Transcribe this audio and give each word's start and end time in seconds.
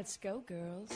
Let's 0.00 0.16
go, 0.16 0.42
girls. 0.46 0.90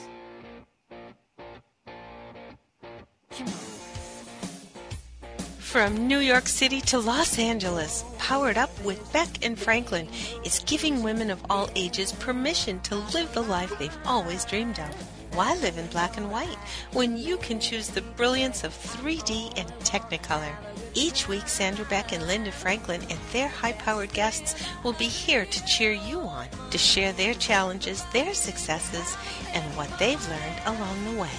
From 5.58 6.08
New 6.08 6.20
York 6.20 6.48
City 6.48 6.80
to 6.80 6.98
Los 6.98 7.38
Angeles, 7.38 8.02
Powered 8.16 8.56
Up 8.56 8.70
with 8.82 9.12
Beck 9.12 9.44
and 9.44 9.58
Franklin 9.58 10.08
is 10.42 10.64
giving 10.64 11.02
women 11.02 11.30
of 11.30 11.44
all 11.50 11.68
ages 11.76 12.12
permission 12.12 12.80
to 12.80 12.94
live 12.94 13.30
the 13.34 13.42
life 13.42 13.78
they've 13.78 13.98
always 14.06 14.46
dreamed 14.46 14.78
of. 14.78 14.94
Why 15.34 15.54
live 15.56 15.76
in 15.76 15.86
black 15.88 16.16
and 16.16 16.32
white 16.32 16.56
when 16.94 17.18
you 17.18 17.36
can 17.36 17.60
choose 17.60 17.88
the 17.88 18.00
brilliance 18.00 18.64
of 18.64 18.72
3D 18.72 19.52
and 19.58 19.68
Technicolor? 19.80 20.56
Each 20.94 21.26
week, 21.26 21.48
Sandra 21.48 21.84
Beck 21.86 22.12
and 22.12 22.26
Linda 22.26 22.52
Franklin 22.52 23.00
and 23.10 23.18
their 23.32 23.48
high 23.48 23.72
powered 23.72 24.12
guests 24.12 24.54
will 24.84 24.92
be 24.92 25.06
here 25.06 25.44
to 25.44 25.66
cheer 25.66 25.92
you 25.92 26.20
on, 26.20 26.46
to 26.70 26.78
share 26.78 27.12
their 27.12 27.34
challenges, 27.34 28.04
their 28.12 28.32
successes, 28.32 29.16
and 29.52 29.64
what 29.76 29.90
they've 29.98 30.28
learned 30.28 30.60
along 30.66 31.04
the 31.04 31.20
way. 31.20 31.30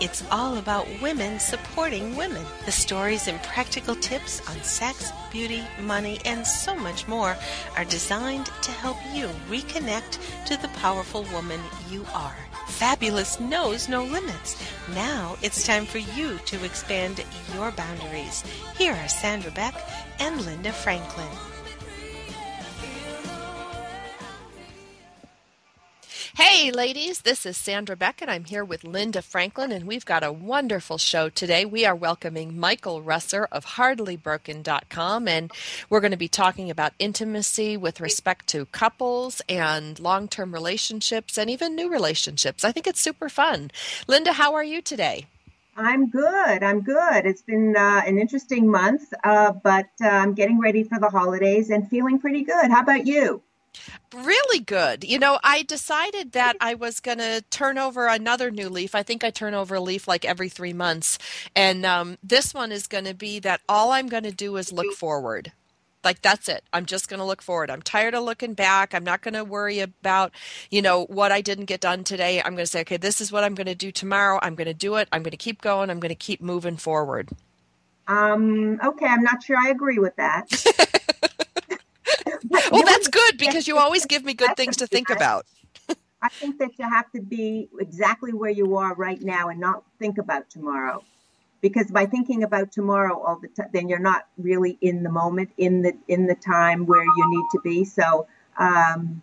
It's 0.00 0.24
all 0.30 0.56
about 0.56 0.86
women 1.02 1.38
supporting 1.38 2.16
women. 2.16 2.46
The 2.64 2.72
stories 2.72 3.28
and 3.28 3.42
practical 3.42 3.94
tips 3.96 4.40
on 4.48 4.56
sex, 4.62 5.12
beauty, 5.30 5.62
money, 5.82 6.20
and 6.24 6.46
so 6.46 6.74
much 6.74 7.06
more 7.06 7.36
are 7.76 7.84
designed 7.84 8.46
to 8.62 8.70
help 8.70 8.96
you 9.12 9.26
reconnect 9.50 10.46
to 10.46 10.56
the 10.62 10.68
powerful 10.68 11.24
woman 11.32 11.60
you 11.90 12.06
are. 12.14 12.36
Fabulous 12.70 13.38
knows 13.40 13.88
no 13.88 14.04
limits. 14.04 14.56
Now 14.94 15.36
it's 15.42 15.66
time 15.66 15.84
for 15.84 15.98
you 15.98 16.38
to 16.46 16.64
expand 16.64 17.22
your 17.54 17.72
boundaries. 17.72 18.42
Here 18.78 18.94
are 18.94 19.08
Sandra 19.08 19.50
Beck 19.50 19.74
and 20.18 20.40
Linda 20.46 20.72
Franklin. 20.72 21.28
Hey, 26.52 26.72
ladies, 26.72 27.20
this 27.20 27.46
is 27.46 27.56
Sandra 27.56 27.94
Beck, 27.94 28.20
and 28.20 28.28
I'm 28.28 28.44
here 28.44 28.64
with 28.64 28.82
Linda 28.82 29.22
Franklin, 29.22 29.70
and 29.70 29.86
we've 29.86 30.04
got 30.04 30.24
a 30.24 30.32
wonderful 30.32 30.98
show 30.98 31.28
today. 31.28 31.64
We 31.64 31.86
are 31.86 31.94
welcoming 31.94 32.58
Michael 32.58 33.02
Russer 33.02 33.46
of 33.52 33.64
HardlyBroken.com, 33.64 35.28
and 35.28 35.52
we're 35.88 36.00
going 36.00 36.10
to 36.10 36.16
be 36.16 36.26
talking 36.26 36.68
about 36.68 36.92
intimacy 36.98 37.76
with 37.76 38.00
respect 38.00 38.48
to 38.48 38.66
couples 38.66 39.40
and 39.48 40.00
long 40.00 40.26
term 40.26 40.52
relationships 40.52 41.38
and 41.38 41.48
even 41.48 41.76
new 41.76 41.88
relationships. 41.88 42.64
I 42.64 42.72
think 42.72 42.88
it's 42.88 43.00
super 43.00 43.28
fun. 43.28 43.70
Linda, 44.08 44.32
how 44.32 44.54
are 44.54 44.64
you 44.64 44.82
today? 44.82 45.28
I'm 45.76 46.10
good. 46.10 46.64
I'm 46.64 46.80
good. 46.80 47.26
It's 47.26 47.42
been 47.42 47.76
uh, 47.76 48.02
an 48.04 48.18
interesting 48.18 48.68
month, 48.68 49.04
uh, 49.22 49.52
but 49.52 49.90
uh, 50.02 50.08
I'm 50.08 50.34
getting 50.34 50.58
ready 50.58 50.82
for 50.82 50.98
the 50.98 51.10
holidays 51.10 51.70
and 51.70 51.88
feeling 51.88 52.18
pretty 52.18 52.42
good. 52.42 52.72
How 52.72 52.80
about 52.80 53.06
you? 53.06 53.40
Really 54.14 54.60
good. 54.60 55.04
You 55.04 55.18
know, 55.18 55.38
I 55.42 55.62
decided 55.62 56.32
that 56.32 56.56
I 56.60 56.74
was 56.74 57.00
going 57.00 57.18
to 57.18 57.42
turn 57.50 57.78
over 57.78 58.06
another 58.06 58.50
new 58.50 58.68
leaf. 58.68 58.94
I 58.94 59.02
think 59.02 59.24
I 59.24 59.30
turn 59.30 59.54
over 59.54 59.76
a 59.76 59.80
leaf 59.80 60.08
like 60.08 60.24
every 60.24 60.48
three 60.48 60.72
months. 60.72 61.18
And 61.54 61.86
um, 61.86 62.18
this 62.22 62.52
one 62.52 62.72
is 62.72 62.86
going 62.86 63.04
to 63.04 63.14
be 63.14 63.38
that 63.40 63.60
all 63.68 63.92
I'm 63.92 64.08
going 64.08 64.24
to 64.24 64.32
do 64.32 64.56
is 64.56 64.72
look 64.72 64.92
forward. 64.94 65.52
Like 66.02 66.22
that's 66.22 66.48
it. 66.48 66.64
I'm 66.72 66.86
just 66.86 67.08
going 67.08 67.18
to 67.18 67.26
look 67.26 67.42
forward. 67.42 67.70
I'm 67.70 67.82
tired 67.82 68.14
of 68.14 68.24
looking 68.24 68.54
back. 68.54 68.94
I'm 68.94 69.04
not 69.04 69.20
going 69.20 69.34
to 69.34 69.44
worry 69.44 69.80
about, 69.80 70.32
you 70.70 70.80
know, 70.80 71.04
what 71.04 71.30
I 71.30 71.42
didn't 71.42 71.66
get 71.66 71.80
done 71.80 72.04
today. 72.04 72.40
I'm 72.40 72.54
going 72.54 72.64
to 72.64 72.66
say, 72.66 72.80
okay, 72.80 72.96
this 72.96 73.20
is 73.20 73.30
what 73.30 73.44
I'm 73.44 73.54
going 73.54 73.66
to 73.66 73.74
do 73.74 73.92
tomorrow. 73.92 74.38
I'm 74.42 74.54
going 74.54 74.66
to 74.66 74.74
do 74.74 74.96
it. 74.96 75.08
I'm 75.12 75.22
going 75.22 75.32
to 75.32 75.36
keep 75.36 75.60
going. 75.60 75.90
I'm 75.90 76.00
going 76.00 76.08
to 76.08 76.14
keep 76.14 76.40
moving 76.40 76.78
forward. 76.78 77.28
Um, 78.08 78.80
okay, 78.82 79.06
I'm 79.06 79.22
not 79.22 79.44
sure 79.44 79.56
I 79.56 79.68
agree 79.68 79.98
with 79.98 80.16
that. 80.16 80.48
well, 82.70 82.84
that's 82.84 83.08
good 83.08 83.38
because 83.38 83.66
you 83.66 83.78
always 83.78 84.06
give 84.06 84.24
me 84.24 84.34
good 84.34 84.56
things 84.56 84.76
to 84.78 84.86
think 84.86 85.10
about. 85.10 85.46
I 86.22 86.28
think 86.28 86.58
that 86.58 86.72
you 86.78 86.88
have 86.88 87.10
to 87.12 87.22
be 87.22 87.68
exactly 87.78 88.32
where 88.32 88.50
you 88.50 88.76
are 88.76 88.94
right 88.94 89.20
now 89.20 89.48
and 89.48 89.58
not 89.58 89.84
think 89.98 90.18
about 90.18 90.50
tomorrow. 90.50 91.02
Because 91.62 91.90
by 91.90 92.06
thinking 92.06 92.42
about 92.42 92.72
tomorrow 92.72 93.20
all 93.20 93.38
the 93.38 93.48
time, 93.48 93.68
then 93.72 93.88
you're 93.88 93.98
not 93.98 94.26
really 94.38 94.78
in 94.80 95.02
the 95.02 95.10
moment, 95.10 95.50
in 95.58 95.82
the 95.82 95.94
in 96.08 96.26
the 96.26 96.34
time 96.34 96.86
where 96.86 97.02
you 97.02 97.30
need 97.30 97.44
to 97.52 97.60
be. 97.62 97.84
So, 97.84 98.26
um, 98.58 99.22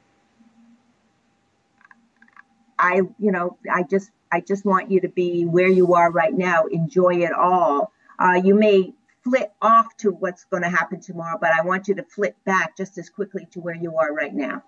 I, 2.78 3.02
you 3.18 3.32
know, 3.32 3.58
I 3.72 3.84
just 3.84 4.12
I 4.32 4.42
just 4.42 4.66
want 4.66 4.92
you 4.92 5.02
to 5.02 5.10
be 5.10 5.46
where 5.46 5.68
you 5.68 5.96
are 5.96 6.12
right 6.12 6.34
now. 6.34 6.66
Enjoy 6.66 7.16
it 7.24 7.34
all. 7.34 7.92
Uh, 8.20 8.40
you 8.44 8.54
may 8.54 8.94
flip 9.28 9.52
off 9.62 9.96
to 9.98 10.12
what's 10.12 10.46
going 10.46 10.64
to 10.64 10.70
happen 10.70 11.02
tomorrow, 11.02 11.38
but 11.40 11.52
I 11.52 11.62
want 11.62 11.88
you 11.88 11.96
to 11.96 12.04
flip 12.04 12.36
back 12.46 12.78
just 12.78 12.98
as 12.98 13.10
quickly 13.10 13.48
to 13.52 13.60
where 13.60 13.76
you 13.76 13.98
are 13.98 14.14
right 14.14 14.34
now. 14.34 14.64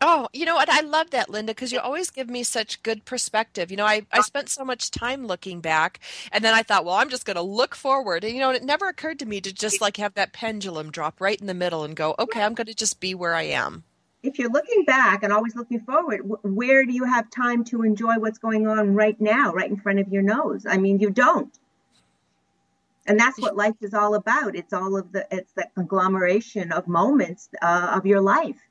Oh, 0.00 0.28
you 0.32 0.46
know 0.46 0.54
what? 0.54 0.70
I 0.70 0.82
love 0.82 1.10
that, 1.10 1.28
Linda, 1.28 1.50
because 1.50 1.72
you 1.72 1.80
always 1.80 2.10
give 2.10 2.30
me 2.30 2.44
such 2.44 2.84
good 2.84 3.04
perspective. 3.04 3.72
You 3.72 3.76
know, 3.76 3.84
I, 3.84 4.06
I 4.12 4.20
spent 4.20 4.48
so 4.48 4.64
much 4.64 4.92
time 4.92 5.26
looking 5.26 5.60
back, 5.60 5.98
and 6.30 6.44
then 6.44 6.54
I 6.54 6.62
thought, 6.62 6.84
well, 6.84 6.94
I'm 6.94 7.08
just 7.08 7.24
going 7.24 7.34
to 7.34 7.42
look 7.42 7.74
forward. 7.74 8.22
And, 8.22 8.32
you 8.32 8.38
know, 8.38 8.50
it 8.50 8.62
never 8.62 8.86
occurred 8.86 9.18
to 9.18 9.26
me 9.26 9.40
to 9.40 9.52
just 9.52 9.80
like 9.80 9.96
have 9.96 10.14
that 10.14 10.32
pendulum 10.32 10.92
drop 10.92 11.20
right 11.20 11.40
in 11.40 11.48
the 11.48 11.54
middle 11.54 11.82
and 11.82 11.96
go, 11.96 12.14
okay, 12.20 12.42
I'm 12.42 12.54
going 12.54 12.68
to 12.68 12.74
just 12.74 13.00
be 13.00 13.16
where 13.16 13.34
I 13.34 13.42
am. 13.42 13.82
If 14.22 14.38
you're 14.38 14.50
looking 14.50 14.84
back 14.84 15.24
and 15.24 15.32
always 15.32 15.56
looking 15.56 15.80
forward, 15.80 16.20
where 16.42 16.84
do 16.84 16.92
you 16.92 17.04
have 17.04 17.28
time 17.30 17.64
to 17.64 17.82
enjoy 17.82 18.14
what's 18.18 18.38
going 18.38 18.68
on 18.68 18.94
right 18.94 19.20
now, 19.20 19.52
right 19.52 19.70
in 19.70 19.76
front 19.76 19.98
of 19.98 20.08
your 20.08 20.22
nose? 20.22 20.64
I 20.64 20.76
mean, 20.76 21.00
you 21.00 21.10
don't 21.10 21.56
and 23.08 23.18
that's 23.18 23.40
what 23.40 23.56
life 23.56 23.74
is 23.80 23.94
all 23.94 24.14
about. 24.14 24.54
It's 24.54 24.72
all 24.72 24.96
of 24.96 25.10
the 25.12 25.26
it's 25.30 25.52
that 25.54 25.74
conglomeration 25.74 26.70
of 26.72 26.86
moments 26.86 27.48
uh, 27.62 27.92
of 27.96 28.06
your 28.06 28.20
life 28.20 28.67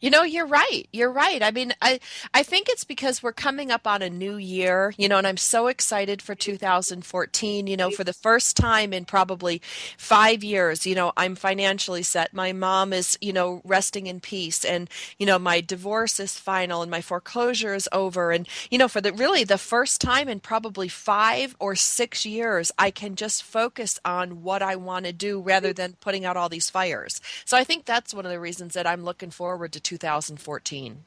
you 0.00 0.10
know, 0.10 0.22
you're 0.22 0.46
right. 0.46 0.86
You're 0.92 1.12
right. 1.12 1.42
I 1.42 1.50
mean, 1.50 1.72
I 1.80 2.00
I 2.34 2.42
think 2.42 2.68
it's 2.68 2.84
because 2.84 3.22
we're 3.22 3.32
coming 3.32 3.70
up 3.70 3.86
on 3.86 4.02
a 4.02 4.10
new 4.10 4.36
year, 4.36 4.92
you 4.98 5.08
know, 5.08 5.16
and 5.18 5.26
I'm 5.26 5.38
so 5.38 5.68
excited 5.68 6.20
for 6.20 6.34
2014, 6.34 7.66
you 7.66 7.76
know, 7.76 7.90
for 7.90 8.04
the 8.04 8.12
first 8.12 8.56
time 8.56 8.92
in 8.92 9.06
probably 9.06 9.62
5 9.96 10.44
years, 10.44 10.86
you 10.86 10.94
know, 10.94 11.12
I'm 11.16 11.34
financially 11.34 12.02
set. 12.02 12.34
My 12.34 12.52
mom 12.52 12.92
is, 12.92 13.16
you 13.22 13.32
know, 13.32 13.62
resting 13.64 14.06
in 14.06 14.20
peace 14.20 14.64
and, 14.64 14.90
you 15.18 15.24
know, 15.26 15.38
my 15.38 15.60
divorce 15.62 16.20
is 16.20 16.38
final 16.38 16.82
and 16.82 16.90
my 16.90 17.00
foreclosure 17.00 17.74
is 17.74 17.88
over 17.92 18.32
and, 18.32 18.46
you 18.70 18.78
know, 18.78 18.88
for 18.88 19.00
the 19.00 19.12
really 19.12 19.44
the 19.44 19.58
first 19.58 20.00
time 20.00 20.28
in 20.28 20.40
probably 20.40 20.88
5 20.88 21.56
or 21.58 21.74
6 21.74 22.26
years, 22.26 22.70
I 22.78 22.90
can 22.90 23.14
just 23.16 23.42
focus 23.42 23.98
on 24.04 24.42
what 24.42 24.62
I 24.62 24.76
want 24.76 25.06
to 25.06 25.12
do 25.12 25.40
rather 25.40 25.72
than 25.72 25.94
putting 26.00 26.24
out 26.26 26.36
all 26.36 26.48
these 26.50 26.68
fires. 26.70 27.20
So 27.46 27.56
I 27.56 27.64
think 27.64 27.84
that's 27.86 28.12
one 28.14 28.26
of 28.26 28.32
the 28.32 28.40
reasons 28.40 28.74
that 28.74 28.86
I'm 28.86 29.02
looking 29.04 29.30
forward 29.30 29.72
to 29.72 29.80
2014? 29.86 31.04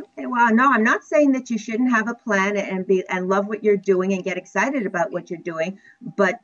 Okay, 0.00 0.26
well, 0.26 0.54
no, 0.54 0.72
I'm 0.72 0.82
not 0.82 1.04
saying 1.04 1.32
that 1.32 1.50
you 1.50 1.58
shouldn't 1.58 1.90
have 1.90 2.08
a 2.08 2.14
plan 2.14 2.56
and 2.56 2.86
be 2.86 3.04
and 3.10 3.28
love 3.28 3.46
what 3.46 3.62
you're 3.62 3.76
doing 3.76 4.14
and 4.14 4.24
get 4.24 4.38
excited 4.38 4.86
about 4.86 5.12
what 5.12 5.30
you're 5.30 5.38
doing, 5.40 5.78
but 6.16 6.40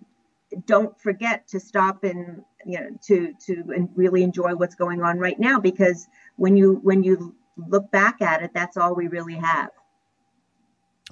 don't 0.66 0.98
forget 1.00 1.46
to 1.48 1.58
stop 1.58 2.04
and 2.04 2.42
you 2.66 2.78
know 2.78 2.90
to 3.02 3.32
to 3.40 3.64
and 3.74 3.88
really 3.94 4.22
enjoy 4.22 4.54
what's 4.54 4.74
going 4.74 5.02
on 5.02 5.18
right 5.18 5.38
now 5.38 5.58
because 5.58 6.06
when 6.36 6.56
you 6.56 6.74
when 6.82 7.02
you 7.02 7.34
look 7.68 7.90
back 7.90 8.20
at 8.20 8.42
it, 8.42 8.50
that's 8.52 8.76
all 8.76 8.94
we 8.94 9.08
really 9.08 9.34
have. 9.34 9.70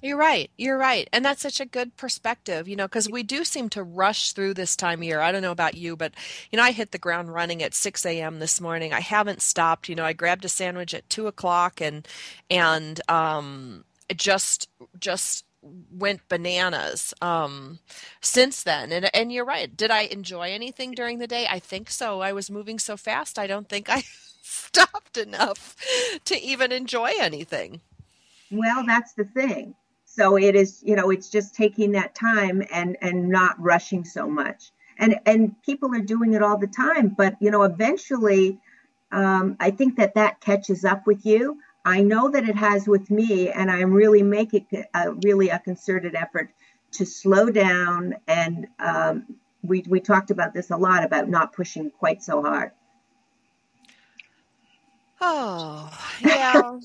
You're 0.03 0.19
right. 0.19 0.51
You're 0.59 0.77
right. 0.77 1.09
And 1.13 1.25
that's 1.25 1.41
such 1.41 1.59
a 1.59 1.65
good 1.65 1.97
perspective, 1.97 2.69
you 2.69 2.77
know, 2.77 2.85
because 2.85 3.09
we 3.09 3.23
do 3.23 3.45
seem 3.45 3.71
to 3.71 3.83
rush 3.83 4.33
through 4.33 4.55
this 4.55 4.77
time 4.77 5.01
of 5.01 5.05
year. 5.05 5.21
I 5.21 5.33
don't 5.33 5.43
know 5.43 5.53
about 5.53 5.75
you, 5.75 5.97
but, 5.97 6.13
you 6.51 6.59
know, 6.59 6.63
I 6.63 6.73
hit 6.73 6.93
the 6.93 6.99
ground 6.99 7.33
running 7.33 7.63
at 7.63 7.73
6 7.75 8.05
a.m. 8.05 8.39
this 8.39 8.61
morning. 8.61 8.93
I 8.93 9.01
haven't 9.01 9.41
stopped. 9.41 9.89
You 9.89 9.95
know, 9.95 10.05
I 10.05 10.13
grabbed 10.13 10.45
a 10.45 10.51
sandwich 10.51 10.93
at 10.93 11.09
2 11.09 11.27
o'clock 11.27 11.81
and, 11.81 12.07
and, 12.51 13.01
um, 13.09 13.85
just, 14.15 14.69
just, 14.99 15.45
went 15.91 16.29
bananas 16.29 17.13
um, 17.21 17.81
since 18.21 18.63
then 18.63 18.93
and 18.93 19.11
and 19.13 19.33
you're 19.33 19.45
right 19.45 19.77
did 19.77 19.91
i 19.91 20.03
enjoy 20.03 20.53
anything 20.53 20.93
during 20.93 21.19
the 21.19 21.27
day 21.27 21.45
i 21.51 21.59
think 21.59 21.91
so 21.91 22.21
i 22.21 22.33
was 22.33 22.49
moving 22.49 22.79
so 22.79 22.97
fast 22.97 23.37
i 23.37 23.49
don't 23.49 23.69
think 23.69 23.91
i 23.91 24.05
stopped 24.43 25.17
enough 25.17 25.75
to 26.25 26.41
even 26.41 26.71
enjoy 26.71 27.11
anything 27.19 27.81
well 28.49 28.85
that's 28.87 29.13
the 29.15 29.25
thing 29.25 29.75
so 30.17 30.37
it 30.37 30.55
is 30.55 30.83
you 30.85 30.97
know 30.97 31.11
it's 31.11 31.29
just 31.29 31.55
taking 31.55 31.93
that 31.93 32.15
time 32.15 32.63
and 32.73 32.97
and 33.03 33.29
not 33.29 33.61
rushing 33.61 34.05
so 34.05 34.27
much. 34.27 34.73
And 34.99 35.21
and 35.27 35.61
people 35.63 35.95
are 35.95 36.01
doing 36.01 36.33
it 36.33 36.43
all 36.43 36.57
the 36.59 36.67
time 36.67 37.09
but 37.09 37.37
you 37.41 37.51
know 37.51 37.63
eventually 37.65 38.59
um, 39.13 39.57
i 39.61 39.71
think 39.71 39.97
that 39.97 40.15
that 40.15 40.41
catches 40.41 40.85
up 40.85 41.07
with 41.07 41.27
you. 41.27 41.61
I 41.85 42.03
know 42.03 42.31
that 42.31 42.49
it 42.49 42.57
has 42.57 42.89
with 42.89 43.11
me 43.11 43.51
and 43.51 43.71
i'm 43.71 43.93
really 43.93 44.23
making 44.23 44.67
a, 44.95 45.13
really 45.13 45.51
a 45.51 45.59
concerted 45.59 46.15
effort 46.15 46.51
to 46.93 47.05
slow 47.05 47.51
down 47.51 48.15
and 48.27 48.67
um, 48.79 49.37
we, 49.63 49.85
we 49.89 50.01
talked 50.01 50.31
about 50.31 50.55
this 50.55 50.71
a 50.71 50.77
lot 50.77 51.05
about 51.05 51.29
not 51.29 51.53
pushing 51.53 51.91
quite 51.91 52.23
so 52.23 52.43
hard 52.43 52.71
Oh, 55.21 55.91
yeah. 56.21 56.79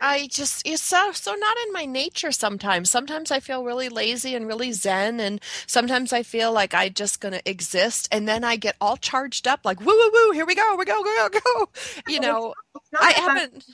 I 0.00 0.28
just 0.28 0.66
it's 0.66 0.82
so 0.82 1.12
so 1.12 1.34
not 1.34 1.56
in 1.66 1.72
my 1.72 1.84
nature 1.84 2.32
sometimes. 2.32 2.90
Sometimes 2.90 3.30
I 3.30 3.40
feel 3.40 3.64
really 3.64 3.88
lazy 3.88 4.34
and 4.34 4.46
really 4.46 4.72
zen 4.72 5.20
and 5.20 5.40
sometimes 5.66 6.12
I 6.12 6.22
feel 6.22 6.52
like 6.52 6.74
I 6.74 6.88
just 6.88 7.20
gonna 7.20 7.40
exist 7.44 8.08
and 8.12 8.28
then 8.28 8.44
I 8.44 8.56
get 8.56 8.76
all 8.80 8.96
charged 8.96 9.46
up 9.46 9.60
like 9.64 9.80
woo 9.80 9.86
woo 9.86 10.10
woo, 10.12 10.30
here 10.32 10.46
we 10.46 10.54
go, 10.54 10.76
we 10.76 10.84
go, 10.84 11.02
go, 11.02 11.28
go, 11.28 11.40
go. 11.40 11.68
You 12.06 12.20
know, 12.20 12.54
I 12.98 13.10
about, 13.10 13.14
haven't 13.14 13.64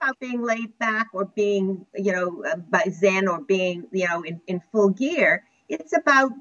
about 0.00 0.18
being 0.20 0.42
laid 0.42 0.78
back 0.78 1.08
or 1.12 1.26
being, 1.26 1.86
you 1.94 2.12
know, 2.12 2.44
uh, 2.44 2.56
by 2.56 2.84
zen 2.90 3.28
or 3.28 3.40
being, 3.40 3.86
you 3.92 4.08
know, 4.08 4.22
in, 4.22 4.40
in 4.46 4.60
full 4.72 4.90
gear. 4.90 5.44
It's 5.68 5.96
about 5.96 6.32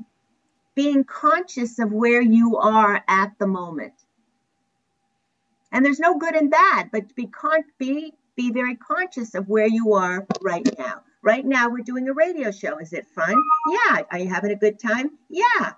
being 0.76 1.04
conscious 1.04 1.80
of 1.80 1.92
where 1.92 2.22
you 2.22 2.58
are 2.58 3.04
at 3.08 3.34
the 3.40 3.48
moment. 3.48 3.94
And 5.72 5.86
there's 5.86 6.00
no 6.00 6.18
good 6.18 6.36
and 6.36 6.52
bad, 6.52 6.90
but 6.92 7.16
be 7.16 7.28
con- 7.28 7.66
be 7.78 8.14
be 8.36 8.52
very 8.52 8.76
conscious 8.76 9.36
of 9.36 9.48
where 9.50 9.68
you 9.68 9.94
are 9.94 10.26
right 10.42 10.68
now. 10.78 11.02
Right 11.22 11.46
now, 11.46 11.70
we're 11.70 11.84
doing 11.84 12.08
a 12.08 12.14
radio 12.14 12.52
show. 12.52 12.78
Is 12.80 12.94
it 12.94 13.06
fun? 13.08 13.36
Yeah. 13.70 14.02
Are 14.12 14.20
you 14.20 14.28
having 14.28 14.52
a 14.52 14.56
good 14.56 14.80
time? 14.80 15.12
Yeah. 15.30 15.74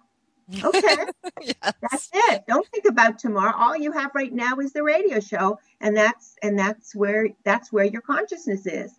Okay. 0.63 0.97
yes. 1.41 1.73
That's 1.81 2.09
it. 2.13 2.43
Don't 2.47 2.67
think 2.67 2.85
about 2.85 3.19
tomorrow. 3.19 3.53
All 3.55 3.75
you 3.75 3.91
have 3.91 4.11
right 4.13 4.31
now 4.31 4.57
is 4.57 4.73
the 4.73 4.83
radio 4.83 5.19
show, 5.19 5.59
and 5.81 5.95
that's 5.95 6.35
and 6.41 6.57
that's 6.57 6.95
where 6.95 7.29
that's 7.43 7.71
where 7.71 7.85
your 7.85 8.01
consciousness 8.01 8.65
is. 8.65 8.93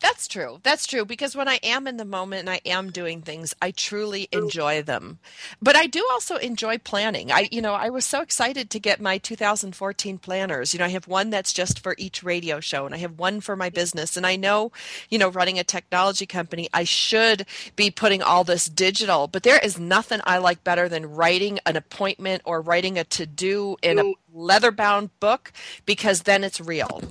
That's 0.00 0.26
true. 0.26 0.60
That's 0.62 0.86
true 0.86 1.04
because 1.04 1.36
when 1.36 1.46
I 1.46 1.60
am 1.62 1.86
in 1.86 1.98
the 1.98 2.04
moment 2.06 2.40
and 2.40 2.50
I 2.50 2.60
am 2.64 2.90
doing 2.90 3.20
things, 3.20 3.54
I 3.60 3.70
truly 3.70 4.28
enjoy 4.32 4.82
them. 4.82 5.18
But 5.60 5.76
I 5.76 5.86
do 5.86 6.06
also 6.10 6.36
enjoy 6.36 6.78
planning. 6.78 7.30
I 7.30 7.48
you 7.52 7.60
know, 7.60 7.74
I 7.74 7.90
was 7.90 8.06
so 8.06 8.22
excited 8.22 8.70
to 8.70 8.80
get 8.80 9.00
my 9.00 9.18
2014 9.18 10.18
planners. 10.18 10.72
You 10.72 10.78
know, 10.78 10.86
I 10.86 10.88
have 10.88 11.06
one 11.06 11.28
that's 11.28 11.52
just 11.52 11.80
for 11.80 11.94
each 11.98 12.22
radio 12.22 12.60
show 12.60 12.86
and 12.86 12.94
I 12.94 12.98
have 12.98 13.18
one 13.18 13.40
for 13.40 13.56
my 13.56 13.68
business 13.68 14.16
and 14.16 14.26
I 14.26 14.36
know, 14.36 14.72
you 15.10 15.18
know, 15.18 15.28
running 15.28 15.58
a 15.58 15.64
technology 15.64 16.26
company, 16.26 16.68
I 16.72 16.84
should 16.84 17.44
be 17.76 17.90
putting 17.90 18.22
all 18.22 18.44
this 18.44 18.66
digital, 18.66 19.26
but 19.26 19.42
there 19.42 19.58
is 19.58 19.78
nothing 19.78 20.20
I 20.24 20.38
like 20.38 20.64
better 20.64 20.88
than 20.88 21.14
writing 21.14 21.58
an 21.66 21.76
appointment 21.76 22.42
or 22.46 22.62
writing 22.62 22.98
a 22.98 23.04
to-do 23.04 23.76
in 23.82 23.98
a 23.98 24.14
leather-bound 24.32 25.10
book 25.20 25.52
because 25.84 26.22
then 26.22 26.42
it's 26.42 26.60
real. 26.60 27.02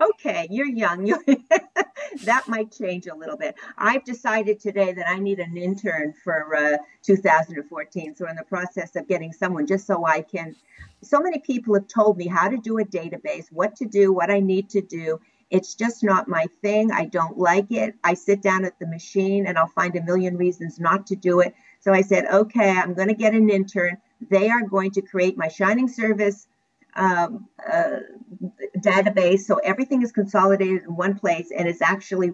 okay, 0.02 0.48
you're 0.50 0.68
young. 0.68 1.06
that 2.24 2.48
might 2.48 2.72
change 2.72 3.08
a 3.08 3.16
little 3.16 3.38
bit. 3.38 3.56
I've 3.78 4.04
decided 4.04 4.60
today 4.60 4.94
that 4.94 5.08
I 5.08 5.20
need 5.20 5.40
an 5.40 5.58
intern 5.58 6.14
for 6.24 6.56
uh, 6.56 6.78
2014. 7.04 8.16
So, 8.16 8.28
in 8.28 8.36
the 8.36 8.44
process 8.44 8.96
of 8.96 9.08
getting 9.08 9.34
someone 9.34 9.68
just 9.68 9.86
so 9.86 10.06
I 10.06 10.22
can. 10.22 10.56
So 11.02 11.20
many 11.22 11.40
people 11.40 11.74
have 11.76 11.88
told 11.88 12.18
me 12.18 12.28
how 12.28 12.50
to 12.50 12.58
do 12.58 12.80
a 12.80 12.86
database, 12.86 13.46
what 13.52 13.76
to 13.78 13.86
do, 13.86 14.12
what 14.12 14.30
I 14.30 14.40
need 14.40 14.70
to 14.72 14.82
do. 14.82 15.20
It's 15.50 15.74
just 15.74 16.04
not 16.04 16.28
my 16.28 16.46
thing. 16.62 16.92
I 16.92 17.06
don't 17.06 17.38
like 17.38 17.72
it. 17.72 17.96
I 18.04 18.14
sit 18.14 18.42
down 18.42 18.66
at 18.66 18.78
the 18.80 18.86
machine 18.86 19.48
and 19.48 19.58
I'll 19.58 19.68
find 19.68 19.96
a 19.96 20.04
million 20.04 20.38
reasons 20.38 20.80
not 20.80 21.08
to 21.08 21.16
do 21.16 21.40
it. 21.40 21.56
So 21.80 21.94
I 21.94 22.02
said, 22.02 22.26
okay, 22.26 22.70
I'm 22.70 22.94
going 22.94 23.08
to 23.08 23.16
get 23.16 23.34
an 23.34 23.50
intern. 23.50 23.98
They 24.30 24.50
are 24.50 24.62
going 24.62 24.92
to 24.92 25.02
create 25.02 25.38
my 25.38 25.48
Shining 25.48 25.88
Service 25.88 26.48
um, 26.96 27.48
uh, 27.72 28.00
database. 28.78 29.42
So 29.42 29.58
everything 29.58 30.02
is 30.02 30.12
consolidated 30.12 30.84
in 30.84 30.96
one 30.96 31.18
place 31.18 31.52
and 31.56 31.68
it's 31.68 31.82
actually 31.82 32.32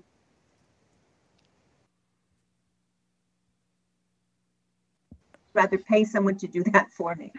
rather 5.53 5.77
pay 5.77 6.03
someone 6.03 6.37
to 6.37 6.47
do 6.47 6.63
that 6.63 6.91
for 6.91 7.15
me. 7.15 7.31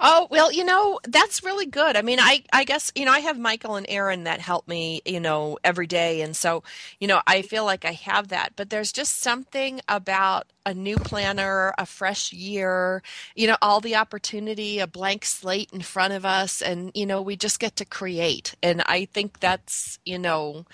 Oh, 0.00 0.28
well, 0.30 0.52
you 0.52 0.64
know, 0.64 1.00
that's 1.08 1.42
really 1.42 1.66
good. 1.66 1.96
I 1.96 2.02
mean, 2.02 2.18
I 2.20 2.42
I 2.52 2.64
guess, 2.64 2.92
you 2.94 3.04
know, 3.04 3.12
I 3.12 3.20
have 3.20 3.38
Michael 3.38 3.76
and 3.76 3.86
Aaron 3.88 4.24
that 4.24 4.40
help 4.40 4.68
me, 4.68 5.00
you 5.06 5.20
know, 5.20 5.58
every 5.64 5.86
day 5.86 6.20
and 6.22 6.36
so, 6.36 6.62
you 7.00 7.08
know, 7.08 7.20
I 7.26 7.42
feel 7.42 7.64
like 7.64 7.84
I 7.84 7.92
have 7.92 8.28
that, 8.28 8.52
but 8.56 8.70
there's 8.70 8.92
just 8.92 9.18
something 9.22 9.80
about 9.88 10.46
a 10.66 10.74
new 10.74 10.96
planner, 10.96 11.74
a 11.78 11.86
fresh 11.86 12.32
year, 12.32 13.02
you 13.34 13.46
know, 13.46 13.56
all 13.62 13.80
the 13.80 13.96
opportunity, 13.96 14.78
a 14.80 14.86
blank 14.86 15.24
slate 15.24 15.70
in 15.72 15.80
front 15.82 16.12
of 16.12 16.24
us 16.26 16.60
and, 16.62 16.92
you 16.94 17.06
know, 17.06 17.22
we 17.22 17.36
just 17.36 17.58
get 17.60 17.76
to 17.76 17.84
create. 17.86 18.54
And 18.62 18.82
I 18.86 19.06
think 19.06 19.40
that's, 19.40 19.98
you 20.04 20.18
know, 20.18 20.66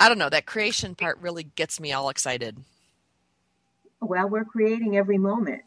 I 0.00 0.08
don't 0.08 0.18
know, 0.18 0.30
that 0.30 0.46
creation 0.46 0.94
part 0.94 1.18
really 1.20 1.44
gets 1.44 1.80
me 1.80 1.92
all 1.92 2.08
excited. 2.10 2.58
Well, 4.00 4.28
we're 4.28 4.44
creating 4.44 4.96
every 4.96 5.18
moment. 5.18 5.62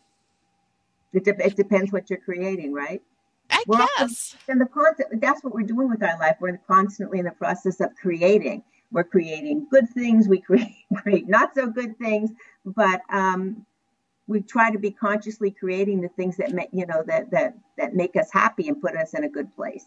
It, 1.13 1.25
de- 1.25 1.46
it 1.46 1.56
depends 1.56 1.92
what 1.92 2.10
you're 2.10 2.19
creating, 2.19 2.74
right? 2.74 3.02
I 3.50 3.63
guess. 3.98 4.36
And 4.48 4.62
the 4.62 4.66
concept, 4.66 5.19
that's 5.19 5.44
what 5.44 5.54
we're 5.54 5.63
doing 5.63 5.90
with 5.90 6.04
our 6.04 6.18
life. 6.19 6.38
We're 6.40 6.58
constantly 6.68 7.19
in 7.19 7.25
the 7.25 7.31
process 7.31 7.81
of 7.81 7.90
creating. 8.02 8.63
We're 8.92 9.04
creating 9.04 9.68
good 9.69 9.90
things. 9.90 10.28
We 10.28 10.40
create, 10.40 10.75
create 10.96 11.28
not 11.28 11.54
so 11.56 11.68
good 11.68 11.98
things, 11.98 12.31
but 12.66 13.02
um, 13.10 13.66
we 14.28 14.42
try 14.42 14.72
to 14.72 14.80
be 14.80 14.92
consciously 14.92 15.52
creating 15.52 16.02
the 16.02 16.10
things 16.10 16.38
that 16.38 16.52
make 16.52 16.69
you 16.72 16.86
know 16.86 17.04
that 17.08 17.31
that 17.31 17.56
that 17.78 17.94
make 17.94 18.16
us 18.16 18.30
happy 18.31 18.68
and 18.68 18.81
put 18.81 18.96
us 18.96 19.13
in 19.13 19.24
a 19.24 19.30
good 19.30 19.54
place. 19.56 19.86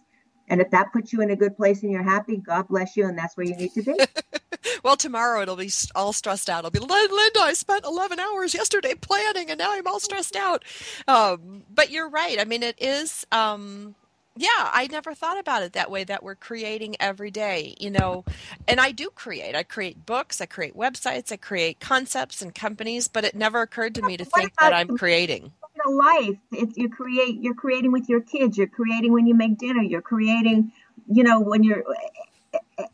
And 0.48 0.60
if 0.60 0.70
that 0.70 0.92
puts 0.92 1.12
you 1.12 1.22
in 1.22 1.30
a 1.30 1.36
good 1.36 1.56
place 1.56 1.82
and 1.82 1.90
you're 1.90 2.02
happy, 2.02 2.36
God 2.36 2.68
bless 2.68 2.96
you, 2.96 3.06
and 3.06 3.16
that's 3.16 3.36
where 3.36 3.46
you 3.46 3.56
need 3.56 3.72
to 3.72 3.82
be. 3.82 3.98
well, 4.82 4.96
tomorrow 4.96 5.42
it'll 5.42 5.56
be 5.56 5.70
all 5.94 6.12
stressed 6.12 6.48
out. 6.48 6.64
I'll 6.64 6.70
be 6.70 6.78
Linda. 6.78 7.40
I 7.40 7.54
spent 7.54 7.84
11 7.84 8.18
hours 8.18 8.54
yesterday 8.54 8.94
planning, 8.94 9.50
and 9.50 9.58
now 9.58 9.72
I'm 9.72 9.86
all 9.86 10.00
stressed 10.00 10.36
out. 10.36 10.64
Um, 11.08 11.64
but 11.72 11.90
you're 11.90 12.08
right. 12.08 12.38
I 12.38 12.44
mean, 12.44 12.62
it 12.62 12.80
is. 12.80 13.26
Um, 13.32 13.94
yeah, 14.36 14.48
I 14.72 14.88
never 14.90 15.14
thought 15.14 15.38
about 15.38 15.62
it 15.62 15.74
that 15.74 15.90
way. 15.90 16.02
That 16.02 16.24
we're 16.24 16.34
creating 16.34 16.96
every 16.98 17.30
day, 17.30 17.76
you 17.78 17.90
know, 17.90 18.24
and 18.66 18.80
I 18.80 18.90
do 18.90 19.10
create. 19.10 19.54
I 19.54 19.62
create 19.62 20.06
books, 20.06 20.40
I 20.40 20.46
create 20.46 20.76
websites, 20.76 21.30
I 21.30 21.36
create 21.36 21.78
concepts 21.78 22.42
and 22.42 22.52
companies, 22.52 23.06
but 23.06 23.24
it 23.24 23.36
never 23.36 23.62
occurred 23.62 23.94
to 23.94 24.02
me 24.02 24.16
to 24.16 24.24
think 24.24 24.52
that 24.58 24.72
I'm 24.72 24.96
creating 24.96 25.52
life 25.86 26.36
it's 26.50 26.76
you 26.76 26.88
create 26.88 27.42
you're 27.42 27.54
creating 27.54 27.92
with 27.92 28.08
your 28.08 28.20
kids 28.20 28.56
you're 28.56 28.66
creating 28.66 29.12
when 29.12 29.26
you 29.26 29.34
make 29.34 29.58
dinner 29.58 29.82
you're 29.82 30.00
creating 30.00 30.72
you 31.08 31.22
know 31.22 31.40
when 31.40 31.62
you're 31.62 31.84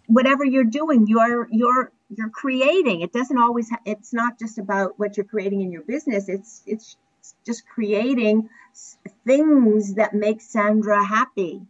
whatever 0.06 0.44
you're 0.44 0.64
doing 0.64 1.06
you're 1.06 1.48
you're 1.50 1.92
you're 2.16 2.30
creating 2.30 3.00
it 3.00 3.12
doesn't 3.12 3.38
always 3.38 3.70
ha- 3.70 3.80
it's 3.84 4.12
not 4.12 4.38
just 4.38 4.58
about 4.58 4.98
what 4.98 5.16
you're 5.16 5.24
creating 5.24 5.60
in 5.60 5.70
your 5.72 5.82
business 5.82 6.28
it's 6.28 6.62
it's 6.66 6.96
just 7.46 7.66
creating 7.68 8.48
things 9.26 9.94
that 9.94 10.14
make 10.14 10.40
sandra 10.40 11.04
happy 11.04 11.62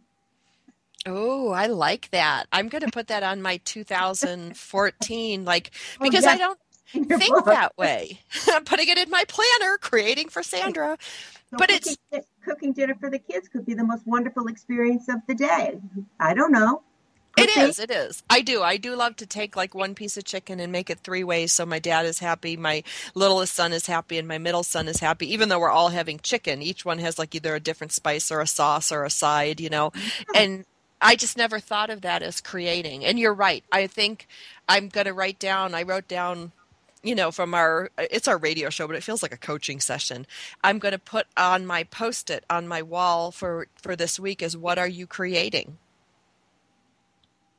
Oh, 1.05 1.49
I 1.49 1.65
like 1.65 2.11
that. 2.11 2.45
I'm 2.51 2.69
going 2.69 2.83
to 2.83 2.91
put 2.91 3.07
that 3.07 3.23
on 3.23 3.41
my 3.41 3.57
2014 3.65 5.45
like 5.45 5.71
oh, 5.99 6.03
because 6.03 6.25
oh, 6.25 6.27
yeah. 6.27 6.33
I 6.33 6.37
don't 6.37 6.59
think 7.19 7.33
book. 7.33 7.45
that 7.45 7.77
way. 7.77 8.19
I'm 8.49 8.63
putting 8.65 8.87
it 8.87 8.97
in 8.97 9.09
my 9.09 9.23
planner, 9.27 9.77
creating 9.77 10.29
for 10.29 10.43
Sandra. 10.43 10.97
So 11.49 11.57
but 11.57 11.69
cooking, 11.69 11.95
it's 12.11 12.27
cooking 12.45 12.73
dinner 12.73 12.95
for 12.99 13.09
the 13.09 13.19
kids 13.19 13.47
could 13.47 13.65
be 13.65 13.73
the 13.73 13.83
most 13.83 14.05
wonderful 14.05 14.47
experience 14.47 15.09
of 15.09 15.17
the 15.27 15.35
day. 15.35 15.79
I 16.19 16.33
don't 16.33 16.51
know. 16.51 16.83
It 17.37 17.57
is. 17.57 17.79
It 17.79 17.91
is. 17.91 18.23
I 18.29 18.41
do. 18.41 18.61
I 18.61 18.77
do 18.77 18.95
love 18.95 19.15
to 19.17 19.25
take 19.25 19.55
like 19.55 19.73
one 19.73 19.95
piece 19.95 20.17
of 20.17 20.25
chicken 20.25 20.59
and 20.59 20.71
make 20.71 20.89
it 20.89 20.99
three 20.99 21.23
ways. 21.23 21.53
So 21.53 21.65
my 21.65 21.79
dad 21.79 22.05
is 22.05 22.19
happy, 22.19 22.57
my 22.57 22.83
littlest 23.15 23.53
son 23.53 23.73
is 23.73 23.87
happy, 23.87 24.17
and 24.17 24.27
my 24.27 24.37
middle 24.37 24.63
son 24.63 24.87
is 24.87 24.99
happy. 24.99 25.31
Even 25.31 25.49
though 25.49 25.59
we're 25.59 25.69
all 25.69 25.89
having 25.89 26.19
chicken, 26.19 26.61
each 26.61 26.83
one 26.85 26.99
has 26.99 27.17
like 27.17 27.33
either 27.33 27.55
a 27.55 27.59
different 27.59 27.93
spice 27.93 28.31
or 28.31 28.41
a 28.41 28.47
sauce 28.47 28.91
or 28.91 29.05
a 29.05 29.09
side, 29.09 29.61
you 29.61 29.69
know. 29.69 29.91
And 30.35 30.65
I 31.01 31.15
just 31.15 31.37
never 31.37 31.59
thought 31.59 31.89
of 31.89 32.01
that 32.01 32.21
as 32.21 32.41
creating. 32.41 33.05
And 33.05 33.17
you're 33.17 33.33
right. 33.33 33.63
I 33.71 33.87
think 33.87 34.27
I'm 34.67 34.89
going 34.89 35.05
to 35.07 35.13
write 35.13 35.39
down. 35.39 35.73
I 35.73 35.83
wrote 35.83 36.07
down 36.07 36.51
you 37.03 37.15
know, 37.15 37.31
from 37.31 37.55
our 37.55 37.89
it's 37.97 38.27
our 38.27 38.37
radio 38.37 38.69
show, 38.69 38.85
but 38.85 38.95
it 38.95 39.03
feels 39.03 39.23
like 39.23 39.33
a 39.33 39.37
coaching 39.37 39.79
session. 39.79 40.27
I'm 40.63 40.77
going 40.77 40.91
to 40.91 40.99
put 40.99 41.25
on 41.35 41.65
my 41.65 41.83
post-it 41.83 42.45
on 42.47 42.67
my 42.67 42.83
wall 42.83 43.31
for 43.31 43.67
for 43.75 43.95
this 43.95 44.19
week 44.19 44.43
is 44.43 44.55
what 44.55 44.77
are 44.77 44.87
you 44.87 45.07
creating? 45.07 45.77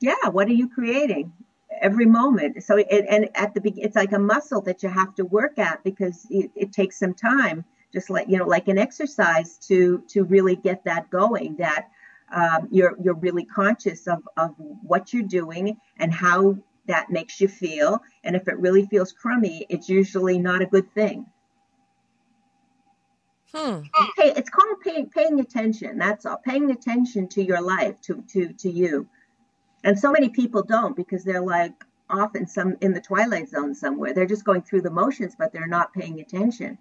Yeah, 0.03 0.29
what 0.31 0.49
are 0.49 0.53
you 0.53 0.69
creating? 0.69 1.33
Every 1.81 2.07
moment. 2.07 2.63
So 2.65 2.77
it, 2.77 3.07
and 3.09 3.29
at 3.35 3.55
the 3.55 3.63
it's 3.77 3.97
like 3.97 4.13
a 4.13 4.19
muscle 4.19 4.61
that 4.63 4.83
you 4.83 4.89
have 4.89 5.15
to 5.17 5.25
work 5.25 5.59
at 5.59 5.83
because 5.85 6.27
it, 6.31 6.51
it 6.55 6.73
takes 6.73 6.99
some 6.99 7.15
time, 7.15 7.65
just 7.93 8.11
like 8.11 8.29
you 8.29 8.39
know, 8.39 8.47
like 8.47 8.69
an 8.69 8.79
exercise 8.79 9.59
to 9.69 10.03
to 10.09 10.25
really 10.25 10.57
get 10.57 10.85
that 10.85 11.11
going. 11.11 11.57
That 11.57 11.89
um, 12.35 12.69
you're 12.71 12.97
you're 13.03 13.15
really 13.15 13.45
conscious 13.45 14.07
of 14.07 14.29
of 14.37 14.55
what 14.59 15.13
you're 15.13 15.23
doing 15.23 15.77
and 15.99 16.13
how 16.13 16.57
that 16.87 17.11
makes 17.11 17.41
you 17.41 17.49
feel. 17.49 18.03
And 18.25 18.37
if 18.37 18.49
it 18.49 18.59
really 18.59 18.87
feels 18.87 19.13
crummy, 19.13 19.67
it's 19.69 19.89
usually 19.89 20.39
not 20.39 20.63
a 20.63 20.67
good 20.67 20.93
thing. 20.95 21.27
Hmm. 23.55 23.81
Okay, 24.19 24.33
it's 24.35 24.49
called 24.49 24.81
pay, 24.83 25.05
paying 25.05 25.39
attention. 25.41 25.99
That's 25.99 26.25
all. 26.25 26.39
Paying 26.39 26.71
attention 26.71 27.29
to 27.29 27.45
your 27.45 27.61
life, 27.61 28.01
to 28.03 28.25
to 28.33 28.53
to 28.55 28.71
you. 28.71 29.07
And 29.85 29.99
so 29.99 30.13
many 30.13 30.29
people 30.29 30.63
don't 30.63 30.97
because 30.97 31.25
they're 31.25 31.41
like 31.41 31.73
off 32.09 32.37
in 32.37 32.47
some 32.47 32.77
in 32.81 32.93
the 32.93 33.01
twilight 33.01 33.49
zone 33.49 33.75
somewhere. 33.75 34.13
They're 34.13 34.27
just 34.27 34.45
going 34.45 34.63
through 34.63 34.83
the 34.83 34.91
motions, 34.91 35.35
but 35.39 35.53
they're 35.53 35.67
not 35.67 35.93
paying 35.93 36.21
attention. 36.21 36.79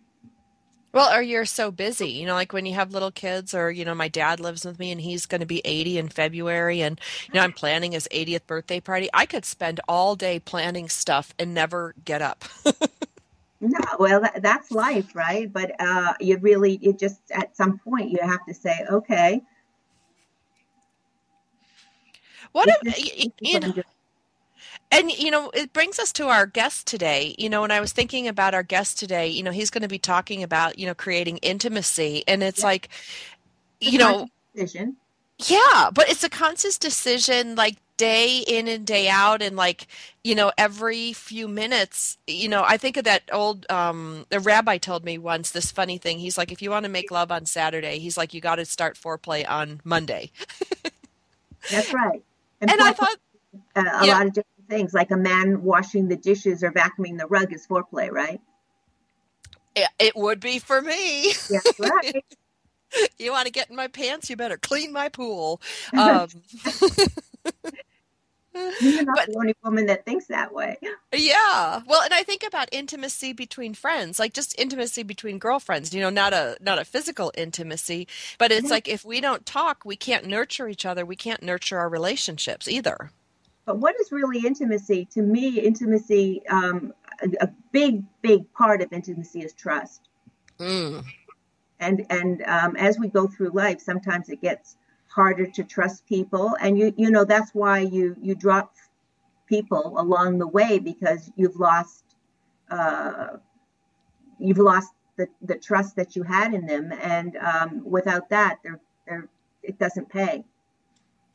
Well, 0.94 1.14
or 1.14 1.22
you're 1.22 1.46
so 1.46 1.72
busy, 1.72 2.10
you 2.10 2.26
know, 2.26 2.34
like 2.34 2.52
when 2.52 2.66
you 2.66 2.74
have 2.74 2.92
little 2.92 3.12
kids, 3.12 3.54
or, 3.54 3.72
you 3.72 3.86
know, 3.86 3.96
my 3.96 4.10
dad 4.10 4.42
lives 4.42 4.66
with 4.66 4.78
me 4.78 4.92
and 4.92 5.00
he's 5.00 5.26
going 5.26 5.40
to 5.40 5.48
be 5.48 5.62
80 5.64 5.98
in 5.98 6.10
February, 6.10 6.82
and, 6.82 7.00
you 7.28 7.36
know, 7.36 7.46
I'm 7.46 7.54
planning 7.54 7.94
his 7.94 8.10
80th 8.12 8.46
birthday 8.46 8.82
party. 8.82 9.10
I 9.14 9.26
could 9.26 9.46
spend 9.46 9.80
all 9.88 10.18
day 10.18 10.40
planning 10.40 10.90
stuff 10.90 11.34
and 11.40 11.54
never 11.54 11.96
get 12.04 12.22
up. 12.22 12.44
No, 13.64 13.80
well, 14.00 14.22
that, 14.22 14.42
that's 14.42 14.72
life, 14.72 15.16
right? 15.16 15.52
But 15.54 15.80
uh, 15.80 16.14
you 16.20 16.38
really, 16.38 16.80
you 16.82 16.94
just 16.94 17.22
at 17.32 17.56
some 17.56 17.78
point 17.78 18.10
you 18.10 18.18
have 18.20 18.44
to 18.48 18.56
say, 18.56 18.76
okay, 18.90 19.44
What 22.54 22.70
is 22.70 22.78
a, 22.86 22.86
this, 22.86 22.96
y- 23.02 23.12
this 23.18 23.28
y- 23.28 23.32
is 23.42 23.50
you 23.52 23.60
what 23.62 23.62
know, 23.62 23.74
and 24.92 25.12
you 25.12 25.32
know, 25.32 25.52
it 25.54 25.74
brings 25.74 26.00
us 26.00 26.14
to 26.14 26.28
our 26.28 26.46
guest 26.46 26.88
today. 26.88 27.36
You 27.40 27.50
know, 27.50 27.62
when 27.62 27.72
I 27.72 27.82
was 27.82 27.94
thinking 27.94 28.28
about 28.28 28.54
our 28.56 28.64
guest 28.64 29.00
today, 29.00 29.28
you 29.30 29.44
know, 29.44 29.52
he's 29.52 29.70
going 29.72 29.84
to 29.84 29.88
be 29.90 30.00
talking 30.00 30.44
about, 30.44 30.80
you 30.80 30.88
know, 30.88 30.96
creating 30.96 31.38
intimacy, 31.40 32.24
and 32.28 32.44
it's 32.44 32.64
Yeah. 32.64 32.66
like, 32.66 32.90
you 33.82 33.98
know, 34.00 34.28
decision. 34.56 34.98
Yeah, 35.50 35.90
but 35.94 36.10
it's 36.10 36.24
a 36.24 36.30
conscious 36.30 36.78
decision 36.78 37.56
like 37.56 37.78
day 37.98 38.40
in 38.48 38.68
and 38.68 38.86
day 38.86 39.10
out 39.10 39.42
and 39.42 39.56
like, 39.56 39.88
you 40.24 40.36
know, 40.36 40.52
every 40.58 41.14
few 41.14 41.48
minutes, 41.48 42.18
you 42.28 42.48
know, 42.50 42.64
I 42.66 42.78
think 42.78 42.98
of 42.98 43.06
that 43.06 43.24
old 43.32 43.66
um 43.70 44.26
a 44.32 44.40
rabbi 44.40 44.78
told 44.78 45.04
me 45.04 45.18
once 45.18 45.52
this 45.52 45.72
funny 45.72 45.98
thing. 45.98 46.20
He's 46.20 46.38
like 46.38 46.52
if 46.52 46.62
you 46.62 46.70
want 46.72 46.86
to 46.86 46.92
make 46.92 47.12
love 47.12 47.32
on 47.32 47.46
Saturday, 47.46 48.00
he's 48.00 48.18
like 48.18 48.34
you 48.34 48.42
got 48.42 48.56
to 48.58 48.66
start 48.66 48.98
foreplay 48.98 49.48
on 49.50 49.82
Monday. 49.84 50.32
That's 51.70 51.92
right. 51.92 52.24
And, 52.62 52.74
And 52.74 52.82
I 52.82 52.94
thought 52.94 53.18
a, 53.76 53.84
a 54.06 54.06
Yeah. 54.06 54.08
lot 54.08 54.28
of 54.28 54.34
different 54.34 54.70
things, 54.70 54.94
like 54.94 55.12
a 55.12 55.18
man 55.18 55.64
washing 55.64 56.08
the 56.10 56.18
dishes 56.18 56.64
or 56.64 56.72
vacuuming 56.72 57.18
the 57.20 57.28
rug 57.28 57.54
is 57.54 57.68
foreplay, 57.68 58.12
right? 58.12 58.42
it, 59.76 59.90
it 60.00 60.18
would 60.18 60.40
be 60.42 60.60
for 60.60 60.82
me. 60.82 61.34
That's 61.50 61.66
right. 61.80 62.16
you 63.20 63.32
want 63.32 63.48
to 63.48 63.52
get 63.54 63.70
in 63.70 63.76
my 63.78 63.88
pants, 63.88 64.30
you 64.30 64.38
better 64.38 64.58
clean 64.58 64.94
my 64.94 65.10
pool. 65.10 65.62
Um 65.98 66.30
You're 68.54 69.04
not 69.04 69.16
but 69.16 69.28
the 69.28 69.38
only 69.38 69.56
woman 69.64 69.86
that 69.88 70.06
thinks 70.06 70.28
that 70.28 70.54
way. 70.54 70.78
Yeah. 71.14 71.82
Well, 71.86 72.02
and 72.02 72.14
I 72.14 72.24
think 72.24 72.44
about 72.46 72.70
intimacy 72.72 73.34
between 73.34 73.74
friends, 73.74 74.20
like 74.20 74.34
just 74.34 74.58
intimacy 74.60 75.04
between 75.04 75.40
girlfriends, 75.40 75.94
you 75.94 76.02
know, 76.02 76.10
not 76.10 76.34
a 76.34 76.58
not 76.62 76.80
a 76.80 76.86
physical 76.86 77.32
intimacy, 77.38 78.08
but 78.38 78.52
it's 78.52 78.66
Yeah. 78.66 78.72
like 78.72 78.88
if 78.88 79.06
we 79.06 79.22
don't 79.22 79.46
talk, 79.46 79.84
we 79.86 79.96
can't 79.96 80.26
nurture 80.26 80.68
each 80.68 80.86
other, 80.86 81.06
we 81.06 81.16
can't 81.16 81.44
nurture 81.44 81.78
our 81.80 81.90
relationships 81.90 82.68
either. 82.68 83.12
But 83.66 83.78
what 83.80 83.96
is 84.00 84.12
really 84.12 84.46
intimacy? 84.46 85.08
To 85.14 85.22
me, 85.22 85.60
intimacy, 85.60 86.42
um, 86.50 86.94
a, 87.22 87.46
a 87.46 87.50
big, 87.72 88.04
big 88.22 88.52
part 88.54 88.82
of 88.82 88.92
intimacy 88.92 89.42
is 89.42 89.54
trust. 89.54 90.10
Mm. 90.60 91.04
and 91.80 92.06
and 92.10 92.44
um, 92.46 92.76
as 92.76 93.00
we 93.00 93.08
go 93.08 93.26
through 93.28 93.50
life 93.50 93.80
sometimes 93.82 94.30
it 94.30 94.42
gets 94.42 94.76
harder 95.14 95.46
to 95.46 95.64
trust 95.64 96.06
people. 96.08 96.56
And 96.60 96.78
you 96.78 96.94
you 96.98 97.12
know 97.12 97.26
that's 97.26 97.54
why 97.54 97.80
you 97.80 98.16
you 98.22 98.36
drop 98.36 98.76
people 99.48 99.96
along 99.98 100.40
the 100.40 100.48
way 100.48 100.80
because 100.80 101.32
you've 101.36 101.58
lost 101.58 102.04
uh, 102.70 103.38
you've 104.40 104.58
lost 104.58 104.92
the, 105.18 105.28
the 105.42 105.56
trust 105.56 105.96
that 105.98 106.16
you 106.16 106.24
had 106.24 106.54
in 106.54 106.66
them. 106.66 106.92
And 107.02 107.38
um, 107.38 107.82
without 107.86 108.30
that 108.30 108.60
they're, 108.64 108.80
they're, 109.06 109.28
it 109.62 109.78
doesn't 109.78 110.10
pay. 110.10 110.46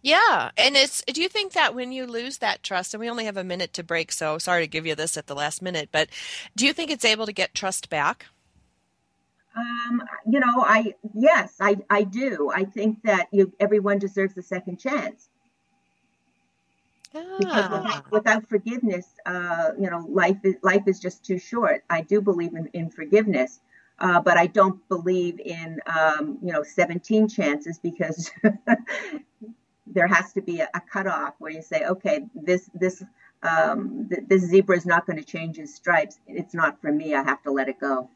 Yeah, 0.03 0.51
and 0.57 0.77
it's 0.77 1.03
do 1.13 1.21
you 1.21 1.29
think 1.29 1.53
that 1.55 1.75
when 1.75 1.91
you 1.91 2.07
lose 2.07 2.39
that 2.39 2.63
trust 2.63 2.95
and 2.95 3.01
we 3.01 3.11
only 3.11 3.25
have 3.25 3.37
a 3.37 3.43
minute 3.43 3.73
to 3.75 3.83
break, 3.83 4.13
so 4.13 4.39
sorry 4.39 4.63
to 4.63 4.69
give 4.69 4.87
you 4.87 4.95
this 4.95 5.17
at 5.17 5.27
the 5.27 5.35
last 5.35 5.61
minute, 5.61 5.89
but 5.91 6.09
do 6.55 6.65
you 6.65 6.73
think 6.73 6.91
it's 6.91 7.05
able 7.05 7.27
to 7.27 7.33
get 7.33 7.55
trust 7.55 7.91
back? 7.91 8.27
Um, 9.57 10.03
you 10.29 10.41
know 10.41 10.63
i 10.67 10.95
yes 11.15 11.57
i 11.61 11.77
i 11.91 12.03
do 12.03 12.51
i 12.55 12.65
think 12.65 12.99
that 13.05 13.29
you 13.33 13.53
everyone 13.61 13.99
deserves 13.99 14.37
a 14.37 14.43
second 14.43 14.79
chance 14.79 15.29
because 17.39 17.69
Ah. 17.69 17.71
without, 17.71 18.11
without 18.11 18.49
forgiveness, 18.49 19.15
uh, 19.27 19.71
you 19.79 19.91
know, 19.91 20.07
life 20.09 20.39
is 20.45 20.57
life 20.63 20.83
is 20.87 20.99
just 21.01 21.25
too 21.25 21.39
short. 21.39 21.83
I 21.91 22.01
do 22.03 22.21
believe 22.21 22.55
in, 22.55 22.69
in 22.73 22.91
forgiveness, 22.91 23.61
uh, 23.99 24.21
but 24.21 24.37
I 24.37 24.47
don't 24.47 24.87
believe 24.89 25.41
in 25.41 25.81
um, 25.87 26.39
you 26.43 26.53
know 26.53 26.63
17 26.63 27.29
chances 27.29 27.79
because 27.79 28.31
there 29.87 30.07
has 30.09 30.33
to 30.35 30.43
be 30.43 30.61
a, 30.61 30.69
a 30.75 30.81
cutoff 30.81 31.35
where 31.39 31.51
you 31.53 31.63
say, 31.63 31.85
okay, 31.85 32.27
this 32.35 32.71
this 32.75 33.03
um, 33.43 34.09
th- 34.11 34.23
this 34.29 34.43
zebra 34.43 34.77
is 34.77 34.87
not 34.87 35.07
going 35.07 35.19
to 35.19 35.25
change 35.25 35.57
his 35.57 35.75
stripes. 35.75 36.19
It's 36.27 36.55
not 36.55 36.81
for 36.81 36.93
me. 36.93 37.15
I 37.15 37.23
have 37.23 37.43
to 37.43 37.51
let 37.53 37.69
it 37.69 37.81
go. 37.81 38.09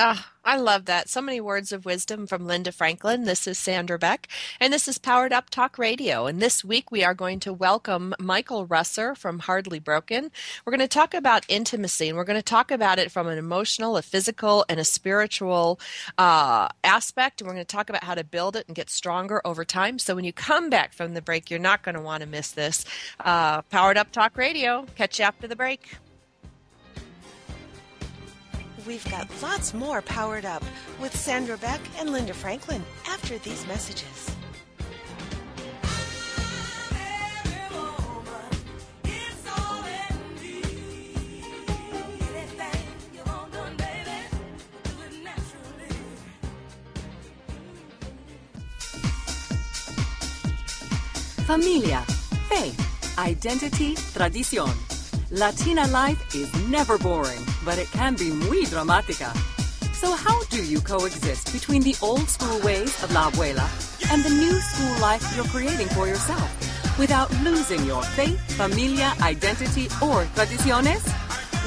Ah, 0.00 0.30
I 0.44 0.56
love 0.56 0.84
that. 0.84 1.08
So 1.08 1.20
many 1.20 1.40
words 1.40 1.72
of 1.72 1.84
wisdom 1.84 2.28
from 2.28 2.46
Linda 2.46 2.70
Franklin. 2.70 3.24
This 3.24 3.48
is 3.48 3.58
Sandra 3.58 3.98
Beck, 3.98 4.28
and 4.60 4.72
this 4.72 4.86
is 4.86 4.96
Powered 4.96 5.32
Up 5.32 5.50
Talk 5.50 5.76
Radio. 5.76 6.26
And 6.26 6.40
this 6.40 6.64
week 6.64 6.92
we 6.92 7.02
are 7.02 7.14
going 7.14 7.40
to 7.40 7.52
welcome 7.52 8.14
Michael 8.20 8.64
Russer 8.64 9.16
from 9.16 9.40
Hardly 9.40 9.80
Broken. 9.80 10.30
We're 10.64 10.70
going 10.70 10.78
to 10.78 10.86
talk 10.86 11.14
about 11.14 11.44
intimacy, 11.48 12.08
and 12.08 12.16
we're 12.16 12.22
going 12.22 12.38
to 12.38 12.44
talk 12.44 12.70
about 12.70 13.00
it 13.00 13.10
from 13.10 13.26
an 13.26 13.38
emotional, 13.38 13.96
a 13.96 14.02
physical, 14.02 14.64
and 14.68 14.78
a 14.78 14.84
spiritual 14.84 15.80
uh, 16.16 16.68
aspect. 16.84 17.40
And 17.40 17.48
we're 17.48 17.54
going 17.54 17.66
to 17.66 17.76
talk 17.76 17.90
about 17.90 18.04
how 18.04 18.14
to 18.14 18.22
build 18.22 18.54
it 18.54 18.68
and 18.68 18.76
get 18.76 18.90
stronger 18.90 19.42
over 19.44 19.64
time. 19.64 19.98
So 19.98 20.14
when 20.14 20.24
you 20.24 20.32
come 20.32 20.70
back 20.70 20.92
from 20.92 21.14
the 21.14 21.22
break, 21.22 21.50
you're 21.50 21.58
not 21.58 21.82
going 21.82 21.96
to 21.96 22.00
want 22.00 22.22
to 22.22 22.28
miss 22.28 22.52
this. 22.52 22.84
Uh, 23.18 23.62
Powered 23.62 23.98
Up 23.98 24.12
Talk 24.12 24.36
Radio. 24.36 24.86
Catch 24.94 25.18
you 25.18 25.24
after 25.24 25.48
the 25.48 25.56
break. 25.56 25.96
We've 28.88 29.10
got 29.10 29.28
lots 29.42 29.74
more 29.74 30.00
powered 30.00 30.46
up 30.46 30.62
with 30.98 31.14
Sandra 31.14 31.58
Beck 31.58 31.78
and 31.98 32.10
Linda 32.10 32.32
Franklin 32.32 32.82
after 33.06 33.36
these 33.36 33.66
messages. 33.66 34.30
Familia, 51.44 52.00
faith, 52.48 53.18
identity, 53.18 53.96
tradición. 53.96 54.74
Latina 55.30 55.86
life 55.88 56.34
is 56.34 56.50
never 56.70 56.96
boring, 56.96 57.44
but 57.68 57.76
it 57.76 57.90
can 57.92 58.14
be 58.14 58.30
muy 58.30 58.64
dramática. 58.64 59.30
So 59.92 60.14
how 60.14 60.42
do 60.44 60.64
you 60.64 60.80
coexist 60.80 61.52
between 61.52 61.82
the 61.82 61.94
old 62.00 62.26
school 62.26 62.58
ways 62.60 62.96
of 63.04 63.12
la 63.12 63.30
abuela 63.30 63.68
and 64.10 64.24
the 64.24 64.30
new 64.30 64.58
school 64.58 64.96
life 65.02 65.22
you're 65.36 65.52
creating 65.52 65.88
for 65.88 66.08
yourself 66.08 66.48
without 66.98 67.30
losing 67.44 67.84
your 67.84 68.02
faith, 68.16 68.40
familia, 68.56 69.12
identity, 69.20 69.84
or 70.00 70.24
tradiciones? 70.34 71.04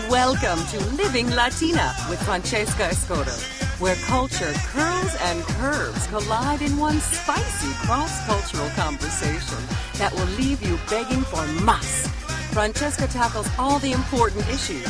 Welcome 0.10 0.66
to 0.74 0.80
Living 0.96 1.30
Latina 1.36 1.94
with 2.10 2.20
Francesca 2.24 2.90
Escoto, 2.90 3.38
where 3.80 3.96
culture 4.08 4.54
curls 4.74 5.14
and 5.30 5.44
curves 5.62 6.08
collide 6.08 6.64
in 6.64 6.80
one 6.80 7.00
spicy 7.00 7.74
cross-cultural 7.86 8.70
conversation 8.70 9.62
that 10.00 10.12
will 10.14 10.32
leave 10.42 10.64
you 10.64 10.80
begging 10.90 11.22
for 11.22 11.46
más. 11.62 12.10
Francesca 12.56 13.06
tackles 13.06 13.48
all 13.60 13.78
the 13.80 13.92
important 13.92 14.42
issues, 14.50 14.90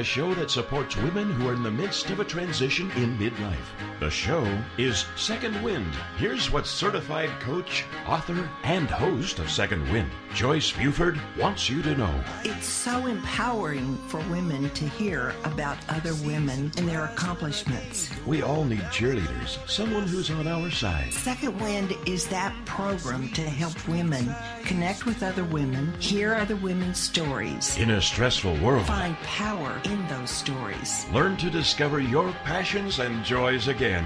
A 0.00 0.04
show 0.04 0.32
that 0.32 0.50
supports 0.50 0.96
women 0.96 1.30
who 1.30 1.46
are 1.46 1.52
in 1.52 1.62
the 1.62 1.70
midst 1.70 2.08
of 2.08 2.20
a 2.20 2.24
transition 2.24 2.90
in 2.92 3.18
midlife. 3.18 4.00
The 4.00 4.08
show 4.08 4.46
is 4.78 5.04
Second 5.14 5.62
Wind. 5.62 5.92
Here's 6.16 6.50
what 6.50 6.66
certified 6.66 7.28
coach, 7.40 7.84
author, 8.06 8.48
and 8.62 8.88
host 8.88 9.40
of 9.40 9.50
Second 9.50 9.86
Wind, 9.92 10.10
Joyce 10.34 10.72
Buford, 10.72 11.20
wants 11.36 11.68
you 11.68 11.82
to 11.82 11.94
know. 11.94 12.24
It's 12.44 12.64
so 12.64 13.04
empowering 13.04 13.98
for 14.08 14.20
women 14.30 14.70
to 14.70 14.88
hear 14.88 15.34
about 15.44 15.76
other 15.90 16.14
women 16.24 16.72
and 16.78 16.88
their 16.88 17.04
accomplishments. 17.04 18.08
We 18.26 18.40
all 18.40 18.64
need 18.64 18.80
cheerleaders, 18.84 19.58
someone 19.68 20.04
who's 20.04 20.30
on 20.30 20.48
our 20.48 20.70
side. 20.70 21.12
Second 21.12 21.60
Wind 21.60 21.94
is 22.06 22.26
that 22.28 22.54
program 22.64 23.28
to 23.32 23.42
help 23.42 23.86
women 23.86 24.34
connect 24.64 25.06
with 25.06 25.22
other 25.22 25.44
women, 25.44 25.92
hear 26.00 26.34
other 26.34 26.56
women's 26.56 26.98
stories, 26.98 27.76
In 27.78 27.90
a 27.90 28.00
stressful 28.02 28.56
world, 28.58 28.86
find 28.86 29.16
power 29.18 29.80
in 29.84 30.06
those 30.08 30.30
stories. 30.30 31.06
learn 31.12 31.36
to 31.38 31.50
discover 31.50 32.00
your 32.00 32.32
passions 32.44 32.98
and 32.98 33.24
joys 33.24 33.68
again. 33.68 34.04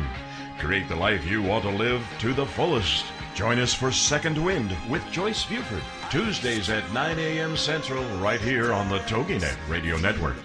Create 0.59 0.89
the 0.89 0.97
life 0.97 1.27
you 1.27 1.43
want 1.43 1.65
to 1.65 1.71
live 1.71 2.03
to 2.21 2.33
the 2.33 2.47
fullest. 2.47 3.05
Join 3.35 3.59
us 3.59 3.75
for 3.75 3.91
Second 3.91 4.43
Wind 4.43 4.75
with 4.89 5.03
Joyce 5.11 5.45
Buford, 5.45 5.83
Tuesdays 6.11 6.71
at 6.71 6.91
9 6.93 7.19
a.m. 7.19 7.57
Central, 7.57 8.05
right 8.19 8.41
here 8.41 8.73
on 8.73 8.89
the 8.89 9.01
TogiNet 9.01 9.57
Radio 9.69 9.97
Network. 9.99 10.37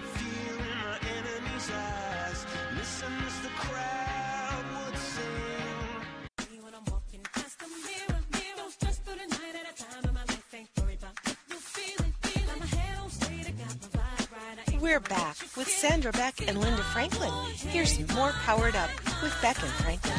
We're 14.90 14.98
back 14.98 15.36
with 15.56 15.68
Sandra 15.68 16.10
Beck 16.10 16.48
and 16.48 16.58
Linda 16.58 16.82
Franklin. 16.82 17.30
Here's 17.54 17.96
more 18.12 18.32
Powered 18.32 18.74
Up 18.74 18.90
with 19.22 19.32
Beck 19.40 19.56
and 19.62 19.70
Franklin. 19.70 20.18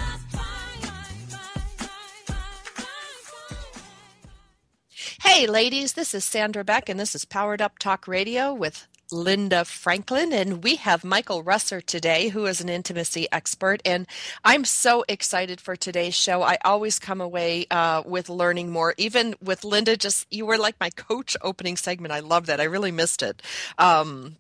Hey, 5.22 5.46
ladies, 5.46 5.92
this 5.92 6.14
is 6.14 6.24
Sandra 6.24 6.64
Beck, 6.64 6.88
and 6.88 6.98
this 6.98 7.14
is 7.16 7.26
Powered 7.26 7.62
Up 7.62 7.80
Talk 7.80 8.08
Radio 8.08 8.54
with 8.54 8.88
Linda 9.12 9.66
Franklin. 9.66 10.32
And 10.32 10.64
we 10.64 10.78
have 10.78 11.04
Michael 11.04 11.44
Russer 11.44 11.86
today, 11.86 12.30
who 12.30 12.46
is 12.46 12.62
an 12.62 12.70
intimacy 12.70 13.28
expert. 13.30 13.82
And 13.84 14.08
I'm 14.46 14.64
so 14.64 15.04
excited 15.10 15.60
for 15.60 15.76
today's 15.76 16.16
show. 16.16 16.44
I 16.44 16.58
always 16.64 16.98
come 16.98 17.20
away 17.20 17.68
uh, 17.72 18.04
with 18.06 18.30
learning 18.30 18.70
more. 18.70 18.94
Even 18.98 19.36
with 19.44 19.66
Linda, 19.66 19.98
just 19.98 20.28
you 20.32 20.46
were 20.46 20.58
like 20.58 20.80
my 20.80 20.92
coach 20.92 21.36
opening 21.42 21.76
segment. 21.76 22.14
I 22.14 22.22
love 22.22 22.46
that. 22.46 22.62
I 22.62 22.64
really 22.64 22.92
missed 22.92 23.22
it. 23.22 23.42
Um, 23.78 24.38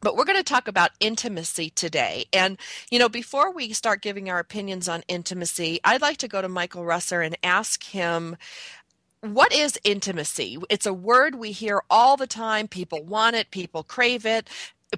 but 0.00 0.16
we're 0.16 0.24
going 0.24 0.38
to 0.38 0.42
talk 0.42 0.68
about 0.68 0.90
intimacy 1.00 1.70
today. 1.70 2.24
And, 2.32 2.58
you 2.90 2.98
know, 2.98 3.08
before 3.08 3.52
we 3.52 3.72
start 3.72 4.02
giving 4.02 4.30
our 4.30 4.38
opinions 4.38 4.88
on 4.88 5.02
intimacy, 5.08 5.80
I'd 5.84 6.02
like 6.02 6.18
to 6.18 6.28
go 6.28 6.40
to 6.42 6.48
Michael 6.48 6.84
Russer 6.84 7.24
and 7.24 7.36
ask 7.42 7.84
him 7.84 8.36
what 9.22 9.52
is 9.52 9.78
intimacy? 9.84 10.56
It's 10.70 10.86
a 10.86 10.94
word 10.94 11.34
we 11.34 11.52
hear 11.52 11.82
all 11.90 12.16
the 12.16 12.26
time. 12.26 12.68
People 12.68 13.04
want 13.04 13.36
it, 13.36 13.50
people 13.50 13.82
crave 13.82 14.24
it, 14.24 14.48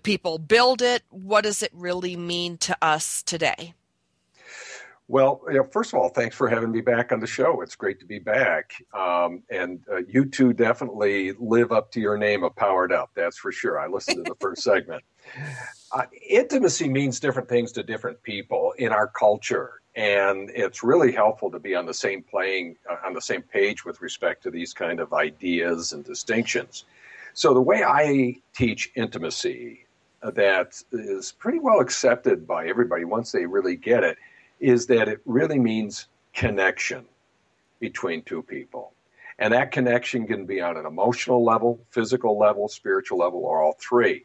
people 0.05 0.39
build 0.39 0.81
it. 0.81 1.03
What 1.11 1.43
does 1.43 1.61
it 1.63 1.73
really 1.75 2.17
mean 2.17 2.57
to 2.59 2.77
us 2.81 3.23
today? 3.25 3.75
Well, 5.13 5.43
you 5.47 5.59
know, 5.59 5.65
first 5.65 5.93
of 5.93 5.99
all, 5.99 6.09
thanks 6.09 6.35
for 6.35 6.49
having 6.49 6.73
me 6.73 6.81
back 6.81 7.13
on 7.13 7.21
the 7.21 7.27
show. 7.27 7.61
It's 7.61 7.77
great 7.77 8.01
to 8.01 8.07
be 8.07 8.19
back. 8.19 8.73
Um, 8.95 9.43
and 9.51 9.81
uh, 9.93 9.99
you 10.09 10.25
two 10.25 10.55
definitely 10.55 11.33
live 11.33 11.71
up 11.71 11.93
to 11.93 12.01
your 12.01 12.17
name 12.17 12.43
of 12.43 12.57
Powered 12.57 12.93
Up. 12.93 13.11
That's 13.15 13.37
for 13.37 13.53
sure. 13.53 13.79
I 13.79 13.89
listened 13.89 14.25
to 14.25 14.31
the 14.31 14.37
first 14.41 14.63
segment. 14.65 15.05
Uh, 15.95 16.05
intimacy 16.27 16.89
means 16.89 17.21
different 17.21 17.47
things 17.47 17.73
to 17.73 17.83
different 17.83 18.23
people 18.23 18.73
in 18.79 18.91
our 18.91 19.07
culture. 19.07 19.83
And 19.95 20.49
it's 20.55 20.83
really 20.83 21.13
helpful 21.13 21.51
to 21.51 21.59
be 21.59 21.75
on 21.75 21.85
the 21.85 21.93
same 21.93 22.23
playing, 22.23 22.77
uh, 22.91 23.07
on 23.07 23.13
the 23.13 23.21
same 23.21 23.43
page 23.43 23.85
with 23.85 24.01
respect 24.01 24.43
to 24.45 24.51
these 24.51 24.73
kind 24.73 24.99
of 24.99 25.13
ideas 25.13 25.93
and 25.93 26.03
distinctions. 26.03 26.87
So 27.35 27.53
the 27.53 27.61
way 27.61 27.85
I 27.85 28.37
teach 28.55 28.91
intimacy 28.95 29.85
uh, 30.23 30.31
that 30.31 30.83
is 30.91 31.33
pretty 31.33 31.59
well 31.59 31.81
accepted 31.81 32.47
by 32.47 32.67
everybody 32.67 33.05
once 33.05 33.31
they 33.31 33.45
really 33.45 33.77
get 33.77 34.05
it 34.05 34.17
is 34.63 34.87
that 34.87 35.09
it 35.09 35.21
really 35.27 35.59
means 35.59 36.07
connection 36.33 37.05
between 37.81 38.23
two 38.23 38.43
people. 38.43 38.93
And 39.39 39.53
that 39.53 39.73
connection 39.73 40.27
can 40.27 40.47
be 40.47 40.61
on 40.61 40.77
an 40.77 40.87
emotional 40.87 41.45
level, 41.45 41.81
physical 41.91 42.39
level, 42.39 42.69
spiritual 42.69 43.19
level, 43.19 43.41
or 43.41 43.61
all 43.61 43.77
three. 43.81 44.25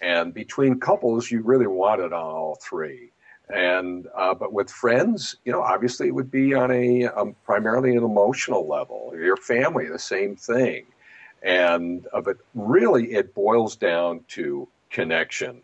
And 0.00 0.32
between 0.32 0.80
couples, 0.80 1.30
you 1.30 1.42
really 1.42 1.66
want 1.66 2.00
it 2.00 2.12
on 2.12 2.24
all 2.24 2.58
three. 2.62 3.10
And 3.54 4.08
uh, 4.16 4.34
but 4.34 4.54
with 4.54 4.70
friends, 4.70 5.36
you 5.44 5.52
know, 5.52 5.60
obviously 5.60 6.08
it 6.08 6.14
would 6.14 6.30
be 6.30 6.54
on 6.54 6.70
a 6.70 7.04
um, 7.08 7.36
primarily 7.44 7.94
an 7.94 8.02
emotional 8.02 8.66
level. 8.66 9.12
Your 9.14 9.36
family, 9.36 9.86
the 9.86 9.98
same 9.98 10.34
thing. 10.34 10.86
And 11.42 12.06
uh, 12.14 12.22
but 12.22 12.38
really, 12.54 13.12
it 13.12 13.34
boils 13.34 13.76
down 13.76 14.24
to 14.28 14.66
connection. 14.88 15.60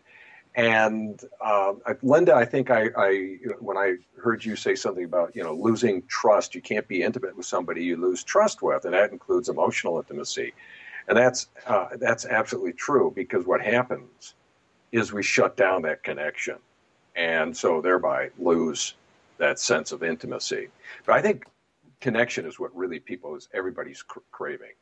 And 0.55 1.21
uh, 1.39 1.73
Linda, 2.01 2.35
I 2.35 2.43
think 2.43 2.69
I, 2.69 2.89
I, 2.97 3.37
when 3.59 3.77
I 3.77 3.95
heard 4.21 4.43
you 4.43 4.55
say 4.57 4.75
something 4.75 5.05
about 5.05 5.33
you 5.35 5.43
know 5.43 5.53
losing 5.53 6.03
trust, 6.07 6.53
you 6.55 6.61
can't 6.61 6.87
be 6.87 7.03
intimate 7.03 7.37
with 7.37 7.45
somebody 7.45 7.83
you 7.83 7.95
lose 7.95 8.23
trust 8.23 8.61
with, 8.61 8.83
and 8.83 8.93
that 8.93 9.11
includes 9.11 9.47
emotional 9.47 9.97
intimacy, 9.97 10.53
and 11.07 11.17
that's 11.17 11.47
uh, 11.67 11.87
that's 11.99 12.25
absolutely 12.25 12.73
true 12.73 13.13
because 13.15 13.45
what 13.45 13.61
happens 13.61 14.33
is 14.91 15.13
we 15.13 15.23
shut 15.23 15.55
down 15.55 15.83
that 15.83 16.03
connection, 16.03 16.57
and 17.15 17.55
so 17.55 17.79
thereby 17.79 18.29
lose 18.37 18.95
that 19.37 19.57
sense 19.57 19.93
of 19.93 20.03
intimacy. 20.03 20.67
But 21.05 21.15
I 21.15 21.21
think 21.21 21.45
connection 22.01 22.45
is 22.45 22.59
what 22.59 22.75
really 22.75 22.99
people 22.99 23.35
is 23.37 23.47
everybody's 23.53 24.01
cr- 24.03 24.19
craving. 24.31 24.73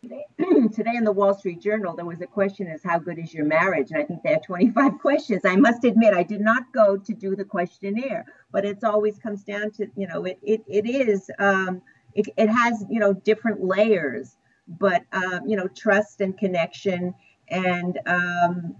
Today, 0.00 0.24
today 0.74 0.92
in 0.94 1.02
the 1.02 1.10
Wall 1.10 1.34
Street 1.34 1.60
Journal, 1.60 1.96
there 1.96 2.04
was 2.04 2.20
a 2.20 2.26
question 2.26 2.68
as 2.68 2.82
how 2.84 3.00
good 3.00 3.18
is 3.18 3.34
your 3.34 3.44
marriage? 3.44 3.90
And 3.90 4.00
I 4.00 4.04
think 4.04 4.22
they 4.22 4.30
had 4.30 4.44
25 4.44 4.98
questions. 5.00 5.42
I 5.44 5.56
must 5.56 5.82
admit, 5.82 6.14
I 6.14 6.22
did 6.22 6.40
not 6.40 6.72
go 6.72 6.96
to 6.96 7.14
do 7.14 7.34
the 7.34 7.44
questionnaire, 7.44 8.26
but 8.52 8.64
it's 8.64 8.84
always 8.84 9.18
comes 9.18 9.42
down 9.42 9.72
to, 9.72 9.88
you 9.96 10.06
know, 10.06 10.24
it, 10.24 10.38
it, 10.42 10.62
it 10.68 10.88
is, 10.88 11.30
um, 11.40 11.82
it, 12.14 12.26
it 12.36 12.48
has, 12.48 12.84
you 12.88 13.00
know, 13.00 13.12
different 13.12 13.64
layers, 13.64 14.36
but, 14.68 15.02
um, 15.12 15.40
you 15.46 15.56
know, 15.56 15.66
trust 15.68 16.20
and 16.20 16.38
connection 16.38 17.12
and, 17.48 17.98
um, 18.06 18.76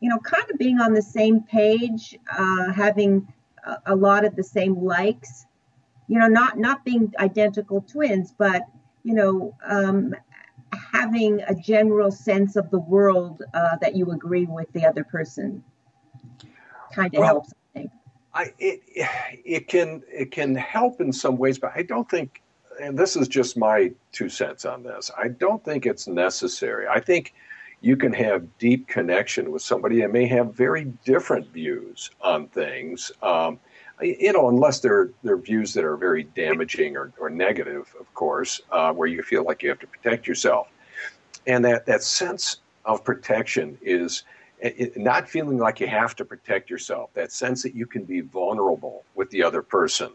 you 0.00 0.08
know, 0.10 0.18
kind 0.18 0.50
of 0.50 0.58
being 0.58 0.80
on 0.80 0.94
the 0.94 1.02
same 1.02 1.42
page, 1.42 2.18
uh, 2.36 2.72
having 2.72 3.32
a, 3.64 3.76
a 3.86 3.94
lot 3.94 4.24
of 4.24 4.34
the 4.34 4.44
same 4.44 4.82
likes, 4.82 5.46
you 6.08 6.18
know, 6.18 6.28
not, 6.28 6.58
not 6.58 6.84
being 6.84 7.12
identical 7.20 7.82
twins, 7.82 8.34
but 8.36 8.62
you 9.04 9.14
know, 9.14 9.54
um, 9.64 10.14
having 10.92 11.40
a 11.42 11.54
general 11.54 12.10
sense 12.10 12.56
of 12.56 12.70
the 12.70 12.78
world 12.78 13.42
uh, 13.52 13.76
that 13.80 13.94
you 13.94 14.10
agree 14.10 14.46
with 14.46 14.72
the 14.72 14.84
other 14.84 15.04
person 15.04 15.62
kind 16.92 17.14
of 17.14 17.20
Well, 17.20 17.26
helps. 17.26 17.50
I 17.52 17.78
think. 17.78 17.90
I 18.34 18.52
it 18.58 18.80
it 19.44 19.68
can 19.68 20.02
it 20.10 20.32
can 20.32 20.54
help 20.56 21.00
in 21.00 21.12
some 21.12 21.36
ways, 21.36 21.58
but 21.58 21.72
I 21.76 21.82
don't 21.82 22.08
think. 22.08 22.40
And 22.80 22.98
this 22.98 23.14
is 23.14 23.28
just 23.28 23.56
my 23.56 23.92
two 24.10 24.28
cents 24.28 24.64
on 24.64 24.82
this. 24.82 25.08
I 25.16 25.28
don't 25.28 25.64
think 25.64 25.86
it's 25.86 26.08
necessary. 26.08 26.88
I 26.88 26.98
think 26.98 27.32
you 27.82 27.96
can 27.96 28.12
have 28.14 28.58
deep 28.58 28.88
connection 28.88 29.52
with 29.52 29.62
somebody 29.62 30.00
that 30.00 30.10
may 30.10 30.26
have 30.26 30.54
very 30.54 30.86
different 31.04 31.46
views 31.52 32.10
on 32.20 32.48
things. 32.48 33.12
Um, 33.22 33.60
you 34.04 34.32
know, 34.32 34.48
unless 34.48 34.80
they're 34.80 35.10
they're 35.22 35.36
views 35.36 35.74
that 35.74 35.84
are 35.84 35.96
very 35.96 36.24
damaging 36.24 36.96
or, 36.96 37.12
or 37.18 37.30
negative, 37.30 37.94
of 37.98 38.12
course, 38.14 38.60
uh, 38.70 38.92
where 38.92 39.08
you 39.08 39.22
feel 39.22 39.44
like 39.44 39.62
you 39.62 39.68
have 39.68 39.78
to 39.80 39.86
protect 39.86 40.26
yourself, 40.26 40.68
and 41.46 41.64
that 41.64 41.86
that 41.86 42.02
sense 42.02 42.58
of 42.84 43.02
protection 43.04 43.78
is 43.82 44.24
it- 44.60 44.96
not 44.96 45.28
feeling 45.28 45.58
like 45.58 45.80
you 45.80 45.86
have 45.86 46.14
to 46.16 46.24
protect 46.24 46.70
yourself. 46.70 47.10
That 47.14 47.32
sense 47.32 47.62
that 47.62 47.74
you 47.74 47.86
can 47.86 48.04
be 48.04 48.20
vulnerable 48.20 49.04
with 49.14 49.30
the 49.30 49.42
other 49.42 49.62
person 49.62 50.12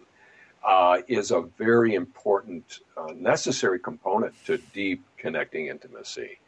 uh, 0.63 1.01
is 1.07 1.31
a 1.31 1.41
very 1.57 1.95
important, 1.95 2.79
uh, 2.97 3.13
necessary 3.15 3.79
component 3.79 4.33
to 4.45 4.57
deep 4.73 5.03
connecting 5.17 5.67
intimacy. 5.67 6.39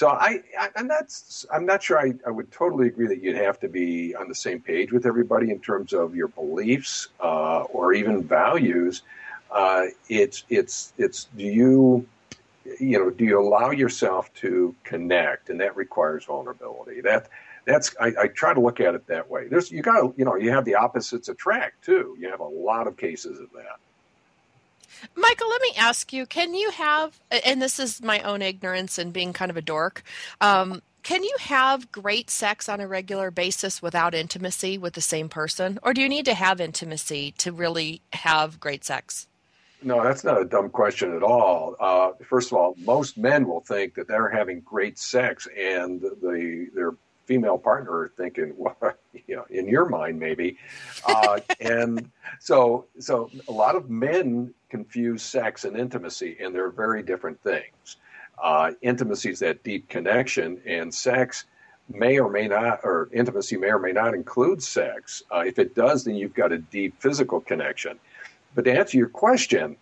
So 0.00 0.08
I, 0.08 0.40
I 0.58 0.70
I'm 0.76 0.86
not 0.86 1.12
I'm 1.52 1.66
not 1.66 1.82
sure 1.82 1.98
I, 1.98 2.14
I 2.26 2.30
would 2.30 2.50
totally 2.50 2.86
agree 2.86 3.06
that 3.08 3.22
you'd 3.22 3.36
have 3.36 3.60
to 3.60 3.68
be 3.68 4.14
on 4.14 4.30
the 4.30 4.34
same 4.34 4.58
page 4.58 4.92
with 4.92 5.04
everybody 5.04 5.50
in 5.50 5.60
terms 5.60 5.92
of 5.92 6.14
your 6.14 6.28
beliefs 6.28 7.08
uh, 7.22 7.64
or 7.64 7.92
even 7.92 8.22
values. 8.22 9.02
Uh, 9.50 9.88
it's 10.08 10.44
it's 10.48 10.94
it's 10.96 11.24
do 11.36 11.44
you 11.44 12.06
you 12.80 12.98
know 12.98 13.10
do 13.10 13.26
you 13.26 13.38
allow 13.38 13.72
yourself 13.72 14.32
to 14.36 14.74
connect? 14.84 15.50
And 15.50 15.60
that 15.60 15.76
requires 15.76 16.24
vulnerability. 16.24 17.02
That 17.02 17.28
that's 17.66 17.94
I, 18.00 18.14
I 18.22 18.26
try 18.28 18.54
to 18.54 18.60
look 18.60 18.80
at 18.80 18.94
it 18.94 19.06
that 19.08 19.28
way. 19.28 19.48
There's 19.48 19.70
you 19.70 19.82
got 19.82 20.18
you 20.18 20.24
know 20.24 20.34
you 20.34 20.50
have 20.50 20.64
the 20.64 20.76
opposites 20.76 21.28
attract 21.28 21.84
too. 21.84 22.16
You 22.18 22.30
have 22.30 22.40
a 22.40 22.48
lot 22.48 22.86
of 22.86 22.96
cases 22.96 23.38
of 23.38 23.50
that 23.52 23.76
Michael, 25.16 25.48
let 25.48 25.62
me 25.62 25.72
ask 25.76 26.12
you: 26.12 26.26
Can 26.26 26.54
you 26.54 26.70
have? 26.70 27.18
And 27.44 27.60
this 27.60 27.78
is 27.78 28.02
my 28.02 28.20
own 28.20 28.42
ignorance 28.42 28.98
and 28.98 29.12
being 29.12 29.32
kind 29.32 29.50
of 29.50 29.56
a 29.56 29.62
dork. 29.62 30.02
Um, 30.40 30.82
can 31.02 31.24
you 31.24 31.34
have 31.40 31.90
great 31.90 32.28
sex 32.28 32.68
on 32.68 32.80
a 32.80 32.86
regular 32.86 33.30
basis 33.30 33.80
without 33.80 34.14
intimacy 34.14 34.76
with 34.76 34.92
the 34.94 35.00
same 35.00 35.28
person, 35.28 35.78
or 35.82 35.94
do 35.94 36.02
you 36.02 36.08
need 36.08 36.26
to 36.26 36.34
have 36.34 36.60
intimacy 36.60 37.32
to 37.38 37.52
really 37.52 38.02
have 38.12 38.60
great 38.60 38.84
sex? 38.84 39.26
No, 39.82 40.02
that's 40.02 40.24
not 40.24 40.40
a 40.40 40.44
dumb 40.44 40.68
question 40.68 41.16
at 41.16 41.22
all. 41.22 41.74
Uh, 41.80 42.10
first 42.22 42.52
of 42.52 42.58
all, 42.58 42.74
most 42.78 43.16
men 43.16 43.48
will 43.48 43.60
think 43.60 43.94
that 43.94 44.08
they're 44.08 44.28
having 44.28 44.60
great 44.60 44.98
sex, 44.98 45.48
and 45.56 46.00
the 46.00 46.68
their 46.74 46.92
female 47.24 47.58
partner 47.58 48.12
thinking, 48.16 48.52
well, 48.56 48.76
you 49.26 49.36
know, 49.36 49.46
in 49.48 49.68
your 49.68 49.88
mind 49.88 50.18
maybe, 50.18 50.58
uh, 51.06 51.40
and 51.60 52.10
so 52.40 52.84
so 52.98 53.30
a 53.48 53.52
lot 53.52 53.74
of 53.74 53.88
men 53.88 54.52
confuse 54.70 55.22
sex 55.22 55.64
and 55.64 55.76
intimacy, 55.76 56.36
and 56.40 56.54
they're 56.54 56.70
very 56.70 57.02
different 57.02 57.40
things. 57.42 57.96
Uh, 58.42 58.72
intimacy 58.80 59.30
is 59.30 59.40
that 59.40 59.62
deep 59.64 59.88
connection, 59.88 60.60
and 60.64 60.92
sex 60.92 61.44
may 61.88 62.18
or 62.18 62.30
may 62.30 62.46
not, 62.48 62.80
or 62.84 63.08
intimacy 63.12 63.56
may 63.56 63.68
or 63.68 63.78
may 63.78 63.92
not 63.92 64.14
include 64.14 64.62
sex. 64.62 65.22
Uh, 65.30 65.40
if 65.40 65.58
it 65.58 65.74
does, 65.74 66.04
then 66.04 66.14
you've 66.14 66.34
got 66.34 66.52
a 66.52 66.58
deep 66.58 66.94
physical 67.00 67.40
connection. 67.40 67.98
But 68.54 68.64
to 68.64 68.72
answer 68.72 68.96
your 68.96 69.08
question, 69.08 69.76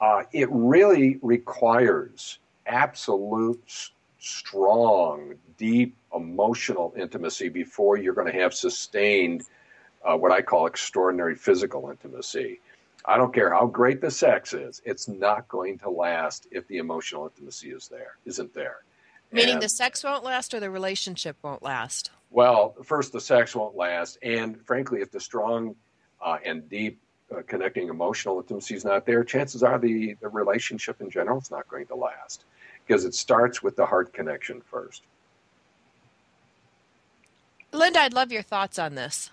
uh, 0.00 0.24
it 0.32 0.48
really 0.50 1.18
requires 1.22 2.38
absolute, 2.66 3.90
strong, 4.18 5.34
deep 5.56 5.94
emotional 6.14 6.92
intimacy 6.96 7.48
before 7.48 7.96
you're 7.96 8.14
going 8.14 8.30
to 8.30 8.38
have 8.40 8.54
sustained 8.54 9.44
uh, 10.04 10.16
what 10.16 10.32
I 10.32 10.42
call 10.42 10.66
extraordinary 10.66 11.34
physical 11.34 11.88
intimacy. 11.90 12.60
I 13.04 13.16
don't 13.16 13.34
care 13.34 13.52
how 13.52 13.66
great 13.66 14.00
the 14.00 14.10
sex 14.10 14.54
is; 14.54 14.80
it's 14.84 15.08
not 15.08 15.48
going 15.48 15.78
to 15.78 15.90
last 15.90 16.46
if 16.50 16.66
the 16.68 16.78
emotional 16.78 17.24
intimacy 17.26 17.70
is 17.70 17.88
there, 17.88 18.16
isn't 18.24 18.54
there. 18.54 18.78
Meaning 19.30 19.54
and, 19.54 19.62
the 19.62 19.68
sex 19.68 20.02
won't 20.04 20.24
last, 20.24 20.54
or 20.54 20.60
the 20.60 20.70
relationship 20.70 21.36
won't 21.42 21.62
last. 21.62 22.10
Well, 22.30 22.74
first 22.82 23.12
the 23.12 23.20
sex 23.20 23.54
won't 23.54 23.76
last, 23.76 24.18
and 24.22 24.60
frankly, 24.64 25.00
if 25.00 25.10
the 25.10 25.20
strong 25.20 25.74
uh, 26.22 26.38
and 26.44 26.68
deep 26.68 26.98
uh, 27.34 27.42
connecting 27.46 27.88
emotional 27.88 28.38
intimacy 28.38 28.74
is 28.74 28.84
not 28.84 29.06
there, 29.06 29.24
chances 29.24 29.62
are 29.62 29.78
the, 29.78 30.14
the 30.20 30.28
relationship 30.28 31.00
in 31.00 31.10
general 31.10 31.38
is 31.38 31.50
not 31.50 31.68
going 31.68 31.86
to 31.86 31.94
last 31.94 32.44
because 32.86 33.04
it 33.04 33.14
starts 33.14 33.62
with 33.62 33.76
the 33.76 33.86
heart 33.86 34.12
connection 34.12 34.60
first. 34.60 35.02
Linda, 37.72 38.00
I'd 38.00 38.12
love 38.12 38.30
your 38.30 38.42
thoughts 38.42 38.78
on 38.78 38.94
this. 38.94 39.30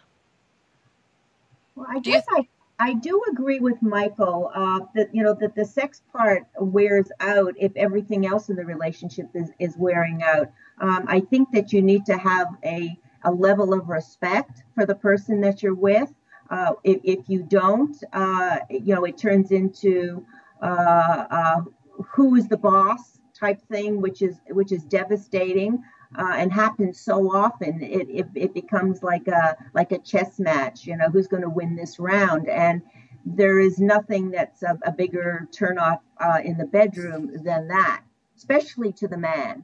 Well, 1.76 1.88
I 1.90 2.00
guess 2.00 2.26
I 2.30 2.48
I 2.82 2.94
do 2.94 3.22
agree 3.32 3.60
with 3.60 3.80
Michael 3.84 4.50
uh, 4.56 4.80
that 4.96 5.14
you 5.14 5.22
know 5.22 5.36
that 5.36 5.54
the 5.54 5.64
sex 5.64 6.02
part 6.12 6.48
wears 6.60 7.12
out 7.20 7.54
if 7.56 7.72
everything 7.76 8.26
else 8.26 8.50
in 8.50 8.56
the 8.56 8.66
relationship 8.66 9.30
is, 9.36 9.52
is 9.60 9.78
wearing 9.78 10.24
out. 10.24 10.52
Um, 10.80 11.06
I 11.08 11.20
think 11.20 11.52
that 11.52 11.72
you 11.72 11.84
need 11.84 12.08
to 12.08 12.18
have 12.18 12.48
a 12.66 12.98
a 13.24 13.32
level 13.32 13.72
of 13.72 13.88
respect 13.88 14.64
for 14.74 14.88
the 14.88 14.96
person 14.96 15.42
that 15.42 15.62
you're 15.62 15.76
with. 15.76 16.12
Uh, 16.50 16.74
if, 16.84 17.00
if, 17.04 17.30
you 17.30 17.44
don't, 17.44 17.96
uh, 18.14 18.58
you 18.70 18.96
know, 18.96 19.06
it 19.06 19.16
turns 19.16 19.52
into 19.52 20.26
uh, 20.64 21.26
uh, 21.30 21.62
who 22.04 22.36
is 22.36 22.48
the 22.48 22.58
boss 22.58 23.20
type 23.40 23.62
thing, 23.72 24.02
which 24.02 24.24
is 24.24 24.42
which 24.50 24.72
is 24.72 24.84
devastating 24.86 25.84
uh, 26.18 26.34
and 26.36 26.52
happens 26.52 27.00
so 27.00 27.36
often, 27.36 27.82
it, 27.82 28.08
it, 28.10 28.28
it 28.36 28.54
becomes 28.54 29.02
like 29.04 29.28
a 29.28 29.56
like 29.74 29.92
a 29.92 30.00
chess 30.00 30.40
match. 30.40 30.86
You 30.86 30.98
know, 30.98 31.10
who's 31.10 31.28
going 31.28 31.44
to 31.44 31.50
win 31.50 31.76
this 31.76 32.00
round? 32.00 32.50
And 32.50 32.82
there 33.26 33.60
is 33.60 33.80
nothing 33.80 34.32
that's 34.32 34.64
a, 34.64 34.78
a 34.84 34.92
bigger 34.92 35.48
turnoff 35.52 36.00
uh, 36.20 36.40
in 36.44 36.58
the 36.58 36.66
bedroom 36.66 37.32
than 37.44 37.68
that, 37.68 38.04
especially 38.36 38.92
to 38.94 39.08
the 39.08 39.18
man. 39.18 39.64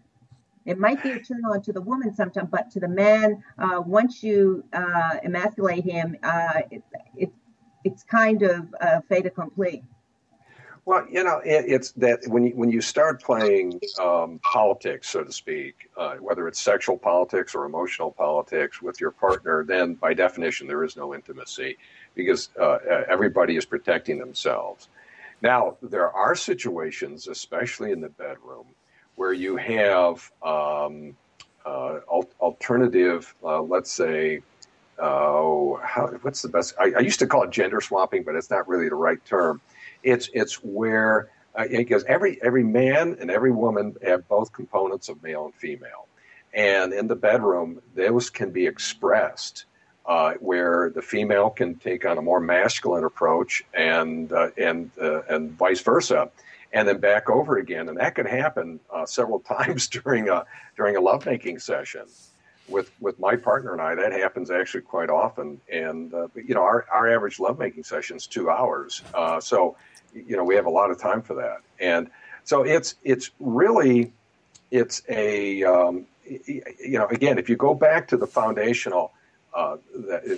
It 0.65 0.77
might 0.77 1.01
be 1.01 1.11
a 1.11 1.19
turn 1.19 1.45
on 1.45 1.61
to 1.61 1.71
the 1.71 1.81
woman 1.81 2.13
sometimes, 2.13 2.49
but 2.51 2.69
to 2.71 2.81
the 2.81 2.89
man, 2.89 3.41
uh, 3.57 3.81
once 3.85 4.21
you 4.21 4.65
uh, 4.73 5.15
emasculate 5.23 5.85
him, 5.85 6.17
uh, 6.23 6.61
it, 6.69 6.83
it, 7.15 7.31
it's 7.85 8.03
kind 8.03 8.43
of 8.43 8.75
a 8.81 9.01
fait 9.03 9.25
accompli. 9.25 9.83
Well, 10.87 11.05
you 11.11 11.21
know, 11.21 11.39
it, 11.39 11.65
it's 11.67 11.91
that 11.97 12.21
when 12.27 12.45
you 12.45 12.51
when 12.55 12.71
you 12.71 12.79
start 12.79 13.21
playing 13.21 13.81
um, 14.01 14.39
politics, 14.41 15.09
so 15.09 15.21
to 15.21 15.33
speak, 15.33 15.89
uh, 15.97 16.15
whether 16.15 16.47
it's 16.47 16.61
sexual 16.61 16.97
politics 16.97 17.53
or 17.55 17.65
emotional 17.65 18.09
politics 18.09 18.81
with 18.81 19.01
your 19.01 19.11
partner, 19.11 19.65
then 19.65 19.95
by 19.95 20.13
definition 20.13 20.65
there 20.65 20.85
is 20.85 20.95
no 20.95 21.13
intimacy 21.13 21.77
because 22.15 22.51
uh, 22.57 22.77
everybody 23.09 23.57
is 23.57 23.65
protecting 23.65 24.17
themselves. 24.17 24.87
Now, 25.41 25.75
there 25.81 26.09
are 26.09 26.35
situations, 26.35 27.27
especially 27.27 27.91
in 27.91 27.99
the 27.99 28.07
bedroom, 28.07 28.67
where 29.15 29.33
you 29.33 29.57
have 29.57 30.31
um, 30.41 31.17
uh, 31.65 31.99
alternative, 32.39 33.35
uh, 33.43 33.61
let's 33.61 33.91
say, 33.91 34.41
oh, 34.99 35.81
how, 35.83 36.07
what's 36.21 36.41
the 36.41 36.47
best? 36.47 36.75
I, 36.79 36.93
I 36.95 36.99
used 37.01 37.19
to 37.19 37.27
call 37.27 37.43
it 37.43 37.51
gender 37.51 37.81
swapping, 37.81 38.23
but 38.23 38.35
it's 38.35 38.49
not 38.49 38.69
really 38.69 38.87
the 38.87 38.95
right 38.95 39.23
term 39.25 39.59
it's 40.07 40.29
it's 40.33 40.55
where 40.63 41.29
uh, 41.55 41.65
because 41.69 42.03
every 42.05 42.41
every 42.41 42.63
man 42.63 43.17
and 43.19 43.29
every 43.29 43.51
woman 43.51 43.95
have 44.03 44.27
both 44.27 44.51
components 44.53 45.09
of 45.09 45.21
male 45.21 45.45
and 45.45 45.55
female, 45.55 46.07
and 46.53 46.93
in 46.93 47.07
the 47.07 47.15
bedroom 47.15 47.81
those 47.95 48.29
can 48.29 48.51
be 48.51 48.65
expressed. 48.65 49.65
Uh, 50.05 50.35
where 50.35 50.89
the 50.95 51.01
female 51.01 51.49
can 51.49 51.75
take 51.75 52.05
on 52.05 52.17
a 52.17 52.21
more 52.21 52.39
masculine 52.39 53.03
approach, 53.03 53.61
and 53.73 54.31
uh, 54.31 54.49
and 54.57 54.89
uh, 55.01 55.21
and 55.23 55.51
vice 55.57 55.81
versa, 55.81 56.29
and 56.71 56.87
then 56.87 56.97
back 56.97 57.29
over 57.29 57.57
again, 57.57 57.89
and 57.89 57.97
that 57.97 58.15
can 58.15 58.25
happen 58.25 58.79
uh, 58.89 59.05
several 59.05 59.39
times 59.57 59.87
during 59.89 60.29
a 60.29 60.45
during 60.77 60.95
a 60.95 61.01
lovemaking 61.01 61.59
session 61.59 62.05
with 62.69 62.91
with 62.99 63.19
my 63.19 63.35
partner 63.35 63.73
and 63.73 63.81
I, 63.81 63.95
that 63.95 64.11
happens 64.11 64.51
actually 64.51 64.81
quite 64.81 65.09
often. 65.09 65.59
And 65.71 66.13
uh, 66.13 66.27
you 66.35 66.55
know, 66.55 66.61
our 66.61 66.85
our 66.91 67.11
average 67.11 67.39
lovemaking 67.39 67.83
session 67.83 68.17
is 68.17 68.27
two 68.27 68.49
hours. 68.49 69.01
Uh, 69.13 69.39
so 69.39 69.75
you 70.13 70.35
know 70.35 70.43
we 70.43 70.55
have 70.55 70.65
a 70.65 70.69
lot 70.69 70.91
of 70.91 70.99
time 70.99 71.21
for 71.21 71.35
that. 71.35 71.59
And 71.79 72.09
so 72.43 72.63
it's 72.63 72.95
it's 73.03 73.31
really 73.39 74.11
it's 74.71 75.01
a 75.09 75.63
um, 75.63 76.05
you 76.25 76.97
know 76.99 77.07
again 77.07 77.37
if 77.37 77.49
you 77.49 77.55
go 77.55 77.73
back 77.73 78.07
to 78.09 78.17
the 78.17 78.27
foundational 78.27 79.11
uh, 79.53 79.77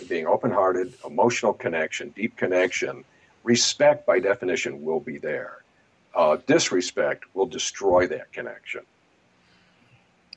being 0.07 0.27
open-hearted 0.27 0.93
emotional 1.05 1.53
connection 1.53 2.09
deep 2.09 2.37
connection 2.37 3.03
respect 3.43 4.05
by 4.05 4.19
definition 4.19 4.83
will 4.83 4.99
be 4.99 5.17
there. 5.17 5.57
Uh, 6.15 6.37
disrespect 6.47 7.23
will 7.33 7.45
destroy 7.45 8.07
that 8.07 8.31
connection 8.33 8.81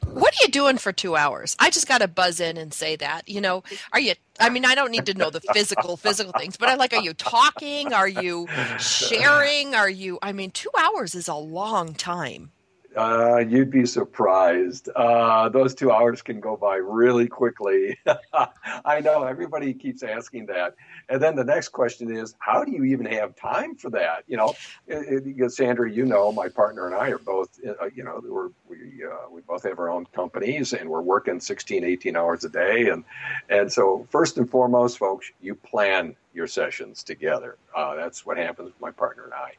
what 0.06 0.34
are 0.34 0.44
you 0.44 0.48
doing 0.48 0.78
for 0.78 0.92
two 0.92 1.16
hours? 1.16 1.56
I 1.58 1.70
just 1.70 1.88
got 1.88 1.98
to 1.98 2.08
buzz 2.08 2.40
in 2.40 2.56
and 2.56 2.72
say 2.72 2.96
that. 2.96 3.28
You 3.28 3.40
know, 3.40 3.62
are 3.92 4.00
you? 4.00 4.14
I 4.40 4.50
mean, 4.50 4.64
I 4.64 4.74
don't 4.74 4.90
need 4.90 5.06
to 5.06 5.14
know 5.14 5.30
the 5.30 5.40
physical, 5.40 5.96
physical 5.96 6.32
things, 6.32 6.56
but 6.56 6.68
I 6.68 6.74
like, 6.74 6.92
are 6.92 7.02
you 7.02 7.14
talking? 7.14 7.92
Are 7.92 8.08
you 8.08 8.48
sharing? 8.78 9.74
Are 9.74 9.90
you? 9.90 10.18
I 10.22 10.32
mean, 10.32 10.50
two 10.50 10.70
hours 10.78 11.14
is 11.14 11.28
a 11.28 11.34
long 11.34 11.94
time. 11.94 12.50
Uh, 12.96 13.38
you'd 13.38 13.70
be 13.70 13.86
surprised. 13.86 14.88
Uh, 14.94 15.48
those 15.48 15.74
two 15.74 15.90
hours 15.90 16.20
can 16.20 16.40
go 16.40 16.56
by 16.56 16.76
really 16.76 17.26
quickly. 17.26 17.98
I 18.84 19.00
know 19.00 19.24
everybody 19.24 19.72
keeps 19.72 20.02
asking 20.02 20.46
that. 20.46 20.74
And 21.08 21.22
then 21.22 21.34
the 21.34 21.44
next 21.44 21.68
question 21.68 22.14
is, 22.14 22.34
how 22.38 22.64
do 22.64 22.72
you 22.72 22.84
even 22.84 23.06
have 23.06 23.34
time 23.34 23.74
for 23.76 23.90
that? 23.90 24.24
You 24.26 24.36
know, 24.36 24.54
it, 24.86 25.24
it, 25.26 25.52
Sandra, 25.52 25.90
you 25.90 26.04
know, 26.04 26.32
my 26.32 26.48
partner 26.48 26.86
and 26.86 26.94
I 26.94 27.08
are 27.08 27.18
both, 27.18 27.58
uh, 27.66 27.86
you 27.94 28.04
know, 28.04 28.20
we're, 28.22 28.50
we 28.68 29.04
uh, 29.04 29.30
we 29.30 29.40
both 29.42 29.62
have 29.64 29.78
our 29.78 29.88
own 29.88 30.06
companies 30.06 30.72
and 30.72 30.88
we're 30.88 31.02
working 31.02 31.40
16, 31.40 31.84
18 31.84 32.16
hours 32.16 32.44
a 32.44 32.48
day. 32.48 32.88
And 32.88 33.04
and 33.48 33.72
so 33.72 34.06
first 34.10 34.36
and 34.38 34.48
foremost, 34.48 34.98
folks, 34.98 35.30
you 35.40 35.54
plan 35.54 36.14
your 36.34 36.46
sessions 36.46 37.02
together. 37.02 37.56
Uh, 37.74 37.94
that's 37.94 38.24
what 38.24 38.36
happens 38.36 38.66
with 38.66 38.80
my 38.80 38.90
partner 38.90 39.24
and 39.24 39.34
I. 39.34 39.52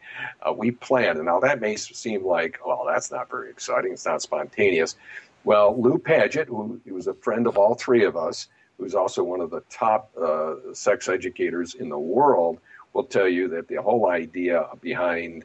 Uh, 0.47 0.53
we 0.53 0.71
plan, 0.71 1.17
and 1.17 1.25
now 1.25 1.39
that 1.39 1.61
may 1.61 1.75
seem 1.75 2.25
like, 2.25 2.59
well, 2.65 2.83
that's 2.87 3.11
not 3.11 3.29
very 3.29 3.49
exciting. 3.49 3.93
It's 3.93 4.05
not 4.05 4.21
spontaneous. 4.21 4.95
Well, 5.43 5.79
Lou 5.79 5.97
Paget, 5.97 6.47
who, 6.47 6.79
was 6.89 7.07
a 7.07 7.13
friend 7.13 7.47
of 7.47 7.57
all 7.57 7.75
three 7.75 8.05
of 8.05 8.15
us, 8.15 8.47
who's 8.77 8.95
also 8.95 9.23
one 9.23 9.41
of 9.41 9.49
the 9.49 9.61
top 9.69 10.09
uh, 10.17 10.55
sex 10.73 11.09
educators 11.09 11.75
in 11.75 11.89
the 11.89 11.99
world, 11.99 12.59
will 12.93 13.03
tell 13.03 13.27
you 13.27 13.47
that 13.49 13.67
the 13.67 13.75
whole 13.75 14.09
idea 14.09 14.67
behind 14.81 15.43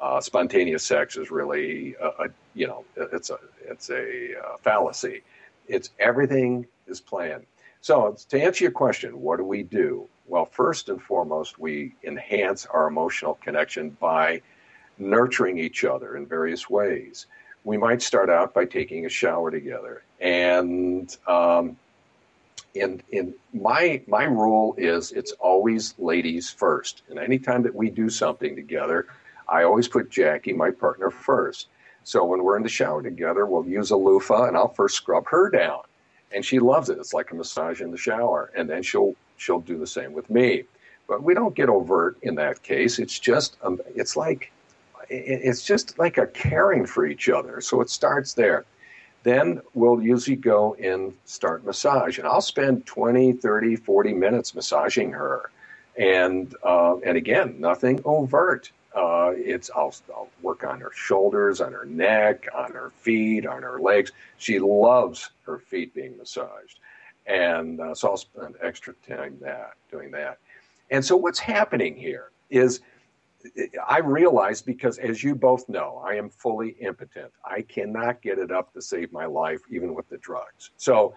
uh, 0.00 0.20
spontaneous 0.20 0.84
sex 0.84 1.16
is 1.16 1.30
really, 1.30 1.94
a, 2.00 2.24
a, 2.24 2.28
you 2.54 2.66
know, 2.66 2.84
it's 2.96 3.30
a 3.30 3.38
it's 3.64 3.90
a 3.90 4.38
uh, 4.38 4.56
fallacy. 4.62 5.22
It's 5.66 5.90
everything 5.98 6.66
is 6.86 7.00
planned. 7.00 7.46
So 7.80 8.16
to 8.28 8.42
answer 8.42 8.64
your 8.64 8.72
question, 8.72 9.20
what 9.20 9.36
do 9.36 9.44
we 9.44 9.62
do? 9.62 10.08
Well, 10.26 10.44
first 10.44 10.88
and 10.88 11.00
foremost, 11.00 11.58
we 11.58 11.94
enhance 12.04 12.66
our 12.66 12.86
emotional 12.86 13.34
connection 13.42 13.90
by 13.90 14.42
nurturing 14.98 15.58
each 15.58 15.84
other 15.84 16.16
in 16.16 16.26
various 16.26 16.68
ways. 16.68 17.26
We 17.64 17.76
might 17.76 18.02
start 18.02 18.28
out 18.30 18.52
by 18.52 18.64
taking 18.64 19.06
a 19.06 19.08
shower 19.08 19.50
together, 19.50 20.02
and 20.20 21.14
um, 21.26 21.76
in 22.74 23.02
in 23.10 23.34
my 23.52 24.02
my 24.06 24.24
rule 24.24 24.74
is 24.78 25.12
it's 25.12 25.32
always 25.32 25.94
ladies 25.98 26.50
first. 26.50 27.02
And 27.08 27.18
anytime 27.18 27.62
that 27.62 27.74
we 27.74 27.90
do 27.90 28.08
something 28.08 28.54
together, 28.54 29.06
I 29.48 29.64
always 29.64 29.88
put 29.88 30.10
Jackie, 30.10 30.52
my 30.52 30.70
partner, 30.70 31.10
first. 31.10 31.68
So 32.04 32.24
when 32.24 32.42
we're 32.42 32.56
in 32.56 32.62
the 32.62 32.68
shower 32.68 33.02
together, 33.02 33.44
we'll 33.46 33.66
use 33.66 33.90
a 33.90 33.96
loofah 33.96 34.44
and 34.44 34.56
I'll 34.56 34.72
first 34.72 34.96
scrub 34.96 35.26
her 35.28 35.50
down. 35.50 35.80
And 36.32 36.44
she 36.44 36.58
loves 36.58 36.90
it. 36.90 36.98
It's 36.98 37.14
like 37.14 37.30
a 37.30 37.34
massage 37.34 37.80
in 37.80 37.90
the 37.90 37.96
shower. 37.96 38.52
And 38.56 38.68
then 38.68 38.82
she'll 38.82 39.14
she'll 39.36 39.60
do 39.60 39.78
the 39.78 39.86
same 39.86 40.12
with 40.12 40.28
me. 40.30 40.64
But 41.06 41.22
we 41.22 41.32
don't 41.34 41.54
get 41.54 41.68
overt 41.68 42.18
in 42.22 42.34
that 42.34 42.62
case. 42.62 42.98
It's 42.98 43.18
just 43.18 43.56
um, 43.62 43.80
it's 43.94 44.16
like 44.16 44.52
it's 45.10 45.64
just 45.64 45.98
like 45.98 46.18
a 46.18 46.26
caring 46.26 46.86
for 46.86 47.06
each 47.06 47.28
other. 47.28 47.60
So 47.60 47.80
it 47.80 47.90
starts 47.90 48.34
there. 48.34 48.64
Then 49.22 49.60
we'll 49.74 50.02
usually 50.02 50.36
go 50.36 50.74
and 50.74 51.12
start 51.24 51.64
massage. 51.64 52.18
And 52.18 52.26
I'll 52.26 52.40
spend 52.40 52.86
20, 52.86 53.32
30, 53.32 53.76
40 53.76 54.12
minutes 54.14 54.54
massaging 54.54 55.12
her. 55.12 55.50
And, 55.96 56.54
uh, 56.62 56.98
and 56.98 57.16
again, 57.16 57.56
nothing 57.58 58.00
overt. 58.04 58.70
Uh, 58.94 59.32
it's 59.36 59.70
I'll, 59.74 59.94
I'll, 60.14 60.30
work 60.42 60.64
on 60.64 60.80
her 60.80 60.92
shoulders, 60.94 61.60
on 61.60 61.72
her 61.72 61.84
neck, 61.84 62.48
on 62.54 62.72
her 62.72 62.90
feet, 62.90 63.46
on 63.46 63.62
her 63.62 63.80
legs. 63.80 64.12
She 64.38 64.58
loves 64.58 65.30
her 65.44 65.58
feet 65.58 65.94
being 65.94 66.16
massaged, 66.16 66.80
and 67.26 67.80
uh, 67.80 67.94
so 67.94 68.10
I'll 68.10 68.16
spend 68.16 68.56
extra 68.62 68.94
time 69.06 69.36
that 69.42 69.74
doing 69.90 70.10
that. 70.12 70.38
And 70.90 71.04
so 71.04 71.16
what's 71.16 71.38
happening 71.38 71.94
here 71.96 72.30
is 72.48 72.80
I 73.86 73.98
realize 73.98 74.62
because, 74.62 74.98
as 74.98 75.22
you 75.22 75.34
both 75.34 75.68
know, 75.68 76.02
I 76.04 76.14
am 76.14 76.28
fully 76.28 76.70
impotent. 76.80 77.32
I 77.44 77.62
cannot 77.62 78.20
get 78.22 78.38
it 78.38 78.50
up 78.50 78.72
to 78.72 78.82
save 78.82 79.12
my 79.12 79.26
life, 79.26 79.60
even 79.70 79.94
with 79.94 80.08
the 80.08 80.18
drugs. 80.18 80.70
So 80.76 81.14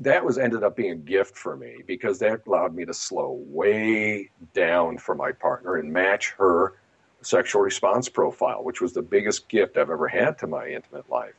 that 0.00 0.24
was 0.24 0.38
ended 0.38 0.62
up 0.62 0.76
being 0.76 0.92
a 0.92 0.96
gift 0.96 1.36
for 1.36 1.56
me 1.56 1.76
because 1.86 2.18
that 2.20 2.46
allowed 2.46 2.74
me 2.74 2.84
to 2.84 2.94
slow 2.94 3.42
way 3.46 4.30
down 4.54 4.98
for 4.98 5.14
my 5.14 5.32
partner 5.32 5.76
and 5.76 5.92
match 5.92 6.34
her 6.38 6.74
sexual 7.22 7.62
response 7.62 8.08
profile, 8.08 8.62
which 8.62 8.80
was 8.80 8.92
the 8.92 9.02
biggest 9.02 9.48
gift 9.48 9.76
I've 9.76 9.90
ever 9.90 10.08
had 10.08 10.38
to 10.38 10.46
my 10.46 10.68
intimate 10.68 11.08
life. 11.10 11.34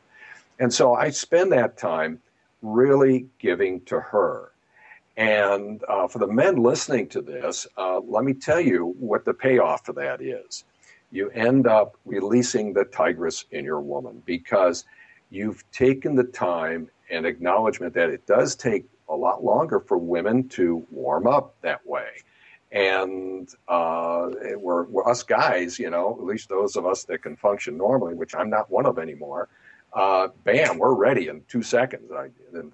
And 0.58 0.72
so 0.72 0.94
I 0.94 1.10
spend 1.10 1.52
that 1.52 1.78
time 1.78 2.20
really 2.62 3.26
giving 3.38 3.80
to 3.82 4.00
her. 4.00 4.52
And 5.16 5.82
uh, 5.88 6.06
for 6.06 6.18
the 6.18 6.26
men 6.26 6.56
listening 6.56 7.08
to 7.08 7.22
this, 7.22 7.66
uh, 7.76 8.00
let 8.00 8.24
me 8.24 8.34
tell 8.34 8.60
you 8.60 8.94
what 8.98 9.24
the 9.24 9.34
payoff 9.34 9.84
for 9.86 9.92
that 9.94 10.20
is. 10.20 10.64
You 11.10 11.30
end 11.30 11.66
up 11.66 11.96
releasing 12.04 12.72
the 12.72 12.84
tigress 12.84 13.46
in 13.50 13.64
your 13.64 13.80
woman 13.80 14.22
because 14.26 14.84
you've 15.30 15.68
taken 15.72 16.14
the 16.14 16.24
time 16.24 16.90
and 17.10 17.26
acknowledgement 17.26 17.94
that 17.94 18.10
it 18.10 18.26
does 18.26 18.54
take 18.54 18.86
a 19.08 19.14
lot 19.14 19.42
longer 19.42 19.80
for 19.80 19.96
women 19.98 20.48
to 20.48 20.86
warm 20.90 21.26
up 21.26 21.54
that 21.62 21.86
way. 21.86 22.08
And 22.70 23.48
uh, 23.66 24.30
we're, 24.56 24.84
we're, 24.84 25.08
us 25.08 25.22
guys, 25.22 25.78
you 25.78 25.88
know, 25.88 26.16
at 26.18 26.24
least 26.24 26.50
those 26.50 26.76
of 26.76 26.84
us 26.84 27.04
that 27.04 27.22
can 27.22 27.36
function 27.36 27.78
normally, 27.78 28.14
which 28.14 28.34
I'm 28.34 28.50
not 28.50 28.70
one 28.70 28.84
of 28.84 28.98
anymore. 28.98 29.48
Uh, 29.92 30.28
bam, 30.44 30.78
we're 30.78 30.94
ready 30.94 31.28
in 31.28 31.42
two 31.48 31.62
seconds. 31.62 32.10
I, 32.12 32.28
and, 32.52 32.72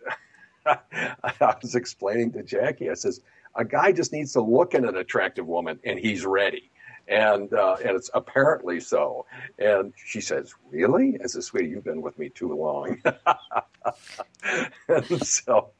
I 0.67 1.55
was 1.63 1.77
explaining 1.77 2.33
to 2.33 2.43
Jackie, 2.43 2.91
I 2.91 2.95
says, 2.95 3.21
a 3.55 3.65
guy 3.65 3.93
just 3.93 4.13
needs 4.13 4.33
to 4.33 4.41
look 4.41 4.75
at 4.75 4.85
an 4.85 4.97
attractive 4.97 5.47
woman 5.47 5.79
and 5.85 5.99
he's 5.99 6.25
ready. 6.25 6.71
And 7.07 7.53
uh, 7.53 7.77
and 7.85 7.97
it's 7.97 8.09
apparently 8.15 8.81
so. 8.81 9.27
And 9.59 9.93
she 10.07 10.23
says, 10.23 10.55
"Really?" 10.71 11.19
I 11.23 11.27
said, 11.27 11.43
"Sweetie, 11.43 11.69
you've 11.69 11.85
been 11.85 12.01
with 12.01 12.19
me 12.19 12.31
too 12.31 12.55
long." 12.55 13.03
so, 15.23 15.71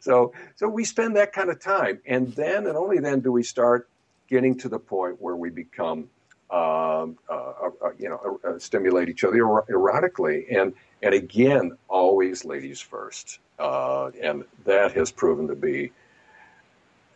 so, 0.00 0.32
so 0.56 0.68
we 0.68 0.84
spend 0.84 1.16
that 1.16 1.32
kind 1.32 1.50
of 1.50 1.60
time, 1.60 2.00
and 2.06 2.32
then 2.34 2.66
and 2.66 2.76
only 2.76 2.98
then 2.98 3.20
do 3.20 3.32
we 3.32 3.42
start 3.42 3.88
getting 4.28 4.56
to 4.58 4.68
the 4.68 4.78
point 4.78 5.20
where 5.20 5.36
we 5.36 5.50
become, 5.50 6.08
um, 6.50 7.18
uh, 7.28 7.32
uh, 7.32 7.70
uh 7.82 7.90
you 7.98 8.08
know, 8.08 8.40
uh, 8.44 8.58
stimulate 8.58 9.08
each 9.08 9.24
other 9.24 9.44
er- 9.44 9.64
erotically. 9.68 10.46
And 10.56 10.72
and 11.02 11.14
again, 11.14 11.76
always 11.88 12.44
ladies 12.44 12.80
first. 12.80 13.38
Uh, 13.58 14.10
and 14.22 14.44
that 14.64 14.92
has 14.92 15.10
proven 15.10 15.46
to 15.48 15.54
be, 15.54 15.92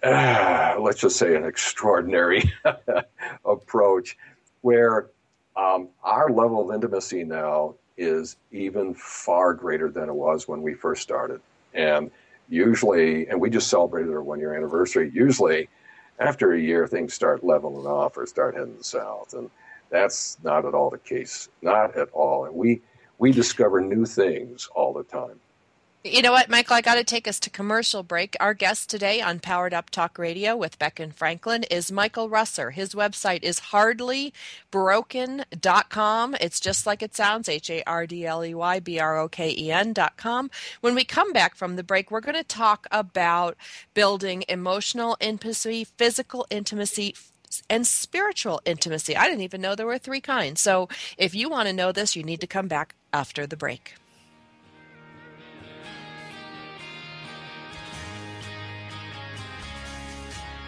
uh, 0.02 0.76
let's 0.78 1.00
just 1.00 1.16
say, 1.16 1.36
an 1.36 1.44
extraordinary 1.44 2.52
approach 3.44 4.16
where 4.60 5.08
um, 5.56 5.88
our 6.02 6.30
level 6.30 6.68
of 6.68 6.74
intimacy 6.74 7.24
now 7.24 7.74
is 7.96 8.36
even 8.50 8.94
far 8.94 9.54
greater 9.54 9.88
than 9.90 10.08
it 10.08 10.14
was 10.14 10.48
when 10.48 10.62
we 10.62 10.74
first 10.74 11.02
started. 11.02 11.40
And 11.74 12.10
usually, 12.48 13.28
and 13.28 13.40
we 13.40 13.50
just 13.50 13.68
celebrated 13.68 14.12
our 14.12 14.22
one 14.22 14.40
year 14.40 14.54
anniversary, 14.54 15.10
usually 15.14 15.68
after 16.18 16.52
a 16.52 16.60
year, 16.60 16.86
things 16.86 17.14
start 17.14 17.44
leveling 17.44 17.86
off 17.86 18.16
or 18.16 18.26
start 18.26 18.54
heading 18.54 18.82
south. 18.82 19.34
And 19.34 19.50
that's 19.90 20.38
not 20.42 20.64
at 20.64 20.74
all 20.74 20.90
the 20.90 20.98
case. 20.98 21.48
Not 21.62 21.96
at 21.96 22.08
all. 22.12 22.44
And 22.46 22.54
we, 22.54 22.82
we 23.18 23.32
discover 23.32 23.80
new 23.80 24.04
things 24.04 24.68
all 24.74 24.92
the 24.92 25.04
time. 25.04 25.40
You 26.06 26.20
know 26.20 26.32
what, 26.32 26.50
Michael? 26.50 26.76
I 26.76 26.82
got 26.82 26.96
to 26.96 27.04
take 27.04 27.26
us 27.26 27.40
to 27.40 27.48
commercial 27.48 28.02
break. 28.02 28.36
Our 28.38 28.52
guest 28.52 28.90
today 28.90 29.22
on 29.22 29.40
Powered 29.40 29.72
Up 29.72 29.88
Talk 29.88 30.18
Radio 30.18 30.54
with 30.54 30.78
Beck 30.78 31.00
and 31.00 31.14
Franklin 31.14 31.64
is 31.70 31.90
Michael 31.90 32.28
Russer. 32.28 32.74
His 32.74 32.94
website 32.94 33.42
is 33.42 33.72
hardlybroken.com. 33.72 36.36
It's 36.42 36.60
just 36.60 36.84
like 36.84 37.02
it 37.02 37.16
sounds 37.16 37.48
H 37.48 37.70
A 37.70 37.82
R 37.84 38.06
D 38.06 38.26
L 38.26 38.44
E 38.44 38.54
Y 38.54 38.80
B 38.80 38.98
R 38.98 39.18
O 39.18 39.28
K 39.28 39.54
E 39.56 39.72
N.com. 39.72 40.50
When 40.82 40.94
we 40.94 41.04
come 41.04 41.32
back 41.32 41.54
from 41.54 41.76
the 41.76 41.82
break, 41.82 42.10
we're 42.10 42.20
going 42.20 42.34
to 42.34 42.44
talk 42.44 42.86
about 42.90 43.56
building 43.94 44.44
emotional 44.46 45.16
intimacy, 45.20 45.84
physical 45.84 46.46
intimacy, 46.50 47.14
and 47.70 47.86
spiritual 47.86 48.60
intimacy. 48.66 49.16
I 49.16 49.24
didn't 49.24 49.40
even 49.40 49.62
know 49.62 49.74
there 49.74 49.86
were 49.86 49.96
three 49.96 50.20
kinds. 50.20 50.60
So 50.60 50.90
if 51.16 51.34
you 51.34 51.48
want 51.48 51.68
to 51.68 51.72
know 51.72 51.92
this, 51.92 52.14
you 52.14 52.22
need 52.22 52.42
to 52.42 52.46
come 52.46 52.68
back 52.68 52.94
after 53.10 53.46
the 53.46 53.56
break. 53.56 53.94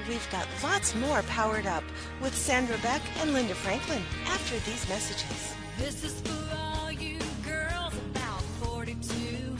We've 0.08 0.30
got 0.30 0.46
lots 0.62 0.94
more 0.94 1.22
powered 1.22 1.66
up 1.66 1.82
with 2.22 2.32
Sandra 2.32 2.78
Beck 2.78 3.02
and 3.20 3.32
Linda 3.32 3.56
Franklin 3.56 4.02
after 4.26 4.56
these 4.70 4.88
messages. 4.88 5.54
This 5.78 6.04
is 6.04 6.20
for 6.20 6.56
all 6.56 6.92
you 6.92 7.18
girls 7.44 7.92
about 8.14 8.40
42. 8.62 9.56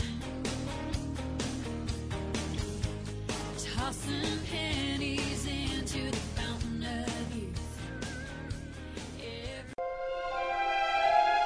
Tossing 3.75 4.39
pennies 4.49 5.47
into 5.47 6.13
the 6.13 6.17
fountain 6.17 6.85
of 6.85 7.37
youth. 7.37 7.77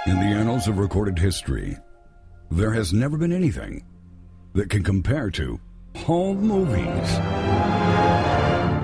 In 0.06 0.20
the 0.20 0.26
annals 0.26 0.68
of 0.68 0.78
recorded 0.78 1.18
history, 1.18 1.74
there 2.50 2.72
has 2.72 2.92
never 2.92 3.16
been 3.16 3.32
anything 3.32 3.86
that 4.52 4.68
can 4.68 4.82
compare 4.82 5.30
to 5.30 5.58
home 5.96 6.42
movies. 6.42 7.39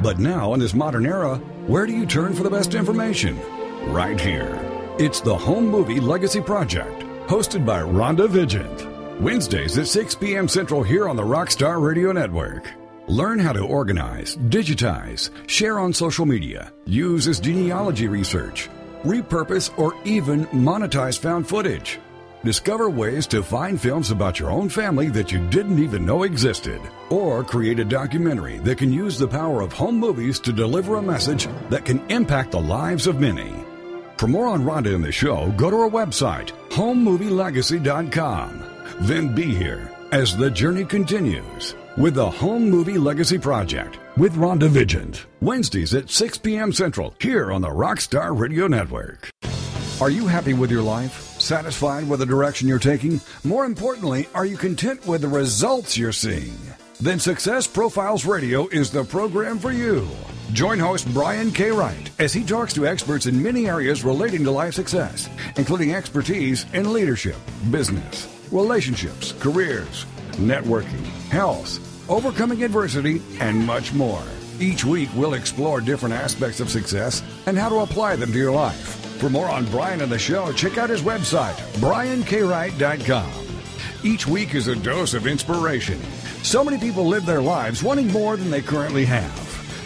But 0.06 0.20
now, 0.20 0.54
in 0.54 0.60
this 0.60 0.72
modern 0.72 1.04
era, 1.04 1.38
where 1.66 1.84
do 1.84 1.92
you 1.92 2.06
turn 2.06 2.32
for 2.32 2.44
the 2.44 2.48
best 2.48 2.74
information? 2.74 3.36
Right 3.92 4.20
here. 4.20 4.56
It's 5.00 5.20
the 5.20 5.36
Home 5.36 5.66
Movie 5.66 5.98
Legacy 5.98 6.40
Project, 6.40 7.00
hosted 7.26 7.66
by 7.66 7.80
Rhonda 7.80 8.28
Vigent. 8.28 9.20
Wednesdays 9.20 9.76
at 9.78 9.88
6 9.88 10.14
p.m. 10.14 10.46
Central 10.46 10.84
here 10.84 11.08
on 11.08 11.16
the 11.16 11.24
Rockstar 11.24 11.82
Radio 11.82 12.12
Network. 12.12 12.70
Learn 13.08 13.40
how 13.40 13.52
to 13.52 13.66
organize, 13.66 14.36
digitize, 14.36 15.30
share 15.48 15.80
on 15.80 15.92
social 15.92 16.24
media, 16.24 16.72
use 16.84 17.26
as 17.26 17.40
genealogy 17.40 18.06
research, 18.06 18.70
repurpose, 19.02 19.76
or 19.76 19.92
even 20.04 20.46
monetize 20.46 21.18
found 21.18 21.48
footage. 21.48 21.98
Discover 22.46 22.90
ways 22.90 23.26
to 23.26 23.42
find 23.42 23.80
films 23.80 24.12
about 24.12 24.38
your 24.38 24.52
own 24.52 24.68
family 24.68 25.08
that 25.08 25.32
you 25.32 25.44
didn't 25.48 25.80
even 25.80 26.06
know 26.06 26.22
existed. 26.22 26.80
Or 27.10 27.42
create 27.42 27.80
a 27.80 27.84
documentary 27.84 28.58
that 28.58 28.78
can 28.78 28.92
use 28.92 29.18
the 29.18 29.26
power 29.26 29.62
of 29.62 29.72
home 29.72 29.96
movies 29.96 30.38
to 30.40 30.52
deliver 30.52 30.94
a 30.94 31.02
message 31.02 31.48
that 31.70 31.84
can 31.84 32.08
impact 32.08 32.52
the 32.52 32.60
lives 32.60 33.08
of 33.08 33.18
many. 33.18 33.52
For 34.16 34.28
more 34.28 34.46
on 34.46 34.62
Rhonda 34.62 34.94
and 34.94 35.02
the 35.02 35.10
show, 35.10 35.50
go 35.56 35.70
to 35.70 35.76
our 35.76 35.90
website, 35.90 36.52
homemovielegacy.com. 36.70 38.64
Then 39.00 39.34
be 39.34 39.52
here 39.52 39.90
as 40.12 40.36
the 40.36 40.48
journey 40.48 40.84
continues 40.84 41.74
with 41.96 42.14
the 42.14 42.30
Home 42.30 42.70
Movie 42.70 42.96
Legacy 42.96 43.38
Project 43.38 43.98
with 44.16 44.36
Rhonda 44.36 44.68
Vigent. 44.68 45.26
Wednesdays 45.40 45.94
at 45.94 46.10
6 46.10 46.38
p.m. 46.38 46.72
Central 46.72 47.12
here 47.18 47.50
on 47.50 47.62
the 47.62 47.70
Rockstar 47.70 48.38
Radio 48.38 48.68
Network. 48.68 49.30
Are 50.00 50.10
you 50.10 50.28
happy 50.28 50.54
with 50.54 50.70
your 50.70 50.82
life? 50.82 51.35
Satisfied 51.46 52.08
with 52.08 52.18
the 52.18 52.26
direction 52.26 52.66
you're 52.66 52.80
taking? 52.80 53.20
More 53.44 53.66
importantly, 53.66 54.28
are 54.34 54.44
you 54.44 54.56
content 54.56 55.06
with 55.06 55.20
the 55.20 55.28
results 55.28 55.96
you're 55.96 56.10
seeing? 56.10 56.58
Then 56.98 57.20
Success 57.20 57.68
Profiles 57.68 58.26
Radio 58.26 58.66
is 58.66 58.90
the 58.90 59.04
program 59.04 59.60
for 59.60 59.70
you. 59.70 60.08
Join 60.52 60.80
host 60.80 61.06
Brian 61.14 61.52
K. 61.52 61.70
Wright 61.70 62.10
as 62.18 62.32
he 62.32 62.42
talks 62.42 62.72
to 62.74 62.84
experts 62.88 63.26
in 63.26 63.40
many 63.40 63.68
areas 63.68 64.02
relating 64.02 64.42
to 64.42 64.50
life 64.50 64.74
success, 64.74 65.28
including 65.56 65.94
expertise 65.94 66.66
in 66.74 66.92
leadership, 66.92 67.36
business, 67.70 68.26
relationships, 68.50 69.30
careers, 69.38 70.04
networking, 70.32 71.04
health, 71.30 71.78
overcoming 72.10 72.64
adversity, 72.64 73.22
and 73.38 73.64
much 73.64 73.94
more. 73.94 74.24
Each 74.58 74.84
week, 74.84 75.10
we'll 75.14 75.34
explore 75.34 75.80
different 75.80 76.16
aspects 76.16 76.58
of 76.58 76.70
success 76.70 77.22
and 77.46 77.56
how 77.56 77.68
to 77.68 77.76
apply 77.76 78.16
them 78.16 78.32
to 78.32 78.38
your 78.38 78.50
life. 78.50 79.05
For 79.18 79.30
more 79.30 79.48
on 79.48 79.64
Brian 79.66 80.02
and 80.02 80.12
the 80.12 80.18
show, 80.18 80.52
check 80.52 80.76
out 80.76 80.90
his 80.90 81.02
website, 81.02 81.56
briankwright.com. 81.80 83.46
Each 84.04 84.26
week 84.26 84.54
is 84.54 84.68
a 84.68 84.76
dose 84.76 85.14
of 85.14 85.26
inspiration. 85.26 85.98
So 86.42 86.62
many 86.62 86.78
people 86.78 87.06
live 87.06 87.24
their 87.24 87.40
lives 87.40 87.82
wanting 87.82 88.12
more 88.12 88.36
than 88.36 88.50
they 88.50 88.60
currently 88.60 89.06
have. 89.06 89.32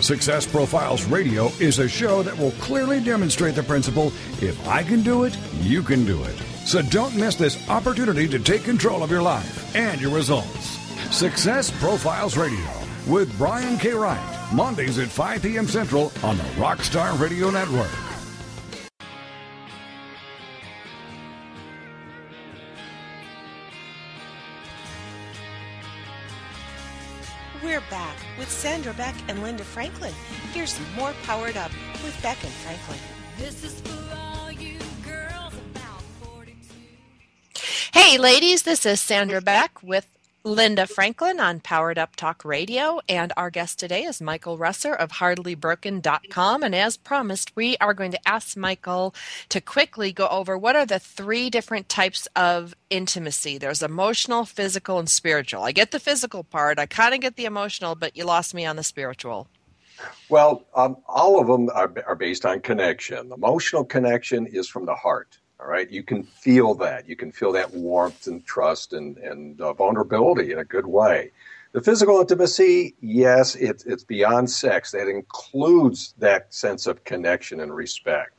Success 0.00 0.46
Profiles 0.46 1.04
Radio 1.04 1.46
is 1.60 1.78
a 1.78 1.88
show 1.88 2.22
that 2.22 2.36
will 2.36 2.50
clearly 2.52 3.00
demonstrate 3.00 3.54
the 3.54 3.62
principle 3.62 4.08
if 4.40 4.66
I 4.66 4.82
can 4.82 5.02
do 5.02 5.24
it, 5.24 5.38
you 5.60 5.82
can 5.82 6.04
do 6.04 6.22
it. 6.24 6.36
So 6.66 6.82
don't 6.82 7.16
miss 7.16 7.36
this 7.36 7.68
opportunity 7.68 8.26
to 8.28 8.38
take 8.38 8.64
control 8.64 9.02
of 9.02 9.10
your 9.10 9.22
life 9.22 9.74
and 9.76 10.00
your 10.00 10.14
results. 10.14 10.78
Success 11.14 11.70
Profiles 11.80 12.36
Radio 12.36 12.68
with 13.06 13.36
Brian 13.38 13.78
K. 13.78 13.92
Wright, 13.92 14.52
Mondays 14.52 14.98
at 14.98 15.08
5 15.08 15.42
p.m. 15.42 15.66
Central 15.66 16.12
on 16.22 16.36
the 16.36 16.44
Rockstar 16.58 17.18
Radio 17.20 17.50
Network. 17.50 18.09
Back 28.50 28.56
with 28.56 28.58
Sandra 28.58 28.94
Beck 28.94 29.14
and 29.28 29.42
Linda 29.42 29.64
Franklin. 29.64 30.12
Here's 30.52 30.78
more 30.96 31.12
Powered 31.24 31.56
Up 31.56 31.70
with 32.02 32.16
Beck 32.22 32.42
and 32.42 32.52
Franklin. 32.52 32.98
This 33.38 33.64
is 33.64 33.80
for 33.80 34.16
all 34.16 34.50
you 34.50 34.78
girls 35.04 35.54
about 35.74 36.02
42. 36.22 36.54
Hey, 37.92 38.18
ladies, 38.18 38.62
this 38.62 38.84
is 38.86 39.00
Sandra 39.00 39.40
Beck 39.40 39.82
with 39.82 40.06
Linda 40.42 40.86
Franklin 40.86 41.38
on 41.38 41.60
Powered 41.60 41.98
Up 41.98 42.16
Talk 42.16 42.46
Radio, 42.46 43.00
and 43.10 43.30
our 43.36 43.50
guest 43.50 43.78
today 43.78 44.04
is 44.04 44.22
Michael 44.22 44.56
Russer 44.56 44.96
of 44.96 45.10
HardlyBroken.com. 45.12 46.62
And 46.62 46.74
as 46.74 46.96
promised, 46.96 47.54
we 47.54 47.76
are 47.76 47.92
going 47.92 48.12
to 48.12 48.28
ask 48.28 48.56
Michael 48.56 49.14
to 49.50 49.60
quickly 49.60 50.12
go 50.12 50.26
over 50.28 50.56
what 50.56 50.76
are 50.76 50.86
the 50.86 50.98
three 50.98 51.50
different 51.50 51.90
types 51.90 52.26
of 52.34 52.74
intimacy. 52.88 53.58
There's 53.58 53.82
emotional, 53.82 54.46
physical, 54.46 54.98
and 54.98 55.10
spiritual. 55.10 55.62
I 55.62 55.72
get 55.72 55.90
the 55.90 56.00
physical 56.00 56.42
part, 56.42 56.78
I 56.78 56.86
kind 56.86 57.12
of 57.14 57.20
get 57.20 57.36
the 57.36 57.44
emotional, 57.44 57.94
but 57.94 58.16
you 58.16 58.24
lost 58.24 58.54
me 58.54 58.64
on 58.64 58.76
the 58.76 58.82
spiritual. 58.82 59.46
Well, 60.30 60.64
um, 60.74 60.96
all 61.06 61.38
of 61.38 61.48
them 61.48 61.68
are, 61.74 61.92
are 62.06 62.16
based 62.16 62.46
on 62.46 62.60
connection. 62.60 63.30
Emotional 63.30 63.84
connection 63.84 64.46
is 64.46 64.68
from 64.68 64.86
the 64.86 64.94
heart. 64.94 65.38
All 65.60 65.68
right, 65.68 65.90
you 65.90 66.02
can 66.02 66.22
feel 66.22 66.74
that. 66.76 67.06
You 67.06 67.16
can 67.16 67.32
feel 67.32 67.52
that 67.52 67.74
warmth 67.74 68.26
and 68.26 68.44
trust 68.44 68.94
and 68.94 69.18
and 69.18 69.60
uh, 69.60 69.74
vulnerability 69.74 70.52
in 70.52 70.58
a 70.58 70.64
good 70.64 70.86
way. 70.86 71.32
The 71.72 71.82
physical 71.82 72.18
intimacy, 72.18 72.94
yes, 73.00 73.56
it's 73.56 73.84
it's 73.84 74.02
beyond 74.02 74.50
sex. 74.50 74.90
That 74.92 75.06
includes 75.06 76.14
that 76.18 76.52
sense 76.54 76.86
of 76.86 77.04
connection 77.04 77.60
and 77.60 77.74
respect. 77.74 78.32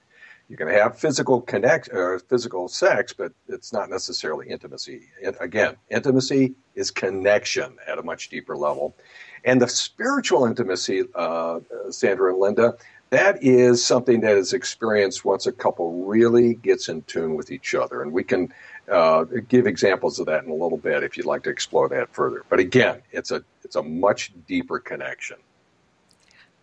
You 0.49 0.57
can 0.57 0.67
have 0.67 0.99
physical 0.99 1.41
connect 1.41 1.89
or 1.93 2.19
physical 2.19 2.67
sex, 2.67 3.13
but 3.13 3.31
it's 3.47 3.71
not 3.71 3.89
necessarily 3.89 4.49
intimacy. 4.49 5.03
And 5.23 5.37
again, 5.39 5.77
intimacy 5.89 6.55
is 6.75 6.91
connection 6.91 7.77
at 7.87 7.99
a 7.99 8.03
much 8.03 8.29
deeper 8.29 8.57
level, 8.57 8.95
and 9.45 9.61
the 9.61 9.69
spiritual 9.69 10.45
intimacy, 10.45 11.03
uh, 11.13 11.59
Sandra 11.89 12.31
and 12.31 12.41
Linda, 12.41 12.75
that 13.11 13.43
is 13.43 13.85
something 13.85 14.21
that 14.21 14.37
is 14.37 14.53
experienced 14.53 15.25
once 15.25 15.45
a 15.45 15.51
couple 15.51 16.05
really 16.05 16.55
gets 16.55 16.87
in 16.87 17.01
tune 17.03 17.35
with 17.35 17.51
each 17.51 17.75
other. 17.75 18.01
And 18.01 18.11
we 18.11 18.23
can 18.23 18.53
uh, 18.89 19.25
give 19.49 19.67
examples 19.67 20.17
of 20.19 20.25
that 20.27 20.45
in 20.45 20.49
a 20.49 20.53
little 20.53 20.77
bit 20.77 21.03
if 21.03 21.17
you'd 21.17 21.25
like 21.25 21.43
to 21.43 21.49
explore 21.49 21.89
that 21.89 22.13
further. 22.13 22.43
But 22.49 22.59
again, 22.59 23.01
it's 23.11 23.31
a 23.31 23.43
it's 23.63 23.75
a 23.75 23.83
much 23.83 24.31
deeper 24.47 24.79
connection. 24.79 25.37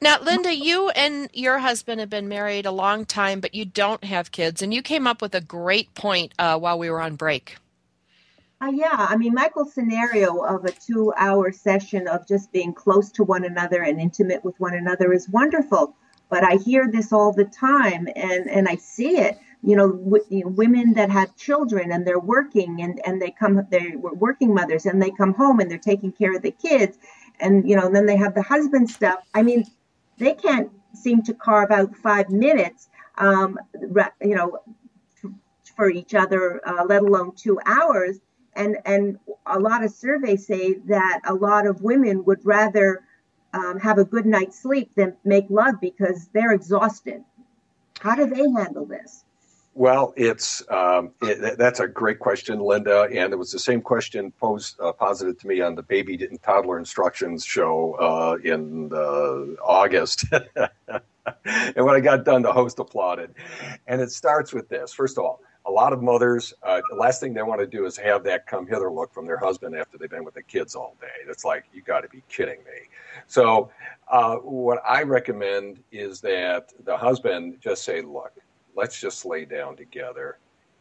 Now, 0.00 0.20
Linda, 0.22 0.54
you 0.54 0.90
and 0.90 1.28
your 1.32 1.58
husband 1.58 2.00
have 2.00 2.08
been 2.08 2.28
married 2.28 2.66
a 2.66 2.70
long 2.70 3.04
time, 3.04 3.40
but 3.40 3.54
you 3.54 3.64
don't 3.64 4.02
have 4.04 4.30
kids, 4.30 4.62
and 4.62 4.72
you 4.72 4.80
came 4.80 5.06
up 5.06 5.20
with 5.20 5.34
a 5.34 5.40
great 5.40 5.92
point 5.94 6.32
uh, 6.38 6.58
while 6.58 6.78
we 6.78 6.88
were 6.88 7.00
on 7.00 7.16
break. 7.16 7.56
Uh, 8.60 8.70
yeah, 8.72 9.06
I 9.08 9.16
mean, 9.16 9.34
Michael's 9.34 9.74
scenario 9.74 10.38
of 10.44 10.64
a 10.64 10.72
two 10.72 11.12
hour 11.16 11.52
session 11.52 12.08
of 12.08 12.26
just 12.26 12.52
being 12.52 12.72
close 12.72 13.10
to 13.12 13.24
one 13.24 13.44
another 13.44 13.82
and 13.82 14.00
intimate 14.00 14.44
with 14.44 14.58
one 14.58 14.74
another 14.74 15.12
is 15.12 15.28
wonderful. 15.28 15.94
But 16.30 16.44
I 16.44 16.56
hear 16.56 16.90
this 16.90 17.12
all 17.12 17.32
the 17.32 17.44
time 17.44 18.08
and, 18.16 18.48
and 18.50 18.68
I 18.68 18.76
see 18.76 19.18
it. 19.18 19.38
You 19.62 19.76
know, 19.76 19.92
w- 19.92 20.24
you 20.28 20.44
know, 20.44 20.50
women 20.50 20.94
that 20.94 21.10
have 21.10 21.36
children 21.36 21.92
and 21.92 22.06
they're 22.06 22.20
working 22.20 22.82
and, 22.82 23.00
and 23.06 23.20
they 23.20 23.30
come, 23.30 23.66
they're 23.70 23.98
working 23.98 24.54
mothers 24.54 24.86
and 24.86 25.02
they 25.02 25.10
come 25.10 25.34
home 25.34 25.60
and 25.60 25.70
they're 25.70 25.78
taking 25.78 26.12
care 26.12 26.36
of 26.36 26.42
the 26.42 26.52
kids. 26.52 26.98
And, 27.40 27.68
you 27.68 27.76
know, 27.76 27.90
then 27.90 28.06
they 28.06 28.16
have 28.16 28.34
the 28.34 28.42
husband 28.42 28.90
stuff. 28.90 29.20
I 29.34 29.42
mean, 29.42 29.64
they 30.18 30.34
can't 30.34 30.70
seem 30.94 31.22
to 31.22 31.34
carve 31.34 31.70
out 31.70 31.96
five 31.96 32.30
minutes, 32.30 32.88
um, 33.18 33.58
you 34.20 34.34
know, 34.34 34.58
for 35.76 35.90
each 35.90 36.14
other, 36.14 36.60
uh, 36.66 36.84
let 36.84 37.02
alone 37.02 37.32
two 37.36 37.58
hours. 37.66 38.18
And 38.54 38.78
and 38.84 39.18
a 39.46 39.58
lot 39.58 39.84
of 39.84 39.92
surveys 39.92 40.46
say 40.46 40.74
that 40.86 41.20
a 41.24 41.34
lot 41.34 41.66
of 41.66 41.82
women 41.82 42.24
would 42.24 42.44
rather 42.44 43.04
um, 43.52 43.78
have 43.80 43.98
a 43.98 44.04
good 44.04 44.26
night's 44.26 44.60
sleep 44.60 44.94
than 44.94 45.16
make 45.24 45.46
love 45.48 45.76
because 45.80 46.28
they're 46.32 46.52
exhausted. 46.52 47.24
How 48.00 48.14
do 48.14 48.26
they 48.26 48.48
handle 48.50 48.86
this? 48.86 49.24
Well, 49.74 50.12
it's 50.16 50.68
um, 50.70 51.12
it, 51.22 51.56
that's 51.56 51.78
a 51.78 51.86
great 51.86 52.18
question, 52.18 52.58
Linda, 52.58 53.02
and 53.02 53.32
it 53.32 53.36
was 53.36 53.52
the 53.52 53.60
same 53.60 53.80
question 53.80 54.32
posed 54.32 54.80
uh, 54.80 54.92
posited 54.92 55.38
to 55.38 55.46
me 55.46 55.60
on 55.60 55.76
the 55.76 55.84
baby 55.84 56.14
and 56.28 56.42
toddler 56.42 56.80
instructions 56.80 57.44
show 57.44 57.92
uh, 57.94 58.38
in 58.42 58.90
uh, 58.92 59.62
August. 59.62 60.24
and 60.32 61.86
when 61.86 61.94
I 61.94 62.00
got 62.00 62.24
done, 62.24 62.42
the 62.42 62.52
host 62.52 62.80
applauded. 62.80 63.34
And 63.86 64.00
it 64.00 64.10
starts 64.10 64.52
with 64.52 64.68
this: 64.68 64.92
first 64.92 65.16
of 65.16 65.24
all, 65.24 65.40
a 65.68 65.70
lot 65.70 65.92
of 65.92 66.02
mothers, 66.02 66.54
uh, 66.64 66.80
the 66.90 66.96
last 66.96 67.20
thing 67.20 67.34
they 67.34 67.42
want 67.42 67.60
to 67.60 67.66
do 67.66 67.86
is 67.86 67.96
have 67.98 68.24
that 68.24 68.46
come 68.46 68.66
hither 68.66 68.90
look 68.90 69.12
from 69.14 69.26
their 69.26 69.38
husband 69.38 69.76
after 69.76 69.98
they've 69.98 70.10
been 70.10 70.24
with 70.24 70.34
the 70.34 70.42
kids 70.42 70.74
all 70.74 70.96
day. 71.00 71.06
It's 71.28 71.44
like 71.44 71.66
you 71.72 71.82
got 71.82 72.00
to 72.00 72.08
be 72.08 72.22
kidding 72.28 72.58
me. 72.64 72.88
So, 73.26 73.70
uh, 74.10 74.36
what 74.36 74.82
I 74.88 75.02
recommend 75.02 75.80
is 75.92 76.20
that 76.22 76.72
the 76.84 76.96
husband 76.96 77.58
just 77.60 77.84
say, 77.84 78.02
"Look." 78.02 78.32
let's 78.78 79.00
just 79.00 79.26
lay 79.26 79.44
down 79.44 79.76
together 79.76 80.38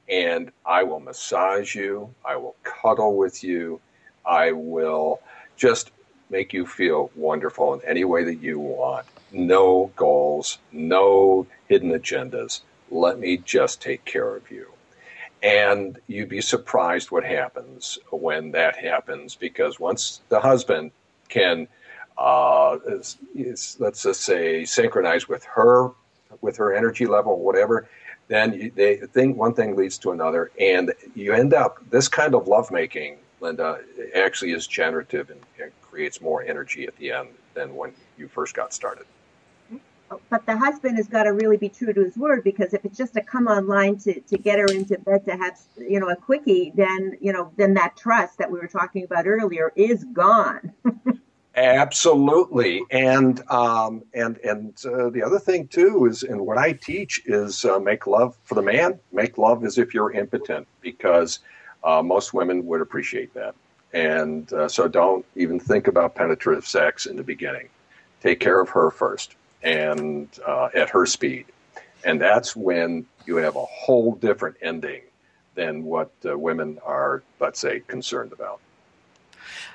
and 0.07 0.51
I 0.65 0.83
will 0.83 0.99
massage 0.99 1.73
you. 1.75 2.13
I 2.23 2.35
will 2.35 2.55
cuddle 2.63 3.17
with 3.17 3.43
you. 3.43 3.81
I 4.25 4.51
will 4.51 5.19
just 5.57 5.91
make 6.29 6.53
you 6.53 6.65
feel 6.65 7.09
wonderful 7.15 7.73
in 7.73 7.81
any 7.85 8.05
way 8.05 8.23
that 8.23 8.35
you 8.35 8.59
want. 8.59 9.07
No 9.31 9.91
goals, 9.95 10.59
no 10.71 11.47
hidden 11.67 11.91
agendas. 11.91 12.61
Let 12.91 13.19
me 13.19 13.37
just 13.37 13.81
take 13.81 14.05
care 14.05 14.35
of 14.35 14.49
you. 14.51 14.67
And 15.43 15.99
you'd 16.07 16.29
be 16.29 16.41
surprised 16.41 17.11
what 17.11 17.23
happens 17.23 17.99
when 18.09 18.51
that 18.51 18.75
happens 18.75 19.35
because 19.35 19.79
once 19.79 20.21
the 20.29 20.39
husband 20.39 20.91
can, 21.29 21.67
uh, 22.17 22.77
is, 22.87 23.17
is, 23.35 23.77
let's 23.79 24.03
just 24.03 24.21
say, 24.21 24.65
synchronize 24.65 25.29
with 25.29 25.43
her 25.45 25.91
with 26.41 26.57
her 26.57 26.73
energy 26.73 27.05
level, 27.05 27.39
whatever, 27.39 27.87
then 28.27 28.71
they 28.75 28.97
think 28.97 29.37
one 29.37 29.53
thing 29.53 29.75
leads 29.75 29.97
to 29.99 30.11
another, 30.11 30.51
and 30.59 30.93
you 31.15 31.33
end 31.33 31.53
up 31.53 31.77
this 31.89 32.07
kind 32.07 32.35
of 32.35 32.47
lovemaking, 32.47 33.17
Linda, 33.39 33.79
actually 34.15 34.51
is 34.51 34.67
generative 34.67 35.29
and, 35.29 35.39
and 35.61 35.71
creates 35.81 36.19
more 36.19 36.43
energy 36.43 36.85
at 36.85 36.95
the 36.97 37.11
end 37.11 37.29
than 37.53 37.75
when 37.75 37.93
you 38.17 38.27
first 38.27 38.53
got 38.53 38.73
started. 38.73 39.05
But 40.29 40.45
the 40.45 40.57
husband 40.57 40.97
has 40.97 41.07
got 41.07 41.23
to 41.23 41.33
really 41.33 41.57
be 41.57 41.69
true 41.69 41.93
to 41.93 42.03
his 42.03 42.17
word 42.17 42.43
because 42.43 42.73
if 42.73 42.85
it's 42.85 42.97
just 42.97 43.17
a 43.17 43.21
come 43.21 43.47
online 43.47 43.97
to, 43.99 44.19
to 44.21 44.37
get 44.37 44.57
her 44.59 44.67
into 44.67 44.97
bed 44.99 45.25
to 45.25 45.35
have 45.35 45.59
you 45.77 45.99
know 45.99 46.09
a 46.09 46.15
quickie, 46.15 46.71
then 46.75 47.17
you 47.19 47.33
know 47.33 47.51
then 47.57 47.73
that 47.73 47.97
trust 47.97 48.37
that 48.37 48.49
we 48.49 48.59
were 48.59 48.67
talking 48.67 49.03
about 49.03 49.27
earlier 49.27 49.73
is 49.75 50.05
gone. 50.05 50.73
Absolutely, 51.57 52.83
and 52.91 53.41
um, 53.49 54.03
and 54.13 54.37
and 54.39 54.77
uh, 54.85 55.09
the 55.09 55.23
other 55.23 55.39
thing 55.39 55.67
too 55.67 56.05
is, 56.05 56.21
and 56.21 56.39
what 56.39 56.59
I 56.59 56.73
teach 56.73 57.23
is 57.25 57.65
uh, 57.65 57.79
make 57.79 58.05
love 58.05 58.37
for 58.43 58.53
the 58.53 58.61
man. 58.61 58.99
Make 59.11 59.39
love 59.39 59.65
as 59.65 59.79
if 59.79 59.91
you're 59.91 60.11
impotent, 60.11 60.67
because 60.81 61.39
uh, 61.83 62.03
most 62.03 62.31
women 62.31 62.63
would 62.67 62.81
appreciate 62.81 63.33
that. 63.33 63.55
And 63.91 64.53
uh, 64.53 64.67
so, 64.67 64.87
don't 64.87 65.25
even 65.35 65.59
think 65.59 65.87
about 65.87 66.13
penetrative 66.13 66.67
sex 66.67 67.07
in 67.07 67.15
the 67.15 67.23
beginning. 67.23 67.69
Take 68.21 68.39
care 68.39 68.59
of 68.59 68.69
her 68.69 68.91
first, 68.91 69.35
and 69.63 70.27
uh, 70.45 70.69
at 70.73 70.89
her 70.89 71.05
speed, 71.05 71.45
and 72.03 72.19
that's 72.21 72.55
when 72.55 73.05
you 73.25 73.37
have 73.37 73.55
a 73.55 73.65
whole 73.65 74.15
different 74.15 74.57
ending 74.61 75.01
than 75.55 75.83
what 75.83 76.11
uh, 76.25 76.37
women 76.37 76.79
are, 76.85 77.23
let's 77.39 77.59
say, 77.59 77.81
concerned 77.81 78.31
about. 78.31 78.59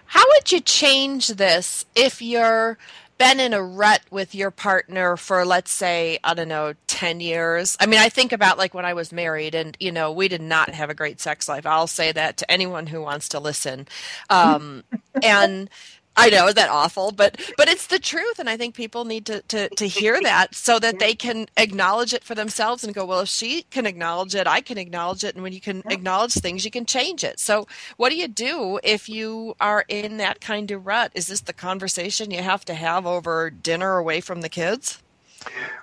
How 0.07 0.25
would 0.29 0.53
you 0.53 0.61
change 0.61 1.29
this 1.29 1.85
if 1.95 2.23
you're 2.23 2.79
been 3.23 3.39
in 3.39 3.55
a 3.55 3.63
rut 3.63 4.03
with 4.11 4.35
your 4.35 4.51
partner 4.51 5.17
for 5.17 5.45
let's 5.45 5.71
say 5.71 6.19
I 6.25 6.35
don't 6.35 6.49
know 6.49 6.75
10 6.89 7.21
years. 7.21 7.77
I 7.79 7.87
mean, 7.87 8.01
I 8.01 8.09
think 8.09 8.33
about 8.33 8.59
like 8.59 8.75
when 8.75 8.85
I 8.85 8.95
was 8.95 9.13
married 9.13 9.55
and 9.55 9.77
you 9.79 9.93
know, 9.93 10.11
we 10.11 10.27
did 10.27 10.41
not 10.41 10.71
have 10.71 10.91
a 10.91 10.95
great 10.95 11.21
sex 11.21 11.49
life. 11.49 11.65
I'll 11.65 11.87
say 11.87 12.11
that 12.11 12.39
to 12.39 12.51
anyone 12.51 12.89
who 12.89 13.01
wants 13.01 13.29
to 13.31 13.39
listen. 13.39 13.87
Um 14.29 14.83
and 15.23 15.71
I 16.17 16.29
know, 16.31 16.47
is 16.47 16.55
that 16.55 16.69
awful? 16.69 17.11
But 17.11 17.41
but 17.57 17.69
it's 17.69 17.87
the 17.87 17.99
truth, 17.99 18.39
and 18.39 18.49
I 18.49 18.57
think 18.57 18.75
people 18.75 19.05
need 19.05 19.25
to, 19.27 19.41
to, 19.43 19.69
to 19.71 19.89
hear 19.89 20.21
that 20.23 20.55
so 20.55 20.79
that 20.79 20.99
they 20.99 21.15
can 21.15 21.47
acknowledge 21.57 22.13
it 22.13 22.23
for 22.23 22.35
themselves 22.35 22.85
and 22.85 22.95
go, 22.95 23.05
well, 23.07 23.21
if 23.21 23.29
she 23.29 23.63
can 23.65 23.87
acknowledge 23.87 24.35
it, 24.35 24.47
I 24.47 24.61
can 24.61 24.77
acknowledge 24.79 25.25
it, 25.25 25.35
and 25.35 25.43
when 25.43 25.53
you 25.53 25.61
can 25.61 25.83
acknowledge 25.89 26.35
things, 26.35 26.65
you 26.65 26.71
can 26.71 26.85
change 26.85 27.25
it. 27.25 27.41
So, 27.41 27.67
what 27.97 28.11
do 28.11 28.17
you 28.17 28.29
do 28.29 28.79
if 28.85 29.09
you 29.09 29.55
are 29.61 29.85
in 29.89 30.19
that 30.19 30.41
kind 30.41 30.71
of 30.71 30.87
rut? 30.87 31.13
Is 31.15 31.29
this 31.29 31.41
the 31.41 31.55
conversation 31.55 32.31
you 32.31 32.43
have 32.43 32.65
to 32.67 32.75
have 32.75 33.07
over 33.07 33.49
dinner 33.51 33.97
away 33.97 34.21
from 34.21 34.43
the 34.43 34.49
kids? 34.51 35.03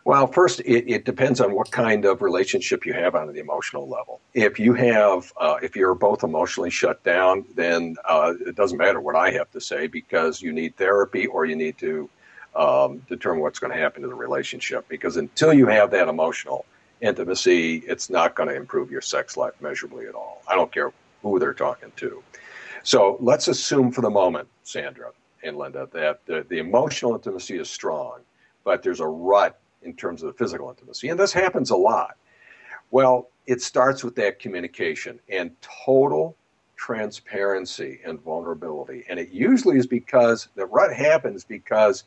Well, 0.05 0.27
first, 0.27 0.59
it, 0.61 0.89
it 0.89 1.05
depends 1.05 1.41
on 1.41 1.53
what 1.53 1.71
kind 1.71 2.05
of 2.05 2.21
relationship 2.21 2.85
you 2.85 2.93
have 2.93 3.15
on 3.15 3.31
the 3.31 3.39
emotional 3.39 3.87
level. 3.87 4.21
If 4.33 4.59
you 4.59 4.73
have, 4.73 5.31
uh, 5.37 5.57
if 5.61 5.75
you're 5.75 5.95
both 5.95 6.23
emotionally 6.23 6.69
shut 6.69 7.03
down, 7.03 7.45
then 7.55 7.95
uh, 8.05 8.33
it 8.45 8.55
doesn't 8.55 8.77
matter 8.77 9.01
what 9.01 9.15
I 9.15 9.31
have 9.31 9.51
to 9.51 9.61
say 9.61 9.87
because 9.87 10.41
you 10.41 10.51
need 10.51 10.75
therapy 10.77 11.27
or 11.27 11.45
you 11.45 11.55
need 11.55 11.77
to 11.79 12.09
um, 12.55 12.99
determine 13.07 13.41
what's 13.41 13.59
going 13.59 13.71
to 13.71 13.79
happen 13.79 14.01
to 14.01 14.07
the 14.07 14.15
relationship. 14.15 14.87
Because 14.87 15.17
until 15.17 15.53
you 15.53 15.67
have 15.67 15.91
that 15.91 16.07
emotional 16.07 16.65
intimacy, 17.01 17.77
it's 17.87 18.09
not 18.09 18.35
going 18.35 18.49
to 18.49 18.55
improve 18.55 18.91
your 18.91 19.01
sex 19.01 19.37
life 19.37 19.53
measurably 19.61 20.07
at 20.07 20.15
all. 20.15 20.41
I 20.47 20.55
don't 20.55 20.71
care 20.71 20.91
who 21.21 21.39
they're 21.39 21.53
talking 21.53 21.91
to. 21.97 22.23
So 22.83 23.17
let's 23.19 23.47
assume 23.47 23.91
for 23.91 24.01
the 24.01 24.09
moment, 24.09 24.47
Sandra 24.63 25.11
and 25.43 25.57
Linda, 25.57 25.87
that 25.93 26.25
the, 26.25 26.45
the 26.49 26.59
emotional 26.59 27.13
intimacy 27.13 27.57
is 27.57 27.69
strong 27.69 28.21
but 28.63 28.83
there's 28.83 28.99
a 28.99 29.07
rut 29.07 29.59
in 29.81 29.95
terms 29.95 30.23
of 30.23 30.27
the 30.27 30.37
physical 30.37 30.69
intimacy. 30.69 31.09
And 31.09 31.19
this 31.19 31.33
happens 31.33 31.69
a 31.69 31.75
lot. 31.75 32.17
Well, 32.91 33.29
it 33.47 33.61
starts 33.61 34.03
with 34.03 34.15
that 34.15 34.39
communication 34.39 35.19
and 35.29 35.51
total 35.61 36.35
transparency 36.75 37.99
and 38.05 38.21
vulnerability. 38.21 39.05
And 39.09 39.19
it 39.19 39.29
usually 39.29 39.77
is 39.77 39.87
because 39.87 40.47
the 40.55 40.65
rut 40.65 40.95
happens 40.95 41.43
because 41.43 42.03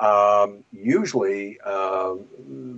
um, 0.00 0.64
usually 0.72 1.60
um, 1.60 2.24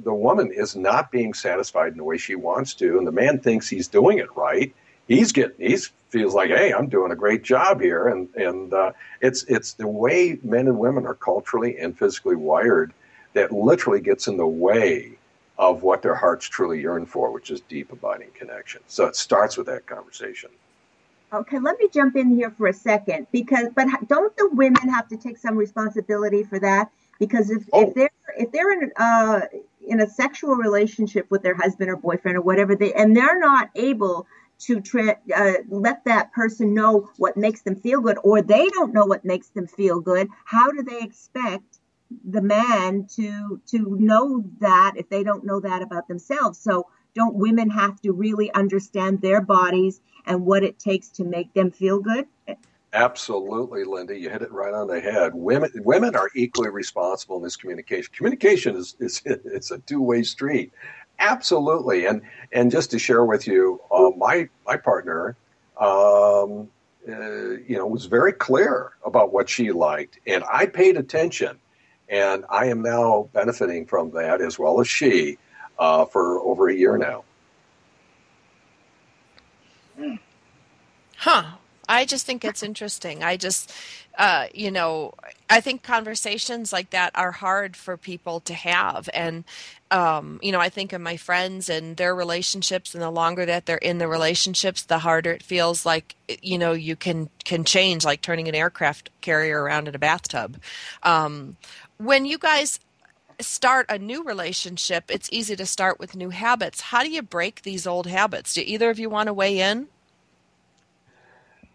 the 0.04 0.12
woman 0.12 0.52
is 0.52 0.76
not 0.76 1.10
being 1.10 1.32
satisfied 1.32 1.92
in 1.92 1.98
the 1.98 2.04
way 2.04 2.18
she 2.18 2.34
wants 2.34 2.74
to, 2.74 2.98
and 2.98 3.06
the 3.06 3.12
man 3.12 3.40
thinks 3.40 3.68
he's 3.68 3.88
doing 3.88 4.18
it 4.18 4.28
right. 4.36 4.74
He's 5.08 5.32
getting, 5.32 5.56
he's 5.58 5.90
feels 6.10 6.34
like, 6.34 6.50
hey, 6.50 6.72
I'm 6.72 6.88
doing 6.88 7.10
a 7.10 7.16
great 7.16 7.42
job 7.42 7.80
here, 7.80 8.06
and 8.06 8.28
and 8.34 8.72
uh, 8.72 8.92
it's 9.20 9.42
it's 9.44 9.72
the 9.72 9.88
way 9.88 10.38
men 10.42 10.68
and 10.68 10.78
women 10.78 11.06
are 11.06 11.14
culturally 11.14 11.78
and 11.78 11.98
physically 11.98 12.36
wired 12.36 12.92
that 13.34 13.52
literally 13.52 14.00
gets 14.00 14.26
in 14.28 14.36
the 14.36 14.46
way 14.46 15.12
of 15.58 15.82
what 15.82 16.02
their 16.02 16.14
hearts 16.14 16.46
truly 16.46 16.80
yearn 16.80 17.06
for, 17.06 17.30
which 17.30 17.50
is 17.50 17.60
deep, 17.62 17.92
abiding 17.92 18.30
connection. 18.34 18.80
So 18.88 19.06
it 19.06 19.14
starts 19.14 19.56
with 19.56 19.66
that 19.66 19.86
conversation. 19.86 20.50
Okay, 21.32 21.58
let 21.58 21.78
me 21.78 21.88
jump 21.92 22.16
in 22.16 22.30
here 22.30 22.50
for 22.50 22.68
a 22.68 22.72
second 22.72 23.26
because, 23.32 23.68
but 23.74 23.86
don't 24.08 24.36
the 24.36 24.48
women 24.52 24.88
have 24.88 25.08
to 25.08 25.16
take 25.16 25.36
some 25.36 25.56
responsibility 25.56 26.44
for 26.44 26.58
that? 26.60 26.90
Because 27.18 27.50
if, 27.50 27.68
Oh. 27.72 27.82
if 27.82 27.94
they're 27.94 28.10
if 28.36 28.52
they're 28.52 28.72
in 28.72 28.90
uh 28.96 29.40
in 29.86 30.00
a 30.00 30.08
sexual 30.08 30.54
relationship 30.56 31.26
with 31.30 31.42
their 31.42 31.54
husband 31.54 31.90
or 31.90 31.96
boyfriend 31.96 32.36
or 32.36 32.40
whatever 32.40 32.74
they 32.74 32.92
and 32.94 33.16
they're 33.16 33.38
not 33.38 33.70
able 33.74 34.26
to 34.60 34.80
tra- 34.80 35.18
uh, 35.34 35.52
let 35.68 36.04
that 36.04 36.32
person 36.32 36.72
know 36.74 37.10
what 37.18 37.36
makes 37.36 37.62
them 37.62 37.76
feel 37.76 38.00
good 38.00 38.18
or 38.24 38.40
they 38.40 38.68
don't 38.70 38.94
know 38.94 39.04
what 39.04 39.24
makes 39.24 39.48
them 39.48 39.66
feel 39.66 40.00
good 40.00 40.28
how 40.44 40.70
do 40.70 40.82
they 40.82 41.00
expect 41.00 41.78
the 42.24 42.42
man 42.42 43.06
to 43.16 43.60
to 43.66 43.96
know 43.98 44.44
that 44.60 44.92
if 44.96 45.08
they 45.08 45.22
don't 45.24 45.44
know 45.44 45.60
that 45.60 45.82
about 45.82 46.06
themselves 46.08 46.58
so 46.58 46.86
don't 47.14 47.34
women 47.34 47.70
have 47.70 48.00
to 48.00 48.12
really 48.12 48.52
understand 48.52 49.20
their 49.20 49.40
bodies 49.40 50.00
and 50.26 50.44
what 50.44 50.62
it 50.62 50.78
takes 50.78 51.08
to 51.08 51.24
make 51.24 51.52
them 51.54 51.70
feel 51.70 51.98
good 51.98 52.26
Absolutely, 52.94 53.82
Linda. 53.82 54.16
You 54.16 54.30
hit 54.30 54.42
it 54.42 54.52
right 54.52 54.72
on 54.72 54.86
the 54.86 55.00
head. 55.00 55.34
Women 55.34 55.70
women 55.84 56.14
are 56.14 56.30
equally 56.36 56.70
responsible 56.70 57.36
in 57.36 57.42
this 57.42 57.56
communication. 57.56 58.12
Communication 58.16 58.76
is 58.76 58.94
is 59.00 59.20
it's 59.24 59.72
a 59.72 59.78
two 59.78 60.00
way 60.00 60.22
street. 60.22 60.72
Absolutely, 61.18 62.06
and 62.06 62.22
and 62.52 62.70
just 62.70 62.92
to 62.92 62.98
share 62.98 63.24
with 63.24 63.48
you, 63.48 63.80
uh, 63.90 64.10
my 64.16 64.48
my 64.64 64.76
partner, 64.76 65.36
um, 65.80 66.68
uh, 67.08 67.58
you 67.66 67.76
know, 67.76 67.86
was 67.86 68.06
very 68.06 68.32
clear 68.32 68.92
about 69.04 69.32
what 69.32 69.48
she 69.48 69.72
liked, 69.72 70.20
and 70.28 70.44
I 70.50 70.66
paid 70.66 70.96
attention, 70.96 71.58
and 72.08 72.44
I 72.48 72.66
am 72.66 72.82
now 72.82 73.28
benefiting 73.32 73.86
from 73.86 74.10
that 74.12 74.40
as 74.40 74.58
well 74.58 74.80
as 74.80 74.88
she 74.88 75.38
uh, 75.78 76.04
for 76.04 76.40
over 76.40 76.68
a 76.68 76.74
year 76.74 76.96
now. 76.96 77.24
Huh. 81.16 81.44
I 81.86 82.06
just 82.06 82.24
think 82.24 82.44
it's 82.44 82.62
interesting. 82.62 83.22
I 83.22 83.36
just, 83.36 83.70
uh, 84.16 84.46
you 84.54 84.70
know, 84.70 85.12
I 85.50 85.60
think 85.60 85.82
conversations 85.82 86.72
like 86.72 86.90
that 86.90 87.10
are 87.14 87.32
hard 87.32 87.76
for 87.76 87.98
people 87.98 88.40
to 88.40 88.54
have. 88.54 89.10
And, 89.12 89.44
um, 89.90 90.40
you 90.42 90.50
know, 90.50 90.60
I 90.60 90.70
think 90.70 90.94
of 90.94 91.02
my 91.02 91.18
friends 91.18 91.68
and 91.68 91.98
their 91.98 92.14
relationships, 92.14 92.94
and 92.94 93.02
the 93.02 93.10
longer 93.10 93.44
that 93.44 93.66
they're 93.66 93.76
in 93.76 93.98
the 93.98 94.08
relationships, 94.08 94.82
the 94.82 95.00
harder 95.00 95.32
it 95.32 95.42
feels 95.42 95.84
like, 95.84 96.16
you 96.40 96.56
know, 96.56 96.72
you 96.72 96.96
can, 96.96 97.28
can 97.44 97.64
change, 97.64 98.02
like 98.02 98.22
turning 98.22 98.48
an 98.48 98.54
aircraft 98.54 99.10
carrier 99.20 99.62
around 99.62 99.86
in 99.86 99.94
a 99.94 99.98
bathtub. 99.98 100.58
Um, 101.02 101.58
when 101.98 102.26
you 102.26 102.38
guys 102.38 102.80
start 103.40 103.86
a 103.88 103.98
new 103.98 104.22
relationship, 104.22 105.04
it's 105.08 105.28
easy 105.32 105.56
to 105.56 105.66
start 105.66 105.98
with 105.98 106.14
new 106.14 106.30
habits. 106.30 106.80
How 106.80 107.02
do 107.02 107.10
you 107.10 107.22
break 107.22 107.62
these 107.62 107.86
old 107.86 108.06
habits? 108.06 108.54
Do 108.54 108.62
either 108.64 108.90
of 108.90 108.98
you 108.98 109.10
want 109.10 109.26
to 109.28 109.32
weigh 109.32 109.60
in? 109.60 109.88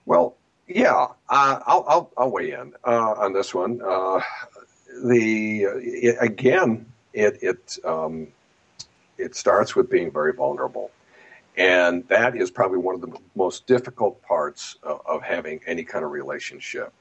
Well, 0.06 0.36
yeah, 0.68 1.08
uh, 1.30 1.60
I'll, 1.66 1.86
I'll, 1.88 2.12
I'll 2.18 2.32
weigh 2.32 2.52
in 2.52 2.74
uh, 2.86 3.14
on 3.18 3.34
this 3.34 3.54
one. 3.54 3.82
Uh, 3.82 4.22
the 5.04 5.64
it, 5.64 6.18
again, 6.20 6.86
it 7.14 7.40
it 7.42 7.78
um, 7.86 8.28
it 9.18 9.36
starts 9.36 9.76
with 9.76 9.90
being 9.90 10.12
very 10.12 10.34
vulnerable, 10.34 10.92
and 11.58 12.08
that 12.08 12.36
is 12.36 12.52
probably 12.52 12.78
one 12.78 12.96
of 12.96 13.02
the 13.02 13.16
most 13.36 13.68
difficult 13.68 14.22
parts 14.22 14.78
of, 14.84 15.02
of 15.06 15.22
having 15.22 15.60
any 15.66 15.84
kind 15.84 16.04
of 16.06 16.12
relationship. 16.12 16.94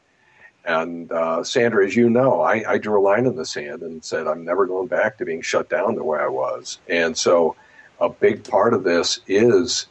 And 0.65 1.11
uh, 1.11 1.45
Sandra, 1.45 1.87
as 1.87 1.97
you 1.97 2.11
know, 2.11 2.41
I, 2.41 2.73
I 2.73 2.79
drew 2.79 3.01
a 3.01 3.03
line 3.03 3.27
in 3.27 3.37
the 3.37 3.47
sand 3.47 3.83
and 3.83 4.05
said 4.05 4.27
I'm 4.27 4.45
never 4.45 4.67
going 4.67 4.89
back 4.89 5.17
to 5.19 5.25
being 5.25 5.41
shut 5.41 5.71
down 5.71 5.95
the 5.95 6.05
way 6.05 6.19
I 6.19 6.29
was. 6.29 6.79
And 6.89 7.17
so, 7.17 7.57
a 8.01 8.09
big 8.09 8.45
part 8.45 8.75
of 8.75 8.85
this 8.85 9.21
is 9.27 9.87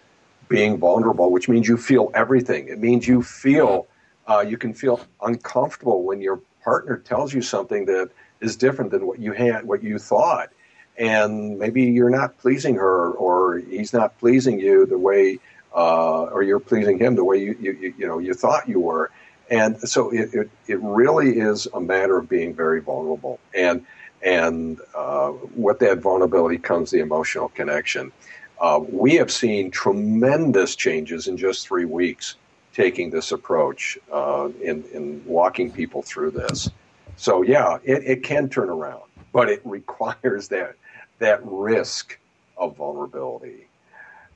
being 0.48 0.78
vulnerable, 0.78 1.32
which 1.32 1.50
means 1.50 1.68
you 1.68 1.78
feel 1.78 2.12
everything. 2.14 2.68
It 2.70 2.80
means 2.80 3.08
you 3.08 3.22
feel 3.22 3.88
uh, 4.28 4.46
you 4.48 4.58
can 4.58 4.74
feel 4.74 5.00
uncomfortable 5.22 6.04
when 6.04 6.22
your 6.22 6.40
partner 6.64 6.98
tells 6.98 7.34
you 7.34 7.42
something 7.42 7.86
that 7.86 8.10
is 8.42 8.56
different 8.56 8.92
than 8.92 9.08
what 9.08 9.20
you 9.20 9.32
had, 9.32 9.66
what 9.66 9.82
you 9.82 9.98
thought, 9.98 10.50
and 10.98 11.58
maybe 11.58 11.84
you're 11.84 12.10
not 12.10 12.38
pleasing 12.38 12.76
her, 12.76 13.12
or 13.12 13.60
he's 13.60 13.94
not 13.94 14.18
pleasing 14.20 14.60
you 14.60 14.86
the 14.86 14.98
way, 14.98 15.40
uh, 15.76 16.24
or 16.24 16.44
you're 16.44 16.60
pleasing 16.60 17.00
him 17.00 17.16
the 17.16 17.24
way 17.24 17.38
you, 17.38 17.58
you 17.60 17.72
you 17.74 17.94
you 17.98 18.08
know 18.08 18.20
you 18.20 18.34
thought 18.34 18.68
you 18.68 18.80
were. 18.80 19.12
And 19.50 19.80
so 19.80 20.10
it, 20.10 20.34
it, 20.34 20.50
it 20.68 20.80
really 20.82 21.40
is 21.40 21.68
a 21.74 21.80
matter 21.80 22.18
of 22.18 22.28
being 22.28 22.54
very 22.54 22.82
vulnerable. 22.82 23.40
And 23.54 23.86
and 24.24 24.80
uh, 24.96 25.32
with 25.56 25.80
that 25.80 26.00
vulnerability 26.00 26.58
comes 26.58 26.92
the 26.92 27.00
emotional 27.00 27.50
connection. 27.50 28.12
Uh, 28.60 28.82
we 28.90 29.14
have 29.16 29.32
seen 29.32 29.70
tremendous 29.70 30.76
changes 30.76 31.28
in 31.28 31.38
just 31.38 31.68
three 31.68 31.86
weeks 31.86 32.36
taking 32.74 33.10
this 33.10 33.32
approach 33.32 33.98
uh, 34.12 34.50
in, 34.62 34.84
in 34.94 35.24
walking 35.26 35.72
people 35.72 36.02
through 36.02 36.32
this. 36.32 36.70
So 37.16 37.42
yeah, 37.42 37.78
it, 37.84 38.04
it 38.06 38.24
can 38.24 38.50
turn 38.50 38.70
around, 38.70 39.04
but 39.34 39.50
it 39.50 39.62
requires 39.66 40.48
that 40.50 40.76
that 41.20 41.40
risk 41.44 42.20
of 42.58 42.76
vulnerability, 42.76 43.68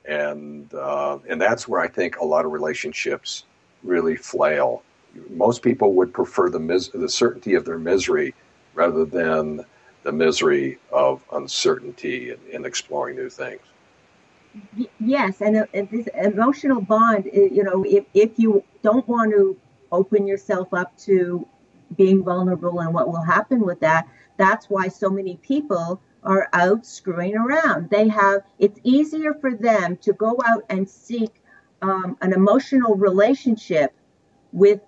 and 0.04 0.72
uh, 0.74 1.18
and 1.28 1.40
that's 1.40 1.68
where 1.68 1.80
I 1.80 1.86
think 1.86 2.16
a 2.16 2.24
lot 2.24 2.44
of 2.44 2.50
relationships 2.52 3.44
really 3.84 4.16
flail. 4.16 4.82
Most 5.30 5.62
people 5.62 5.94
would 5.94 6.12
prefer 6.12 6.50
the 6.50 6.60
mis- 6.60 6.88
the 6.88 7.08
certainty 7.08 7.54
of 7.54 7.64
their 7.64 7.78
misery 7.78 8.34
rather 8.74 9.04
than 9.04 9.64
the 10.02 10.12
misery 10.12 10.78
of 10.90 11.22
uncertainty 11.32 12.30
in, 12.30 12.38
and 12.52 12.66
exploring 12.66 13.16
new 13.16 13.28
things. 13.28 13.60
Yes 15.00 15.40
and 15.40 15.56
uh, 15.56 15.66
uh, 15.74 15.82
this 15.90 16.08
emotional 16.14 16.80
bond 16.80 17.28
uh, 17.34 17.40
you 17.40 17.62
know 17.62 17.84
if, 17.84 18.04
if 18.12 18.32
you 18.36 18.62
don't 18.82 19.06
want 19.08 19.32
to 19.32 19.56
open 19.90 20.26
yourself 20.26 20.74
up 20.74 20.96
to 20.98 21.46
being 21.96 22.22
vulnerable 22.22 22.80
and 22.80 22.92
what 22.92 23.08
will 23.08 23.22
happen 23.22 23.60
with 23.60 23.80
that 23.80 24.06
that's 24.36 24.68
why 24.68 24.88
so 24.88 25.08
many 25.08 25.36
people 25.36 26.00
are 26.22 26.48
out 26.52 26.84
screwing 26.84 27.34
around 27.34 27.88
they 27.88 28.08
have 28.08 28.42
it's 28.58 28.78
easier 28.82 29.32
for 29.32 29.54
them 29.54 29.96
to 29.96 30.12
go 30.12 30.38
out 30.44 30.64
and 30.68 30.88
seek 30.88 31.42
um, 31.80 32.16
an 32.20 32.32
emotional 32.34 32.94
relationship 32.94 33.94
with 34.52 34.80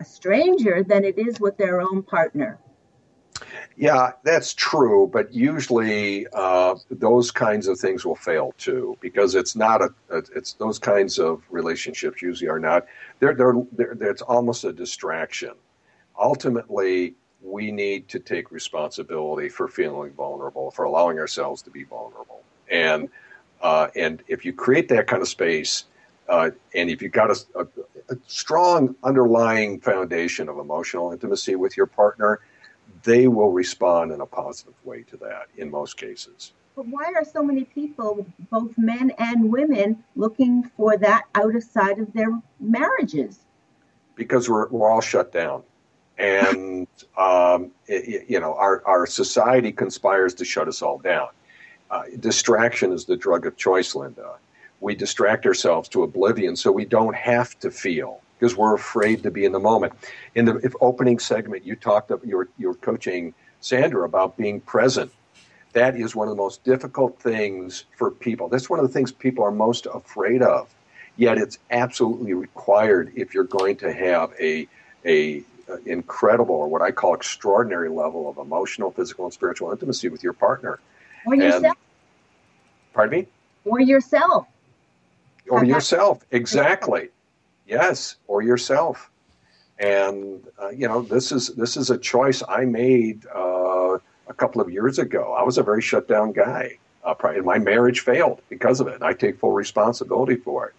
a 0.00 0.04
stranger 0.04 0.82
than 0.82 1.04
it 1.04 1.18
is 1.18 1.40
with 1.40 1.56
their 1.56 1.80
own 1.80 2.02
partner 2.02 2.58
Yeah, 3.76 4.12
that's 4.24 4.54
true, 4.54 5.08
but 5.12 5.32
usually 5.32 6.26
uh, 6.32 6.74
those 6.90 7.30
kinds 7.30 7.68
of 7.68 7.78
things 7.78 8.04
will 8.04 8.16
fail 8.16 8.52
too 8.58 8.96
because 9.00 9.34
it's 9.36 9.54
not 9.54 9.80
a. 9.82 9.90
It's 10.10 10.54
those 10.54 10.78
kinds 10.78 11.18
of 11.18 11.42
relationships 11.50 12.20
usually 12.20 12.50
are 12.50 12.58
not. 12.58 12.86
They're 13.20 13.34
they're, 13.34 13.54
they're, 13.72 13.94
they're 13.94 14.10
it's 14.10 14.22
almost 14.22 14.64
a 14.64 14.72
distraction. 14.72 15.54
ultimately, 16.20 17.14
we 17.40 17.70
need 17.70 18.08
to 18.08 18.18
take 18.18 18.50
responsibility 18.50 19.48
for 19.48 19.68
feeling 19.68 20.10
vulnerable, 20.12 20.70
for 20.72 20.84
allowing 20.84 21.18
ourselves 21.18 21.62
to 21.62 21.70
be 21.70 21.84
vulnerable. 21.84 22.42
And 22.70 23.08
uh, 23.60 23.88
and 23.94 24.22
if 24.28 24.44
you 24.44 24.52
create 24.52 24.88
that 24.88 25.06
kind 25.06 25.22
of 25.22 25.28
space, 25.28 25.84
uh, 26.28 26.50
and 26.74 26.90
if 26.90 27.02
you've 27.02 27.12
got 27.12 27.30
a, 27.30 27.38
a, 27.54 27.66
a 28.10 28.16
strong 28.26 28.94
underlying 29.02 29.80
foundation 29.80 30.48
of 30.48 30.58
emotional 30.58 31.12
intimacy 31.12 31.56
with 31.56 31.76
your 31.76 31.86
partner, 31.86 32.40
they 33.02 33.28
will 33.28 33.52
respond 33.52 34.12
in 34.12 34.20
a 34.20 34.26
positive 34.26 34.74
way 34.84 35.02
to 35.02 35.16
that 35.18 35.48
in 35.56 35.70
most 35.70 35.96
cases. 35.96 36.52
But 36.74 36.86
why 36.86 37.12
are 37.16 37.24
so 37.24 37.42
many 37.42 37.64
people, 37.64 38.24
both 38.50 38.76
men 38.78 39.10
and 39.18 39.50
women, 39.50 40.04
looking 40.14 40.62
for 40.76 40.96
that 40.98 41.24
outside 41.34 41.98
of 41.98 42.12
their 42.12 42.40
marriages? 42.60 43.40
Because 44.14 44.48
we're, 44.48 44.68
we're 44.68 44.90
all 44.90 45.00
shut 45.00 45.32
down. 45.32 45.62
And, 46.18 46.86
um, 47.18 47.72
it, 47.86 48.28
you 48.28 48.40
know, 48.40 48.54
our, 48.54 48.82
our 48.86 49.06
society 49.06 49.72
conspires 49.72 50.34
to 50.34 50.44
shut 50.44 50.68
us 50.68 50.80
all 50.80 50.98
down. 50.98 51.28
Uh, 51.90 52.04
distraction 52.20 52.92
is 52.92 53.06
the 53.06 53.16
drug 53.16 53.46
of 53.46 53.56
choice, 53.56 53.94
Linda. 53.94 54.36
We 54.80 54.94
distract 54.94 55.46
ourselves 55.46 55.88
to 55.90 56.02
oblivion 56.02 56.56
so 56.56 56.70
we 56.70 56.84
don't 56.84 57.16
have 57.16 57.58
to 57.60 57.70
feel 57.70 58.20
because 58.38 58.56
we're 58.56 58.74
afraid 58.74 59.22
to 59.24 59.30
be 59.30 59.44
in 59.44 59.52
the 59.52 59.58
moment. 59.58 59.92
In 60.34 60.44
the 60.44 60.72
opening 60.80 61.18
segment, 61.18 61.64
you 61.64 61.74
talked 61.74 62.10
of 62.10 62.24
you 62.24 62.36
were, 62.36 62.48
you 62.58 62.68
were 62.68 62.74
coaching 62.74 63.34
Sandra 63.60 64.04
about 64.04 64.36
being 64.36 64.60
present. 64.60 65.10
That 65.72 65.96
is 65.96 66.14
one 66.14 66.28
of 66.28 66.36
the 66.36 66.42
most 66.42 66.64
difficult 66.64 67.20
things 67.20 67.84
for 67.96 68.10
people. 68.10 68.48
That's 68.48 68.70
one 68.70 68.78
of 68.78 68.86
the 68.86 68.92
things 68.92 69.12
people 69.12 69.44
are 69.44 69.50
most 69.50 69.86
afraid 69.86 70.42
of. 70.42 70.72
Yet 71.16 71.38
it's 71.38 71.58
absolutely 71.70 72.32
required 72.32 73.12
if 73.16 73.34
you're 73.34 73.44
going 73.44 73.76
to 73.78 73.92
have 73.92 74.32
a 74.40 74.68
a 75.04 75.42
incredible 75.84 76.54
or 76.54 76.68
what 76.68 76.82
I 76.82 76.90
call 76.90 77.14
extraordinary 77.14 77.88
level 77.88 78.28
of 78.28 78.38
emotional, 78.38 78.90
physical, 78.90 79.24
and 79.24 79.34
spiritual 79.34 79.70
intimacy 79.70 80.08
with 80.08 80.22
your 80.22 80.32
partner. 80.32 80.78
Or 81.26 81.34
yourself. 81.34 81.64
And, 81.64 81.74
pardon 82.94 83.20
me? 83.20 83.26
Or 83.64 83.80
yourself. 83.80 84.46
Or 85.50 85.64
yourself, 85.64 86.24
exactly. 86.30 87.08
Yes, 87.66 88.16
or 88.26 88.42
yourself. 88.42 89.10
And 89.78 90.42
uh, 90.60 90.70
you 90.70 90.88
know, 90.88 91.02
this 91.02 91.30
is 91.32 91.48
this 91.54 91.76
is 91.76 91.90
a 91.90 91.98
choice 91.98 92.42
I 92.48 92.64
made 92.64 93.26
uh, 93.34 93.98
a 94.26 94.34
couple 94.36 94.60
of 94.60 94.70
years 94.70 94.98
ago. 94.98 95.34
I 95.38 95.42
was 95.42 95.58
a 95.58 95.62
very 95.62 95.82
shut 95.82 96.08
down 96.08 96.32
guy. 96.32 96.78
Uh, 97.04 97.14
probably, 97.14 97.38
and 97.38 97.46
my 97.46 97.58
marriage 97.58 98.00
failed 98.00 98.42
because 98.48 98.80
of 98.80 98.88
it. 98.88 99.02
I 99.02 99.12
take 99.12 99.38
full 99.38 99.52
responsibility 99.52 100.36
for 100.36 100.66
it. 100.66 100.74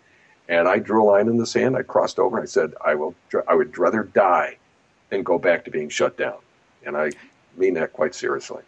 And 0.49 0.67
I 0.67 0.79
drew 0.79 1.03
a 1.03 1.05
line 1.05 1.27
in 1.27 1.37
the 1.37 1.45
sand. 1.45 1.77
I 1.77 1.83
crossed 1.83 2.19
over. 2.19 2.37
and 2.37 2.43
I 2.43 2.47
said, 2.47 2.73
I 2.83 2.95
will. 2.95 3.15
I 3.47 3.55
would 3.55 3.77
rather 3.77 4.03
die 4.03 4.57
than 5.09 5.23
go 5.23 5.39
back 5.39 5.63
to 5.65 5.71
being 5.71 5.89
shut 5.89 6.17
down. 6.17 6.37
And 6.85 6.97
I 6.97 7.11
mean 7.55 7.75
that 7.75 7.93
quite 7.93 8.15
seriously. 8.15 8.63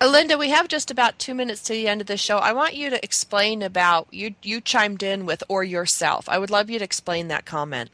Linda, 0.00 0.36
we 0.36 0.50
have 0.50 0.68
just 0.68 0.90
about 0.90 1.18
two 1.18 1.34
minutes 1.34 1.62
to 1.62 1.72
the 1.72 1.88
end 1.88 2.00
of 2.00 2.06
the 2.06 2.16
show. 2.16 2.38
I 2.38 2.52
want 2.52 2.74
you 2.74 2.90
to 2.90 3.04
explain 3.04 3.62
about 3.62 4.08
you. 4.10 4.34
You 4.42 4.60
chimed 4.60 5.02
in 5.02 5.26
with 5.26 5.42
or 5.48 5.64
yourself. 5.64 6.28
I 6.28 6.38
would 6.38 6.50
love 6.50 6.70
you 6.70 6.78
to 6.78 6.84
explain 6.84 7.28
that 7.28 7.44
comment. 7.44 7.90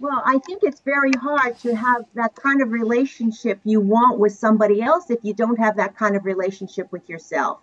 Well, 0.00 0.22
I 0.24 0.38
think 0.38 0.62
it's 0.62 0.80
very 0.80 1.12
hard 1.12 1.58
to 1.58 1.76
have 1.76 2.06
that 2.14 2.34
kind 2.34 2.62
of 2.62 2.72
relationship 2.72 3.60
you 3.64 3.82
want 3.82 4.18
with 4.18 4.32
somebody 4.32 4.80
else 4.80 5.10
if 5.10 5.18
you 5.22 5.34
don't 5.34 5.58
have 5.58 5.76
that 5.76 5.94
kind 5.94 6.16
of 6.16 6.24
relationship 6.24 6.90
with 6.90 7.06
yourself. 7.06 7.58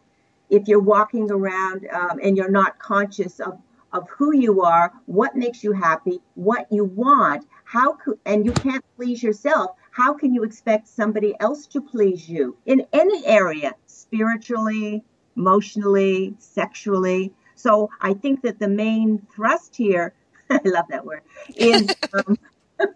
If 0.51 0.67
you're 0.67 0.79
walking 0.79 1.31
around 1.31 1.87
um, 1.91 2.19
and 2.21 2.37
you're 2.37 2.51
not 2.51 2.77
conscious 2.77 3.39
of, 3.39 3.59
of 3.91 4.07
who 4.09 4.35
you 4.35 4.61
are, 4.61 4.93
what 5.07 5.35
makes 5.35 5.63
you 5.63 5.71
happy, 5.71 6.21
what 6.35 6.67
you 6.71 6.85
want, 6.85 7.47
how 7.63 7.93
could, 7.93 8.19
and 8.25 8.45
you 8.45 8.51
can't 8.51 8.85
please 8.95 9.23
yourself, 9.23 9.71
how 9.97 10.13
can 10.13 10.31
you 10.31 10.43
expect 10.43 10.87
somebody 10.87 11.33
else 11.39 11.65
to 11.65 11.81
please 11.81 12.29
you 12.29 12.55
in 12.67 12.85
any 12.93 13.25
area, 13.25 13.73
spiritually, 13.87 15.03
emotionally, 15.35 16.35
sexually? 16.37 17.33
So 17.55 17.89
I 17.99 18.13
think 18.13 18.43
that 18.43 18.59
the 18.59 18.67
main 18.67 19.25
thrust 19.33 19.75
here, 19.75 20.13
I 20.51 20.59
love 20.63 20.85
that 20.89 21.03
word, 21.03 21.21
is 21.55 21.89
um, 22.13 22.37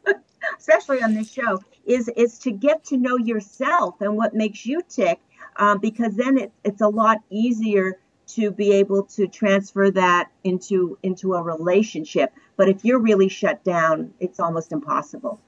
especially 0.59 1.01
on 1.01 1.15
this 1.15 1.31
show, 1.31 1.63
is 1.85 2.07
is 2.09 2.37
to 2.39 2.51
get 2.51 2.83
to 2.85 2.97
know 2.97 3.17
yourself 3.17 3.99
and 4.01 4.15
what 4.15 4.35
makes 4.35 4.63
you 4.63 4.83
tick, 4.87 5.19
um, 5.55 5.79
because 5.79 6.13
then 6.13 6.37
it, 6.37 6.51
it's 6.63 6.81
a 6.81 6.87
lot 6.87 7.17
easier 7.31 7.97
to 8.27 8.51
be 8.51 8.73
able 8.73 9.03
to 9.03 9.27
transfer 9.27 9.89
that 9.89 10.29
into 10.43 10.99
into 11.01 11.33
a 11.33 11.41
relationship. 11.41 12.31
But 12.57 12.69
if 12.69 12.85
you're 12.85 12.99
really 12.99 13.27
shut 13.27 13.63
down, 13.63 14.13
it's 14.19 14.39
almost 14.39 14.71
impossible. 14.71 15.39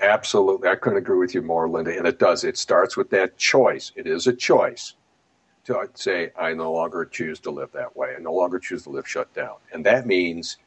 Absolutely. 0.00 0.68
I 0.68 0.74
couldn't 0.76 0.98
agree 0.98 1.18
with 1.18 1.34
you 1.34 1.42
more, 1.42 1.68
Linda. 1.68 1.96
And 1.96 2.06
it 2.06 2.18
does. 2.18 2.44
It 2.44 2.58
starts 2.58 2.96
with 2.96 3.10
that 3.10 3.36
choice. 3.38 3.92
It 3.96 4.06
is 4.06 4.26
a 4.26 4.32
choice 4.32 4.94
to 5.64 5.88
say, 5.94 6.30
I 6.38 6.52
no 6.52 6.72
longer 6.72 7.04
choose 7.04 7.40
to 7.40 7.50
live 7.50 7.72
that 7.72 7.96
way. 7.96 8.14
I 8.16 8.20
no 8.20 8.32
longer 8.32 8.58
choose 8.58 8.84
to 8.84 8.90
live 8.90 9.08
shut 9.08 9.32
down. 9.34 9.56
And 9.72 9.84
that 9.86 10.06
means 10.06 10.58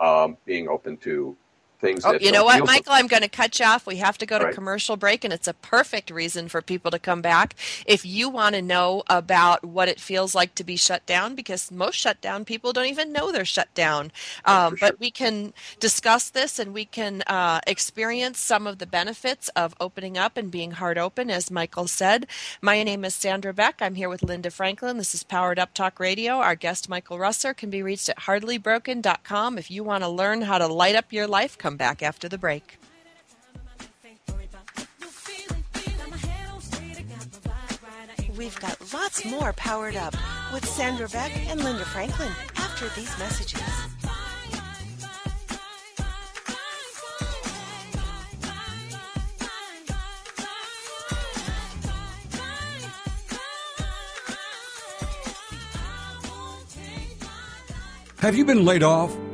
um, 0.00 0.36
being 0.44 0.68
open 0.68 0.96
to 0.98 1.36
things 1.80 2.04
Oh, 2.04 2.12
you 2.20 2.32
know 2.32 2.44
what, 2.44 2.66
Michael? 2.66 2.92
I'm 2.94 3.08
going 3.08 3.22
to 3.22 3.28
cut 3.28 3.58
you 3.58 3.66
off. 3.66 3.86
We 3.86 3.96
have 3.96 4.18
to 4.18 4.26
go 4.26 4.38
to 4.38 4.46
Right. 4.46 4.54
commercial 4.54 4.96
break, 4.96 5.24
and 5.24 5.32
it's 5.32 5.48
a 5.48 5.54
perfect 5.54 6.10
reason 6.10 6.48
for 6.48 6.62
people 6.62 6.90
to 6.92 6.98
come 6.98 7.22
back. 7.22 7.56
If 7.86 8.06
you 8.06 8.28
want 8.28 8.54
to 8.56 8.62
know 8.62 9.02
about 9.08 9.64
what 9.64 9.88
it 9.88 10.00
feels 10.00 10.34
like 10.34 10.54
to 10.56 10.64
be 10.64 10.76
shut 10.76 11.06
down, 11.06 11.34
because 11.34 11.70
most 11.72 11.96
shut 11.96 12.20
down 12.20 12.44
people 12.44 12.72
don't 12.72 12.86
even 12.86 13.12
know 13.12 13.32
they're 13.32 13.44
shut 13.44 13.72
down. 13.74 14.12
Um, 14.44 14.76
But 14.80 15.00
we 15.00 15.10
can 15.10 15.54
discuss 15.80 16.30
this 16.30 16.58
and 16.58 16.74
we 16.74 16.84
can 16.86 17.22
uh, 17.26 17.60
experience 17.66 18.38
some 18.40 18.66
of 18.66 18.78
the 18.78 18.86
benefits 18.86 19.48
of 19.50 19.74
opening 19.80 20.18
up 20.18 20.36
and 20.36 20.50
being 20.50 20.72
heart 20.72 20.98
open, 20.98 21.30
as 21.30 21.50
Michael 21.50 21.88
said. 21.88 22.26
My 22.62 22.82
name 22.82 23.04
is 23.04 23.14
Sandra 23.14 23.52
Beck. 23.54 23.82
I'm 23.82 23.94
here 23.96 24.08
with 24.08 24.22
Linda 24.22 24.50
Franklin. 24.50 24.98
This 24.98 25.14
is 25.14 25.22
Powered 25.24 25.58
Up 25.58 25.74
Talk 25.74 26.00
Radio. 26.00 26.34
Our 26.38 26.56
guest, 26.56 26.88
Michael 26.88 27.18
Russer, 27.18 27.54
can 27.56 27.70
be 27.70 27.82
reached 27.82 28.08
at 28.08 28.18
hardlybroken.com. 28.20 29.58
If 29.58 29.70
you 29.70 29.84
want 29.84 30.02
to 30.04 30.08
learn 30.08 30.42
how 30.42 30.58
to 30.58 30.66
light 30.66 30.96
up 30.96 31.12
your 31.12 31.26
life, 31.26 31.58
come 31.58 31.69
back 31.76 32.02
after 32.02 32.28
the 32.28 32.38
break. 32.38 32.78
We've 38.36 38.58
got 38.60 38.92
lots 38.92 39.24
more 39.24 39.52
powered 39.52 39.96
up 39.96 40.14
with 40.52 40.64
Sandra 40.64 41.08
Beck 41.08 41.36
and 41.48 41.62
Linda 41.62 41.84
Franklin 41.84 42.32
after 42.56 42.88
these 42.98 43.18
messages. 43.18 43.60
Have 58.20 58.36
you 58.36 58.44
been 58.44 58.66
laid 58.66 58.82
off, 58.82 59.16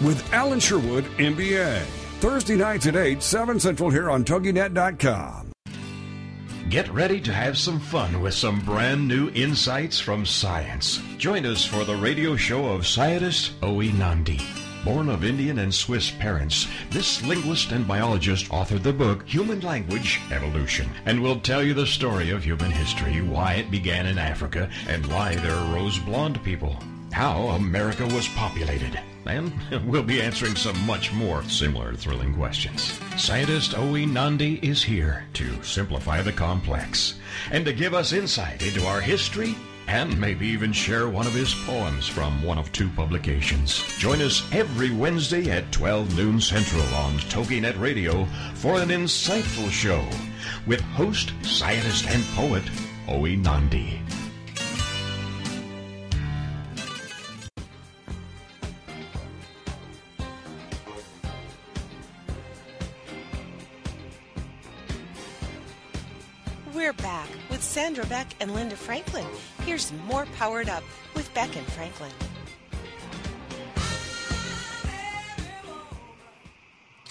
with 0.00 0.32
Alan 0.32 0.60
Sherwood, 0.60 1.04
MBA. 1.18 1.80
Thursday 2.20 2.56
nights 2.56 2.86
at 2.86 2.96
8, 2.96 3.22
7 3.22 3.60
Central 3.60 3.90
here 3.90 4.10
on 4.10 4.24
TogiNet.com. 4.24 5.52
Get 6.68 6.92
ready 6.92 7.20
to 7.20 7.32
have 7.32 7.56
some 7.56 7.78
fun 7.78 8.20
with 8.20 8.34
some 8.34 8.60
brand 8.60 9.06
new 9.06 9.30
insights 9.30 10.00
from 10.00 10.26
science. 10.26 11.00
Join 11.16 11.46
us 11.46 11.64
for 11.64 11.84
the 11.84 11.94
radio 11.94 12.34
show 12.34 12.66
of 12.66 12.86
scientist 12.86 13.52
Oe 13.62 13.80
Nandi. 13.82 14.40
Born 14.84 15.08
of 15.08 15.24
Indian 15.24 15.58
and 15.60 15.74
Swiss 15.74 16.10
parents, 16.10 16.66
this 16.90 17.22
linguist 17.24 17.72
and 17.72 17.86
biologist 17.86 18.48
authored 18.50 18.82
the 18.82 18.92
book 18.92 19.24
Human 19.26 19.60
Language 19.60 20.20
Evolution 20.32 20.88
and 21.06 21.20
will 21.20 21.40
tell 21.40 21.62
you 21.62 21.74
the 21.74 21.86
story 21.86 22.30
of 22.30 22.44
human 22.44 22.70
history, 22.70 23.20
why 23.20 23.54
it 23.54 23.70
began 23.70 24.06
in 24.06 24.18
Africa, 24.18 24.68
and 24.88 25.06
why 25.06 25.36
there 25.36 25.72
arose 25.72 25.98
blonde 26.00 26.42
people. 26.42 26.76
how 27.12 27.48
America 27.48 28.04
was 28.08 28.28
populated. 28.28 29.00
And 29.26 29.52
we'll 29.86 30.02
be 30.02 30.22
answering 30.22 30.56
some 30.56 30.78
much 30.86 31.12
more 31.12 31.42
similar 31.44 31.94
thrilling 31.94 32.34
questions. 32.34 32.98
Scientist 33.16 33.76
Owe 33.76 34.04
Nandi 34.04 34.58
is 34.62 34.82
here 34.82 35.24
to 35.34 35.62
simplify 35.62 36.22
the 36.22 36.32
complex 36.32 37.18
and 37.50 37.64
to 37.64 37.72
give 37.72 37.94
us 37.94 38.12
insight 38.12 38.62
into 38.62 38.86
our 38.86 39.00
history 39.00 39.54
and 39.88 40.18
maybe 40.20 40.46
even 40.46 40.72
share 40.72 41.08
one 41.08 41.26
of 41.26 41.34
his 41.34 41.54
poems 41.64 42.08
from 42.08 42.42
one 42.42 42.58
of 42.58 42.72
two 42.72 42.88
publications. 42.90 43.84
Join 43.98 44.20
us 44.20 44.46
every 44.52 44.90
Wednesday 44.90 45.50
at 45.50 45.70
12 45.72 46.16
noon 46.16 46.40
Central 46.40 46.82
on 46.94 47.12
TogiNet 47.30 47.78
Radio 47.78 48.24
for 48.54 48.80
an 48.80 48.88
insightful 48.88 49.70
show 49.70 50.04
with 50.66 50.80
host, 50.80 51.32
scientist, 51.42 52.06
and 52.08 52.24
poet 52.34 52.64
Owe 53.08 53.26
Nandi. 53.26 54.02
Sandra 67.76 68.06
Beck 68.06 68.28
and 68.40 68.54
Linda 68.54 68.74
Franklin. 68.74 69.26
Here's 69.66 69.92
more 70.08 70.24
Powered 70.38 70.70
Up 70.70 70.82
with 71.14 71.28
Beck 71.34 71.54
and 71.56 71.66
Franklin. 71.72 72.10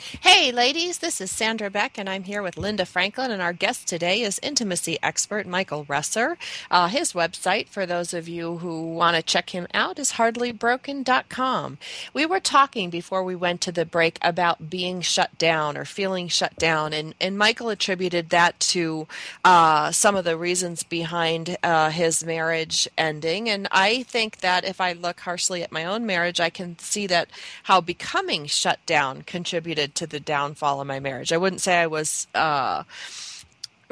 Hey, 0.06 0.52
ladies, 0.52 1.00
this 1.00 1.20
is 1.20 1.32
Sandra 1.32 1.72
Beck, 1.72 1.98
and 1.98 2.08
I'm 2.08 2.26
here 2.26 2.44
with 2.44 2.58
Linda 2.58 2.86
Franklin. 2.86 3.32
And 3.32 3.42
our 3.42 3.54
guest 3.54 3.88
today 3.88 4.22
is 4.22 4.40
intimacy 4.44 5.00
expert 5.02 5.48
Michael 5.48 5.84
Russer. 5.86 6.38
Uh, 6.70 6.88
his 6.90 7.14
website, 7.14 7.70
for 7.70 7.88
those 7.88 8.14
of 8.14 8.28
you 8.28 8.58
who 8.58 8.94
want 8.94 9.16
to 9.16 9.24
check 9.24 9.50
him 9.50 9.66
out, 9.74 9.98
is 9.98 10.14
hardlybroken.com. 10.14 11.80
We 12.14 12.24
were 12.24 12.40
talking 12.40 12.92
before 12.92 13.24
we 13.24 13.36
went 13.36 13.62
to 13.62 13.72
the 13.72 13.86
break 13.86 14.20
about 14.22 14.70
being 14.70 15.02
shut 15.02 15.36
down 15.40 15.76
or 15.76 15.86
feeling 15.86 16.28
shut 16.28 16.56
down, 16.58 16.94
and, 16.94 17.16
and 17.20 17.36
Michael 17.36 17.70
attributed 17.70 18.30
that 18.30 18.60
to 18.60 19.08
uh, 19.44 19.92
some 19.92 20.16
of 20.16 20.24
the 20.24 20.38
reasons 20.38 20.84
behind 20.84 21.58
uh, 21.64 21.90
his 21.90 22.24
marriage 22.24 22.88
ending. 22.96 23.50
And 23.50 23.68
I 23.72 24.04
think 24.04 24.42
that 24.42 24.66
if 24.66 24.80
I 24.80 24.94
look 24.94 25.22
harshly 25.22 25.64
at 25.64 25.72
my 25.72 25.84
own 25.84 26.06
marriage, 26.06 26.40
I 26.40 26.52
can 26.52 26.78
see 26.78 27.08
that 27.08 27.30
how 27.64 27.82
becoming 27.82 28.46
shut 28.46 28.86
down 28.86 29.24
contributed 29.24 29.95
to 29.96 30.08
the 30.08 30.20
downfall 30.20 30.82
of 30.82 30.88
my 30.88 31.00
marriage. 31.00 31.32
I 31.32 31.38
wouldn't 31.38 31.62
say 31.62 31.78
I 31.82 31.88
was 31.88 32.28
uh 32.36 32.84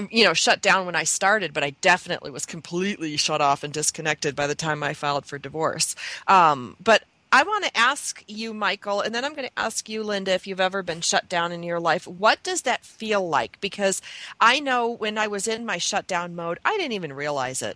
you 0.10 0.24
know 0.24 0.34
shut 0.34 0.62
down 0.62 0.86
when 0.86 0.96
I 0.96 1.04
started, 1.04 1.54
but 1.54 1.64
I 1.64 1.72
definitely 1.82 2.32
was 2.32 2.46
completely 2.46 3.18
shut 3.18 3.42
off 3.42 3.64
and 3.64 3.74
disconnected 3.74 4.36
by 4.36 4.48
the 4.48 4.56
time 4.56 4.84
I 4.84 4.94
filed 4.94 5.26
for 5.26 5.38
divorce. 5.38 5.96
Um 6.28 6.76
but 6.84 7.04
I 7.36 7.42
want 7.42 7.66
to 7.66 7.76
ask 7.76 8.24
you, 8.28 8.54
Michael, 8.54 9.02
and 9.02 9.14
then 9.14 9.26
I'm 9.26 9.34
going 9.34 9.48
to 9.48 9.60
ask 9.60 9.90
you, 9.90 10.04
Linda, 10.04 10.34
if 10.34 10.46
you've 10.46 10.60
ever 10.60 10.84
been 10.84 11.02
shut 11.02 11.28
down 11.28 11.52
in 11.52 11.64
your 11.64 11.80
life. 11.80 12.06
What 12.08 12.44
does 12.44 12.62
that 12.62 12.86
feel 12.86 13.28
like? 13.28 13.60
Because 13.60 14.04
I 14.40 14.60
know 14.60 14.92
when 14.92 15.18
I 15.18 15.26
was 15.26 15.48
in 15.48 15.66
my 15.66 15.80
shutdown 15.80 16.36
mode, 16.36 16.60
I 16.64 16.78
didn't 16.78 16.92
even 16.92 17.12
realize 17.12 17.64
it. 17.64 17.76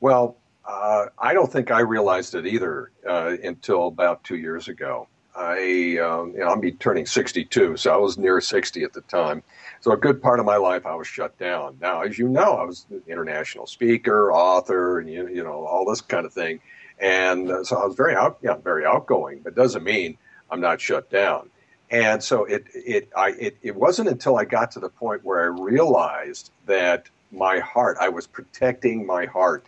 Well, 0.00 0.36
uh, 0.66 1.06
I 1.20 1.34
don't 1.34 1.52
think 1.52 1.70
I 1.70 1.80
realized 1.80 2.34
it 2.34 2.46
either 2.46 2.90
uh, 3.08 3.36
until 3.44 3.86
about 3.86 4.24
two 4.24 4.36
years 4.36 4.66
ago. 4.66 5.06
I, 5.34 5.98
um, 5.98 6.32
you 6.32 6.40
know, 6.40 6.48
I'm 6.48 6.60
be 6.60 6.72
turning 6.72 7.06
62, 7.06 7.76
so 7.76 7.92
I 7.92 7.96
was 7.96 8.18
near 8.18 8.40
60 8.40 8.82
at 8.82 8.92
the 8.92 9.00
time. 9.02 9.42
So 9.80 9.92
a 9.92 9.96
good 9.96 10.20
part 10.20 10.40
of 10.40 10.46
my 10.46 10.56
life, 10.56 10.84
I 10.84 10.94
was 10.94 11.06
shut 11.06 11.38
down. 11.38 11.78
Now, 11.80 12.02
as 12.02 12.18
you 12.18 12.28
know, 12.28 12.56
I 12.56 12.64
was 12.64 12.86
an 12.90 13.02
international 13.06 13.66
speaker, 13.66 14.32
author, 14.32 14.98
and 14.98 15.08
you, 15.08 15.28
you 15.28 15.42
know, 15.42 15.64
all 15.66 15.86
this 15.88 16.00
kind 16.00 16.26
of 16.26 16.32
thing. 16.32 16.60
And 16.98 17.50
uh, 17.50 17.64
so 17.64 17.76
I 17.76 17.86
was 17.86 17.96
very 17.96 18.14
out, 18.14 18.38
yeah, 18.42 18.56
very 18.56 18.84
outgoing, 18.84 19.40
but 19.42 19.54
doesn't 19.54 19.84
mean 19.84 20.18
I'm 20.50 20.60
not 20.60 20.80
shut 20.80 21.10
down. 21.10 21.48
And 21.90 22.22
so 22.22 22.44
it, 22.44 22.66
it, 22.74 23.08
I, 23.16 23.30
it, 23.30 23.56
it 23.62 23.74
wasn't 23.74 24.08
until 24.10 24.36
I 24.36 24.44
got 24.44 24.72
to 24.72 24.80
the 24.80 24.90
point 24.90 25.24
where 25.24 25.42
I 25.42 25.46
realized 25.46 26.50
that 26.66 27.08
my 27.32 27.58
heart, 27.60 27.96
I 28.00 28.10
was 28.10 28.26
protecting 28.26 29.06
my 29.06 29.26
heart 29.26 29.66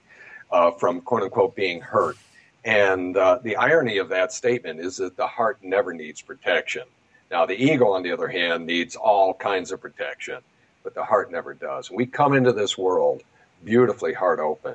uh, 0.50 0.70
from 0.72 1.00
quote 1.00 1.22
unquote 1.22 1.56
being 1.56 1.80
hurt. 1.80 2.16
And 2.64 3.16
uh, 3.16 3.40
the 3.42 3.56
irony 3.56 3.98
of 3.98 4.08
that 4.10 4.32
statement 4.32 4.80
is 4.80 4.96
that 4.98 5.16
the 5.16 5.26
heart 5.26 5.58
never 5.62 5.92
needs 5.92 6.22
protection. 6.22 6.84
Now, 7.30 7.46
the 7.46 7.54
ego, 7.54 7.88
on 7.88 8.02
the 8.02 8.12
other 8.12 8.28
hand, 8.28 8.66
needs 8.66 8.94
all 8.94 9.34
kinds 9.34 9.72
of 9.72 9.80
protection, 9.80 10.38
but 10.84 10.94
the 10.94 11.02
heart 11.02 11.32
never 11.32 11.54
does. 11.54 11.90
We 11.90 12.06
come 12.06 12.34
into 12.34 12.52
this 12.52 12.76
world 12.76 13.22
beautifully 13.64 14.12
heart 14.12 14.38
open, 14.38 14.74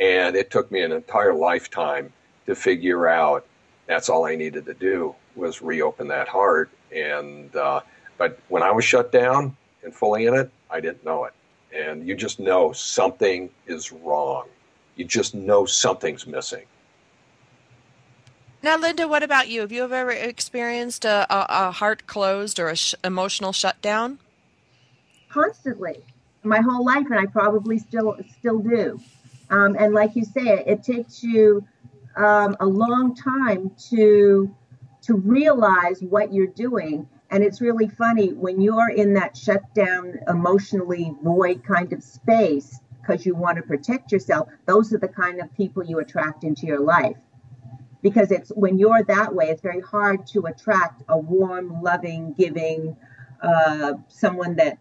and 0.00 0.34
it 0.34 0.50
took 0.50 0.70
me 0.72 0.82
an 0.82 0.92
entire 0.92 1.34
lifetime 1.34 2.12
to 2.46 2.54
figure 2.54 3.06
out 3.06 3.46
that's 3.86 4.08
all 4.08 4.24
I 4.24 4.34
needed 4.34 4.64
to 4.66 4.74
do 4.74 5.14
was 5.36 5.62
reopen 5.62 6.08
that 6.08 6.28
heart. 6.28 6.70
And 6.94 7.54
uh, 7.54 7.80
but 8.18 8.38
when 8.48 8.62
I 8.62 8.70
was 8.70 8.84
shut 8.84 9.12
down 9.12 9.56
and 9.84 9.94
fully 9.94 10.26
in 10.26 10.34
it, 10.34 10.50
I 10.70 10.80
didn't 10.80 11.04
know 11.04 11.24
it. 11.24 11.32
And 11.74 12.06
you 12.06 12.14
just 12.14 12.40
know 12.40 12.72
something 12.72 13.50
is 13.66 13.92
wrong. 13.92 14.48
You 14.96 15.04
just 15.04 15.34
know 15.34 15.66
something's 15.66 16.26
missing. 16.26 16.64
Now, 18.62 18.76
Linda, 18.78 19.08
what 19.08 19.22
about 19.22 19.48
you? 19.48 19.62
Have 19.62 19.72
you 19.72 19.84
ever 19.84 20.10
experienced 20.10 21.04
a, 21.04 21.26
a, 21.32 21.68
a 21.68 21.70
heart 21.70 22.06
closed 22.06 22.58
or 22.58 22.68
a 22.68 22.76
sh- 22.76 22.94
emotional 23.02 23.52
shutdown? 23.52 24.18
constantly 25.30 26.02
my 26.42 26.60
whole 26.60 26.84
life 26.84 27.06
and 27.10 27.18
i 27.18 27.26
probably 27.26 27.78
still 27.78 28.16
still 28.38 28.58
do 28.58 29.00
um, 29.50 29.76
and 29.78 29.94
like 29.94 30.14
you 30.14 30.24
say 30.24 30.62
it 30.66 30.82
takes 30.82 31.22
you 31.22 31.64
um, 32.16 32.56
a 32.60 32.66
long 32.66 33.14
time 33.14 33.70
to 33.90 34.54
to 35.02 35.14
realize 35.14 36.02
what 36.02 36.32
you're 36.32 36.46
doing 36.48 37.08
and 37.30 37.44
it's 37.44 37.60
really 37.60 37.88
funny 37.88 38.32
when 38.32 38.60
you're 38.60 38.90
in 38.90 39.14
that 39.14 39.36
shut 39.36 39.62
down 39.74 40.18
emotionally 40.28 41.14
void 41.22 41.62
kind 41.62 41.92
of 41.92 42.02
space 42.02 42.80
because 43.00 43.24
you 43.24 43.34
want 43.34 43.56
to 43.56 43.62
protect 43.62 44.10
yourself 44.10 44.48
those 44.66 44.92
are 44.92 44.98
the 44.98 45.08
kind 45.08 45.40
of 45.40 45.54
people 45.56 45.84
you 45.84 45.98
attract 46.00 46.42
into 46.42 46.66
your 46.66 46.80
life 46.80 47.16
because 48.02 48.30
it's 48.30 48.50
when 48.50 48.78
you're 48.78 49.02
that 49.04 49.34
way 49.34 49.46
it's 49.46 49.62
very 49.62 49.80
hard 49.80 50.26
to 50.26 50.46
attract 50.46 51.02
a 51.08 51.16
warm 51.16 51.82
loving 51.82 52.32
giving 52.34 52.96
uh, 53.42 53.94
someone 54.08 54.56
that 54.56 54.78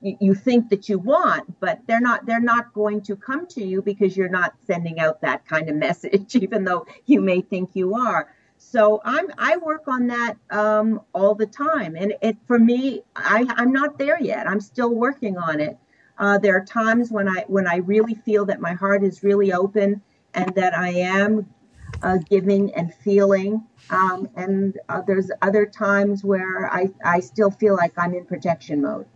you 0.00 0.34
think 0.34 0.68
that 0.68 0.88
you 0.88 0.98
want 0.98 1.60
but 1.60 1.80
they're 1.86 2.00
not 2.00 2.26
they're 2.26 2.40
not 2.40 2.72
going 2.72 3.00
to 3.00 3.14
come 3.14 3.46
to 3.46 3.64
you 3.64 3.80
because 3.80 4.16
you're 4.16 4.28
not 4.28 4.54
sending 4.66 4.98
out 4.98 5.20
that 5.20 5.46
kind 5.46 5.68
of 5.68 5.76
message 5.86 6.34
even 6.34 6.64
though 6.64 6.86
you 7.06 7.20
may 7.20 7.40
think 7.40 7.70
you 7.74 7.94
are. 7.94 8.34
So 8.58 9.00
i'm 9.04 9.26
i 9.38 9.56
work 9.58 9.86
on 9.86 10.06
that 10.08 10.36
um, 10.50 11.00
all 11.12 11.34
the 11.34 11.46
time. 11.46 11.96
And 11.96 12.14
it 12.20 12.36
for 12.46 12.58
me 12.58 13.02
i 13.14 13.46
i'm 13.56 13.72
not 13.72 13.98
there 13.98 14.20
yet. 14.20 14.48
I'm 14.48 14.60
still 14.60 14.94
working 14.94 15.36
on 15.38 15.60
it. 15.60 15.76
Uh, 16.18 16.38
there 16.38 16.56
are 16.56 16.64
times 16.64 17.10
when 17.10 17.28
i 17.28 17.44
when 17.46 17.66
i 17.66 17.76
really 17.76 18.14
feel 18.14 18.44
that 18.46 18.60
my 18.60 18.72
heart 18.72 19.04
is 19.04 19.22
really 19.22 19.52
open 19.52 20.02
and 20.34 20.54
that 20.54 20.74
i 20.74 20.88
am 20.88 21.46
uh, 22.02 22.18
giving 22.30 22.74
and 22.74 22.94
feeling 22.94 23.64
um, 23.90 24.28
and 24.36 24.78
uh, 24.88 25.02
there's 25.06 25.30
other 25.42 25.66
times 25.66 26.24
where 26.24 26.72
I, 26.72 26.90
I 27.04 27.20
still 27.20 27.50
feel 27.50 27.76
like 27.76 27.92
i'm 27.98 28.14
in 28.14 28.24
protection 28.26 28.82
mode 28.82 29.06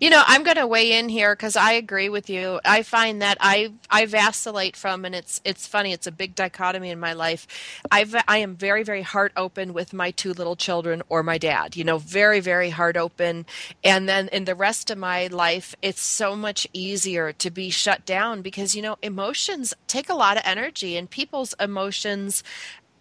You 0.00 0.10
know, 0.10 0.22
I'm 0.26 0.44
going 0.44 0.58
to 0.58 0.66
weigh 0.66 0.96
in 0.96 1.08
here 1.08 1.34
because 1.34 1.56
I 1.56 1.72
agree 1.72 2.08
with 2.08 2.30
you. 2.30 2.60
I 2.64 2.84
find 2.84 3.20
that 3.20 3.36
I 3.40 3.72
I 3.90 4.06
vacillate 4.06 4.76
from, 4.76 5.04
and 5.04 5.12
it's 5.12 5.40
it's 5.44 5.66
funny. 5.66 5.92
It's 5.92 6.06
a 6.06 6.12
big 6.12 6.36
dichotomy 6.36 6.90
in 6.90 7.00
my 7.00 7.14
life. 7.14 7.48
I 7.90 8.06
I 8.28 8.38
am 8.38 8.54
very 8.54 8.84
very 8.84 9.02
heart 9.02 9.32
open 9.36 9.74
with 9.74 9.92
my 9.92 10.12
two 10.12 10.32
little 10.32 10.54
children 10.54 11.02
or 11.08 11.24
my 11.24 11.36
dad. 11.36 11.76
You 11.76 11.82
know, 11.82 11.98
very 11.98 12.38
very 12.38 12.70
heart 12.70 12.96
open, 12.96 13.44
and 13.82 14.08
then 14.08 14.28
in 14.28 14.44
the 14.44 14.54
rest 14.54 14.88
of 14.90 14.98
my 14.98 15.26
life, 15.26 15.74
it's 15.82 16.02
so 16.02 16.36
much 16.36 16.68
easier 16.72 17.32
to 17.32 17.50
be 17.50 17.68
shut 17.68 18.06
down 18.06 18.40
because 18.40 18.76
you 18.76 18.82
know 18.82 18.98
emotions 19.02 19.74
take 19.88 20.08
a 20.08 20.14
lot 20.14 20.36
of 20.36 20.44
energy, 20.46 20.96
and 20.96 21.10
people's 21.10 21.56
emotions 21.58 22.44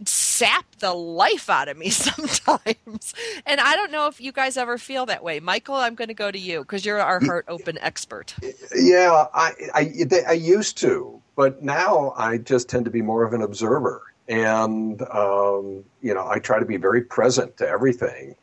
sap 0.05 0.65
the 0.79 0.93
life 0.93 1.49
out 1.49 1.67
of 1.67 1.77
me 1.77 1.89
sometimes. 1.91 3.13
And 3.45 3.59
I 3.59 3.75
don't 3.75 3.91
know 3.91 4.07
if 4.07 4.21
you 4.21 4.31
guys 4.31 4.57
ever 4.57 4.77
feel 4.77 5.05
that 5.07 5.23
way. 5.23 5.39
Michael, 5.39 5.75
I'm 5.75 5.95
going 5.95 6.09
to 6.09 6.13
go 6.13 6.31
to 6.31 6.39
you 6.39 6.59
because 6.59 6.85
you're 6.85 7.01
our 7.01 7.19
heart 7.19 7.45
open 7.47 7.77
expert. 7.81 8.35
Yeah, 8.75 9.25
I, 9.33 9.53
I, 9.73 9.93
I 10.27 10.33
used 10.33 10.77
to, 10.79 11.21
but 11.35 11.63
now 11.63 12.13
I 12.17 12.37
just 12.37 12.69
tend 12.69 12.85
to 12.85 12.91
be 12.91 13.01
more 13.01 13.23
of 13.23 13.33
an 13.33 13.41
observer. 13.41 14.01
And, 14.27 15.01
um, 15.03 15.83
you 16.01 16.13
know, 16.13 16.27
I 16.27 16.39
try 16.39 16.59
to 16.59 16.65
be 16.65 16.77
very 16.77 17.01
present 17.01 17.57
to 17.57 17.67
everything 17.67 18.35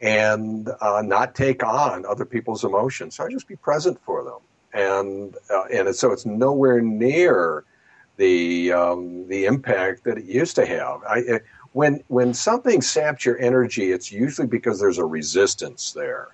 and 0.00 0.68
uh, 0.80 1.02
not 1.04 1.34
take 1.34 1.64
on 1.64 2.04
other 2.06 2.24
people's 2.24 2.64
emotions. 2.64 3.16
So 3.16 3.24
I 3.24 3.30
just 3.30 3.48
be 3.48 3.56
present 3.56 4.00
for 4.04 4.24
them. 4.24 4.38
And, 4.72 5.36
uh, 5.50 5.64
and 5.72 5.94
so 5.94 6.12
it's 6.12 6.26
nowhere 6.26 6.80
near 6.80 7.64
the, 8.18 8.72
um, 8.72 9.26
the 9.28 9.46
impact 9.46 10.04
that 10.04 10.18
it 10.18 10.26
used 10.26 10.54
to 10.56 10.66
have. 10.66 11.02
I, 11.04 11.20
uh, 11.22 11.38
when, 11.72 12.02
when 12.08 12.34
something 12.34 12.82
saps 12.82 13.24
your 13.24 13.38
energy, 13.38 13.92
it's 13.92 14.12
usually 14.12 14.46
because 14.46 14.78
there's 14.78 14.98
a 14.98 15.04
resistance 15.04 15.92
there. 15.92 16.28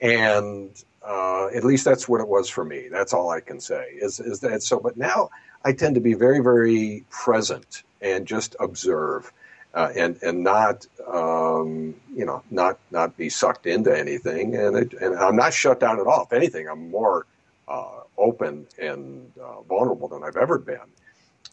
And 0.00 0.70
uh, 1.08 1.48
at 1.54 1.64
least 1.64 1.84
that's 1.84 2.08
what 2.08 2.20
it 2.20 2.28
was 2.28 2.48
for 2.48 2.64
me. 2.64 2.88
That's 2.90 3.14
all 3.14 3.30
I 3.30 3.40
can 3.40 3.60
say. 3.60 3.92
Is 3.92 4.20
is 4.20 4.40
that 4.40 4.62
so? 4.62 4.78
But 4.78 4.96
now 4.96 5.30
I 5.64 5.72
tend 5.72 5.94
to 5.94 6.00
be 6.00 6.14
very, 6.14 6.40
very 6.40 7.04
present 7.10 7.82
and 8.02 8.26
just 8.26 8.54
observe. 8.60 9.32
Uh, 9.74 9.90
and 9.96 10.18
and 10.22 10.42
not 10.42 10.86
um, 11.06 11.94
you 12.14 12.24
know 12.24 12.42
not 12.50 12.78
not 12.90 13.16
be 13.16 13.28
sucked 13.28 13.66
into 13.66 13.96
anything 13.96 14.56
and 14.56 14.76
it, 14.76 14.92
and 14.94 15.14
I'm 15.16 15.36
not 15.36 15.52
shut 15.52 15.78
down 15.78 16.00
at 16.00 16.06
all. 16.06 16.24
If 16.24 16.32
anything, 16.32 16.68
I'm 16.68 16.90
more 16.90 17.26
uh, 17.68 18.00
open 18.16 18.66
and 18.80 19.30
uh, 19.40 19.60
vulnerable 19.62 20.08
than 20.08 20.24
I've 20.24 20.36
ever 20.36 20.58
been. 20.58 20.88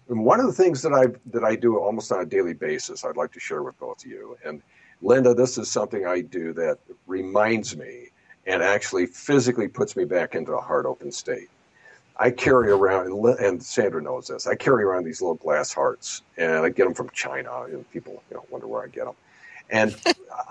And 0.09 0.23
one 0.23 0.39
of 0.39 0.45
the 0.45 0.53
things 0.53 0.81
that 0.83 0.93
I 0.93 1.07
that 1.31 1.43
I 1.43 1.55
do 1.55 1.77
almost 1.77 2.11
on 2.11 2.21
a 2.21 2.25
daily 2.25 2.53
basis, 2.53 3.03
I'd 3.03 3.17
like 3.17 3.31
to 3.33 3.39
share 3.39 3.63
with 3.63 3.79
both 3.79 4.05
of 4.05 4.11
you. 4.11 4.37
And 4.45 4.61
Linda, 5.01 5.33
this 5.33 5.57
is 5.57 5.69
something 5.69 6.05
I 6.05 6.21
do 6.21 6.53
that 6.53 6.77
reminds 7.07 7.75
me 7.75 8.09
and 8.45 8.61
actually 8.61 9.07
physically 9.07 9.67
puts 9.67 9.95
me 9.95 10.05
back 10.05 10.35
into 10.35 10.53
a 10.53 10.61
heart 10.61 10.85
open 10.85 11.11
state. 11.11 11.49
I 12.17 12.31
carry 12.31 12.71
around, 12.71 13.11
and 13.39 13.61
Sandra 13.61 14.01
knows 14.01 14.27
this. 14.27 14.47
I 14.47 14.55
carry 14.55 14.83
around 14.83 15.03
these 15.03 15.21
little 15.21 15.35
glass 15.35 15.73
hearts, 15.73 16.21
and 16.37 16.53
I 16.53 16.69
get 16.69 16.85
them 16.85 16.93
from 16.93 17.09
China. 17.09 17.63
And 17.63 17.89
people, 17.91 18.23
you 18.29 18.37
know, 18.37 18.45
wonder 18.49 18.67
where 18.67 18.83
I 18.83 18.87
get 18.87 19.05
them. 19.05 19.15
And 19.69 19.95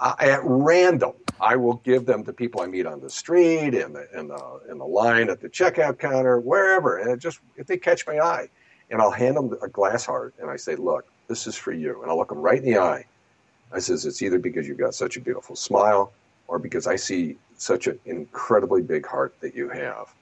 I, 0.00 0.30
at 0.30 0.40
random, 0.42 1.12
I 1.40 1.56
will 1.56 1.76
give 1.84 2.04
them 2.04 2.24
to 2.24 2.32
people 2.32 2.60
I 2.60 2.66
meet 2.66 2.84
on 2.84 3.00
the 3.00 3.08
street, 3.08 3.74
in 3.74 3.92
the 3.92 4.06
in 4.18 4.28
the 4.28 4.60
in 4.68 4.78
the 4.78 4.84
line 4.84 5.30
at 5.30 5.40
the 5.40 5.48
checkout 5.48 5.98
counter, 5.98 6.38
wherever. 6.40 6.98
And 6.98 7.20
just 7.20 7.40
if 7.56 7.66
they 7.66 7.78
catch 7.78 8.06
my 8.06 8.18
eye, 8.18 8.48
and 8.90 9.00
I'll 9.00 9.10
hand 9.10 9.36
them 9.36 9.56
a 9.62 9.68
glass 9.68 10.04
heart, 10.06 10.34
and 10.40 10.50
I 10.50 10.56
say, 10.56 10.76
"Look, 10.76 11.06
this 11.28 11.46
is 11.46 11.56
for 11.56 11.72
you." 11.72 12.02
And 12.02 12.10
I'll 12.10 12.16
look 12.16 12.28
them 12.28 12.40
right 12.40 12.58
in 12.58 12.64
the 12.64 12.78
eye. 12.78 13.04
I 13.72 13.78
says, 13.78 14.06
"It's 14.06 14.22
either 14.22 14.38
because 14.38 14.68
you've 14.68 14.78
got 14.78 14.94
such 14.94 15.16
a 15.16 15.20
beautiful 15.20 15.56
smile, 15.56 16.12
or 16.48 16.58
because 16.58 16.86
I 16.86 16.96
see 16.96 17.38
such 17.56 17.86
an 17.86 17.98
incredibly 18.04 18.82
big 18.82 19.06
heart 19.06 19.34
that 19.40 19.54
you 19.54 19.68
have." 19.68 20.14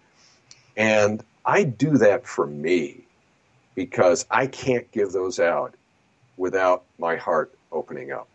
And 0.77 1.23
I 1.45 1.65
do 1.65 1.99
that 1.99 2.27
for 2.27 2.47
me 2.47 3.07
because 3.75 4.27
I 4.31 4.47
can't 4.47 4.91
give 4.93 5.13
those 5.13 5.41
out 5.41 5.75
without 6.37 6.85
my 6.99 7.17
heart 7.17 7.53
opening 7.73 8.13
up. 8.13 8.29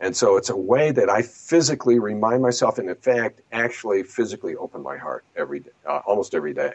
And 0.00 0.16
so 0.16 0.36
it's 0.36 0.50
a 0.50 0.56
way 0.56 0.92
that 0.92 1.10
I 1.10 1.22
physically 1.22 1.98
remind 1.98 2.42
myself, 2.42 2.78
and 2.78 2.88
in 2.88 2.94
fact, 2.94 3.40
actually 3.52 4.04
physically 4.04 4.54
open 4.56 4.82
my 4.82 4.96
heart 4.96 5.24
every 5.36 5.60
day, 5.60 5.70
uh, 5.86 6.00
almost 6.06 6.34
every 6.34 6.54
day. 6.54 6.74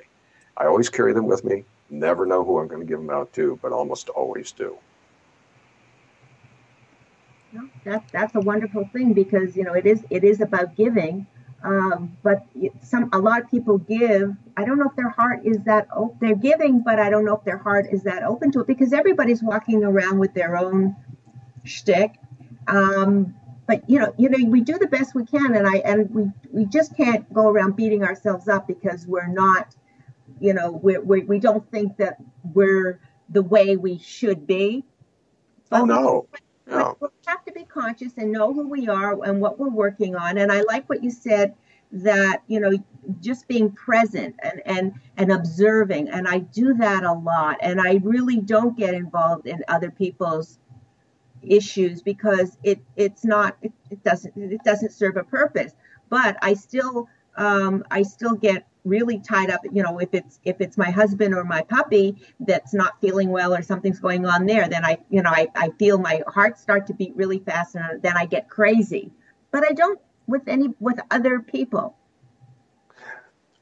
I 0.57 0.65
always 0.65 0.89
carry 0.89 1.13
them 1.13 1.25
with 1.25 1.43
me. 1.45 1.63
Never 1.93 2.25
know 2.25 2.43
who 2.43 2.57
I'm 2.57 2.67
going 2.67 2.81
to 2.81 2.87
give 2.87 2.97
them 2.97 3.11
out 3.11 3.31
to, 3.33 3.59
but 3.61 3.71
almost 3.71 4.09
always 4.09 4.51
do. 4.51 4.75
No, 7.51 7.69
that's 7.85 8.11
that's 8.11 8.33
a 8.33 8.39
wonderful 8.39 8.89
thing 8.91 9.13
because 9.13 9.55
you 9.55 9.63
know 9.63 9.73
it 9.73 9.85
is 9.85 10.03
it 10.09 10.23
is 10.23 10.41
about 10.41 10.75
giving, 10.75 11.27
um, 11.63 12.17
but 12.23 12.47
some 12.81 13.11
a 13.13 13.19
lot 13.19 13.43
of 13.43 13.51
people 13.51 13.77
give. 13.77 14.33
I 14.57 14.65
don't 14.65 14.79
know 14.79 14.89
if 14.89 14.95
their 14.95 15.09
heart 15.09 15.45
is 15.45 15.59
that 15.65 15.87
op- 15.95 16.19
they're 16.19 16.35
giving, 16.35 16.81
but 16.81 16.97
I 16.97 17.11
don't 17.11 17.25
know 17.25 17.35
if 17.35 17.43
their 17.43 17.59
heart 17.59 17.85
is 17.91 18.01
that 18.03 18.23
open 18.23 18.51
to 18.53 18.61
it 18.61 18.67
because 18.67 18.91
everybody's 18.91 19.43
walking 19.43 19.83
around 19.83 20.17
with 20.17 20.33
their 20.33 20.57
own 20.57 20.95
shtick. 21.63 22.15
Um, 22.67 23.35
but 23.67 23.87
you 23.87 23.99
know, 23.99 24.15
you 24.17 24.29
know, 24.29 24.49
we 24.49 24.61
do 24.61 24.79
the 24.79 24.87
best 24.87 25.13
we 25.13 25.25
can, 25.25 25.53
and 25.53 25.67
I 25.67 25.75
and 25.85 26.09
we 26.09 26.31
we 26.51 26.65
just 26.65 26.97
can't 26.97 27.31
go 27.31 27.49
around 27.49 27.75
beating 27.75 28.03
ourselves 28.03 28.47
up 28.47 28.67
because 28.67 29.05
we're 29.05 29.27
not, 29.27 29.75
you 30.39 30.53
know, 30.53 30.71
we 30.71 30.97
we 30.97 31.23
we 31.23 31.39
don't 31.39 31.69
think 31.71 31.97
that 31.97 32.17
we're 32.53 32.99
the 33.29 33.43
way 33.43 33.75
we 33.75 33.97
should 33.99 34.45
be. 34.45 34.83
Oh 35.71 35.85
no, 35.85 36.27
But 36.99 37.11
we 37.11 37.17
have 37.27 37.43
to 37.45 37.51
be 37.51 37.65
conscious 37.65 38.13
and 38.17 38.31
know 38.31 38.53
who 38.53 38.67
we 38.67 38.87
are 38.87 39.23
and 39.23 39.41
what 39.41 39.59
we're 39.59 39.69
working 39.69 40.15
on. 40.15 40.37
And 40.37 40.51
I 40.51 40.61
like 40.61 40.87
what 40.89 41.03
you 41.03 41.11
said 41.11 41.55
that 41.91 42.41
you 42.47 42.59
know 42.59 42.71
just 43.21 43.47
being 43.47 43.71
present 43.71 44.35
and 44.43 44.61
and 44.65 44.93
and 45.17 45.31
observing. 45.31 46.09
And 46.09 46.27
I 46.27 46.39
do 46.39 46.73
that 46.75 47.03
a 47.03 47.13
lot. 47.13 47.57
And 47.61 47.81
I 47.81 47.99
really 48.03 48.37
don't 48.37 48.77
get 48.77 48.93
involved 48.93 49.47
in 49.47 49.63
other 49.67 49.91
people's 49.91 50.59
issues 51.41 52.01
because 52.01 52.57
it 52.63 52.79
it's 52.95 53.25
not 53.25 53.57
it, 53.61 53.73
it 53.89 54.03
doesn't 54.03 54.33
it 54.37 54.63
doesn't 54.63 54.91
serve 54.91 55.17
a 55.17 55.23
purpose. 55.23 55.73
But 56.09 56.37
I 56.41 56.53
still 56.53 57.09
um, 57.37 57.83
I 57.91 58.03
still 58.03 58.35
get 58.35 58.65
really 58.85 59.19
tied 59.19 59.49
up 59.49 59.61
you 59.71 59.81
know 59.81 59.97
if 59.99 60.09
it's 60.13 60.39
if 60.43 60.59
it's 60.59 60.77
my 60.77 60.89
husband 60.91 61.33
or 61.33 61.43
my 61.43 61.61
puppy 61.61 62.15
that's 62.41 62.73
not 62.73 62.99
feeling 62.99 63.29
well 63.29 63.53
or 63.53 63.61
something's 63.61 63.99
going 63.99 64.25
on 64.25 64.45
there 64.45 64.67
then 64.67 64.83
i 64.83 64.97
you 65.09 65.21
know 65.21 65.29
i, 65.29 65.47
I 65.55 65.69
feel 65.79 65.97
my 65.97 66.21
heart 66.27 66.59
start 66.59 66.85
to 66.87 66.93
beat 66.93 67.15
really 67.15 67.39
fast 67.39 67.75
and 67.75 68.01
then 68.01 68.17
i 68.17 68.25
get 68.25 68.49
crazy 68.49 69.09
but 69.51 69.63
i 69.63 69.71
don't 69.71 69.99
with 70.27 70.47
any 70.47 70.73
with 70.79 70.99
other 71.11 71.39
people 71.39 71.95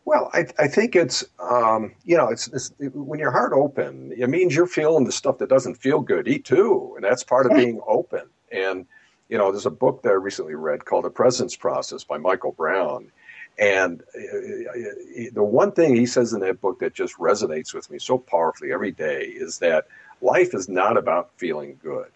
Well, 0.05 0.31
I, 0.33 0.47
I 0.57 0.67
think 0.67 0.95
it's 0.95 1.23
um, 1.39 1.93
you 2.03 2.17
know 2.17 2.29
it's, 2.29 2.47
it's 2.47 2.71
when 2.79 3.19
your 3.19 3.31
heart 3.31 3.53
open, 3.53 4.11
it 4.17 4.29
means 4.29 4.55
you're 4.55 4.67
feeling 4.67 5.05
the 5.05 5.11
stuff 5.11 5.37
that 5.37 5.49
doesn't 5.49 5.75
feel 5.75 6.01
good. 6.01 6.27
Eat 6.27 6.43
too, 6.43 6.93
and 6.95 7.03
that's 7.03 7.23
part 7.23 7.45
of 7.45 7.55
being 7.55 7.79
open. 7.87 8.23
And 8.51 8.85
you 9.29 9.37
know, 9.37 9.51
there's 9.51 9.65
a 9.65 9.71
book 9.71 10.01
that 10.01 10.09
I 10.09 10.13
recently 10.13 10.55
read 10.55 10.85
called 10.85 11.05
The 11.05 11.09
Presence 11.09 11.55
Process 11.55 12.03
by 12.03 12.17
Michael 12.17 12.51
Brown. 12.51 13.11
And 13.59 14.01
uh, 14.15 15.31
the 15.33 15.43
one 15.43 15.71
thing 15.71 15.95
he 15.95 16.05
says 16.05 16.33
in 16.33 16.39
that 16.41 16.61
book 16.61 16.79
that 16.79 16.93
just 16.93 17.17
resonates 17.17 17.73
with 17.73 17.91
me 17.91 17.99
so 17.99 18.17
powerfully 18.17 18.71
every 18.71 18.91
day 18.91 19.25
is 19.25 19.59
that 19.59 19.87
life 20.21 20.53
is 20.53 20.67
not 20.67 20.97
about 20.97 21.31
feeling 21.37 21.77
good. 21.83 22.07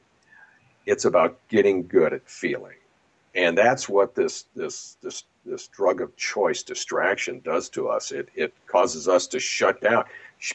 It's 0.86 1.06
about 1.06 1.38
getting 1.50 1.88
good 1.88 2.14
at 2.14 2.28
feeling. 2.28 2.78
And 3.36 3.58
that's 3.58 3.90
what 3.90 4.16
this 4.16 4.46
this 4.56 4.98
this 5.02 5.26
this 5.46 5.68
drug 5.68 6.02
of 6.02 6.16
choice 6.16 6.64
distraction 6.64 7.42
does 7.44 7.70
to 7.70 7.90
us. 7.90 8.12
It 8.12 8.30
it 8.34 8.54
causes 8.66 9.08
us 9.08 9.28
to 9.28 9.40
shut 9.40 9.82
down. 9.82 10.06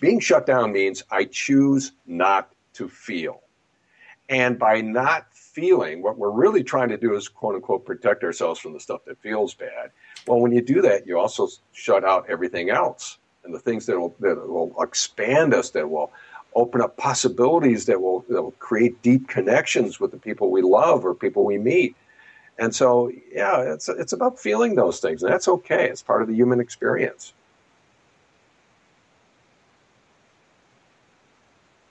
Being 0.01 0.19
shut 0.19 0.47
down 0.47 0.73
means 0.73 1.05
I 1.11 1.25
choose 1.25 1.93
not 2.07 2.53
to 2.75 2.89
feel. 2.89 3.43
And 4.29 4.59
by 4.59 4.81
not 4.81 5.27
feeling, 5.35 6.03
what 6.03 6.17
we're 6.17 6.31
really 6.31 6.63
trying 6.63 6.89
to 6.89 6.97
do 6.97 7.15
is 7.17 7.29
quote 7.29 7.57
unquote 7.57 7.85
protect 7.85 8.25
ourselves 8.25 8.61
from 8.61 8.73
the 8.73 8.81
stuff 8.81 9.05
that 9.07 9.21
feels 9.21 9.55
bad. 9.55 9.91
Well, 10.27 10.41
when 10.41 10.53
you 10.53 10.61
do 10.63 10.83
that, 10.83 11.07
you 11.07 11.19
also 11.19 11.49
shut 11.73 12.05
out 12.05 12.29
everything 12.29 12.71
else 12.71 13.19
and 13.45 13.55
the 13.55 13.59
things 13.59 13.87
that 13.87 13.99
will 13.99 14.15
that 14.21 14.37
will 14.49 14.75
expand 14.83 15.55
us, 15.55 15.71
that 15.71 15.89
will 15.89 16.13
open 16.55 16.81
up 16.81 16.97
possibilities, 16.97 17.87
that 17.87 18.01
will 18.01 18.25
that 18.29 18.43
will 18.43 18.53
create 18.53 19.01
deep 19.03 19.29
connections 19.29 20.01
with 20.01 20.11
the 20.11 20.19
people 20.19 20.51
we 20.51 20.63
love 20.63 21.05
or 21.05 21.15
people 21.15 21.45
we 21.45 21.59
meet. 21.59 21.97
And 22.59 22.75
so, 22.75 23.11
yeah, 23.33 23.61
it's 23.61 23.89
it's 23.89 24.13
about 24.13 24.39
feeling 24.39 24.75
those 24.75 25.01
things, 25.01 25.23
and 25.23 25.33
that's 25.33 25.49
okay. 25.49 25.89
It's 25.89 26.03
part 26.03 26.23
of 26.23 26.29
the 26.29 26.35
human 26.35 26.61
experience. 26.61 27.33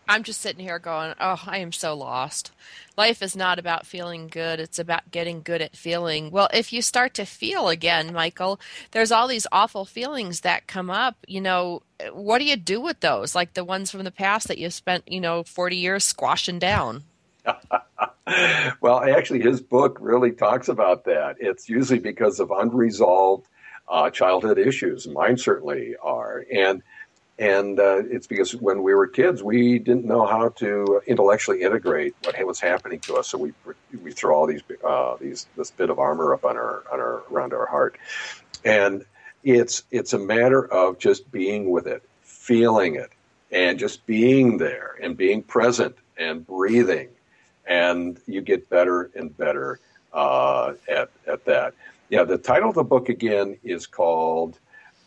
I'm 0.10 0.24
just 0.24 0.42
sitting 0.42 0.66
here 0.66 0.80
going, 0.80 1.14
oh, 1.22 1.40
I 1.46 1.60
am 1.60 1.72
so 1.72 1.94
lost. 1.94 2.52
Life 2.98 3.22
is 3.22 3.36
not 3.36 3.60
about 3.60 3.86
feeling 3.86 4.28
good. 4.28 4.60
It's 4.60 4.80
about 4.80 5.12
getting 5.12 5.44
good 5.44 5.62
at 5.62 5.78
feeling. 5.78 6.32
Well, 6.32 6.50
if 6.52 6.74
you 6.74 6.82
start 6.82 7.14
to 7.14 7.26
feel 7.26 7.68
again, 7.68 8.12
Michael, 8.12 8.60
there's 8.90 9.12
all 9.12 9.28
these 9.28 9.46
awful 9.52 9.86
feelings 9.86 10.42
that 10.42 10.66
come 10.66 10.90
up. 10.90 11.16
You 11.28 11.42
know, 11.42 11.84
what 12.12 12.40
do 12.40 12.46
you 12.46 12.56
do 12.56 12.82
with 12.82 13.02
those? 13.02 13.36
Like 13.36 13.54
the 13.54 13.64
ones 13.64 13.92
from 13.92 14.04
the 14.04 14.10
past 14.10 14.48
that 14.48 14.58
you 14.58 14.72
spent, 14.72 15.08
you 15.08 15.22
know, 15.22 15.44
40 15.44 15.76
years 15.76 16.06
squashing 16.06 16.58
down. 16.58 17.04
well, 18.82 19.04
actually, 19.04 19.42
his 19.42 19.62
book 19.62 20.00
really 20.02 20.32
talks 20.32 20.70
about 20.70 21.06
that. 21.06 21.36
It's 21.40 21.70
usually 21.70 22.00
because 22.00 22.40
of 22.40 22.50
unresolved 22.50 23.46
uh, 23.88 24.10
childhood 24.10 24.58
issues. 24.58 25.08
Mine 25.08 25.38
certainly 25.38 25.96
are, 26.02 26.46
and 26.52 26.82
and 27.40 27.80
uh, 27.80 28.04
it's 28.10 28.28
because 28.28 28.54
when 28.56 28.84
we 28.84 28.94
were 28.94 29.08
kids, 29.08 29.42
we 29.42 29.80
didn't 29.80 30.06
know 30.06 30.26
how 30.26 30.50
to 30.50 31.02
intellectually 31.08 31.62
integrate 31.62 32.14
what 32.24 32.36
was 32.46 32.60
happening 32.60 33.00
to 33.02 33.16
us. 33.16 33.30
So 33.30 33.38
we 33.38 33.54
we 34.04 34.12
throw 34.12 34.36
all 34.36 34.46
these 34.46 34.62
uh, 34.86 35.16
these 35.20 35.48
this 35.56 35.72
bit 35.72 35.90
of 35.90 35.98
armor 35.98 36.34
up 36.34 36.46
on 36.46 36.58
our 36.58 36.84
on 36.92 37.00
our 37.00 37.24
around 37.32 37.54
our 37.54 37.66
heart, 37.66 37.98
and 38.64 39.06
it's 39.44 39.84
it's 39.90 40.14
a 40.14 40.20
matter 40.20 40.66
of 40.72 41.00
just 41.00 41.32
being 41.32 41.72
with 41.72 41.88
it, 41.88 42.04
feeling 42.22 42.96
it, 42.96 43.12
and 43.52 43.80
just 43.80 44.06
being 44.06 44.58
there 44.58 44.96
and 45.02 45.18
being 45.18 45.42
present 45.42 45.96
and 46.18 46.46
breathing 46.46 47.10
and 47.70 48.20
you 48.26 48.42
get 48.42 48.68
better 48.70 49.12
and 49.16 49.38
better 49.38 49.80
uh, 50.12 50.74
at, 50.90 51.10
at 51.28 51.46
that. 51.46 51.74
Yeah, 52.10 52.24
the 52.24 52.40
title 52.40 52.70
of 52.70 52.76
the 52.76 52.84
book 52.84 53.08
again 53.08 53.58
is 53.64 53.86
called 53.86 54.58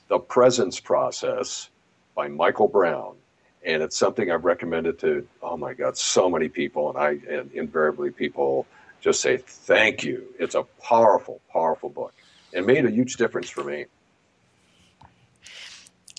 The 0.08 0.20
Presence 0.20 0.78
Process 0.78 1.68
by 2.14 2.28
Michael 2.28 2.68
Brown. 2.68 3.16
And 3.64 3.82
it's 3.82 3.96
something 3.96 4.30
I've 4.30 4.44
recommended 4.44 4.98
to, 5.00 5.26
oh 5.42 5.56
my 5.56 5.74
God, 5.74 5.96
so 5.96 6.28
many 6.28 6.48
people. 6.48 6.90
And 6.90 6.98
I, 6.98 7.18
and 7.32 7.52
invariably 7.52 8.10
people 8.10 8.66
just 9.00 9.20
say, 9.20 9.36
thank 9.36 10.04
you. 10.04 10.26
It's 10.38 10.54
a 10.54 10.64
powerful, 10.82 11.40
powerful 11.52 11.88
book 11.88 12.14
and 12.52 12.66
made 12.66 12.84
a 12.84 12.90
huge 12.90 13.16
difference 13.16 13.48
for 13.48 13.64
me. 13.64 13.86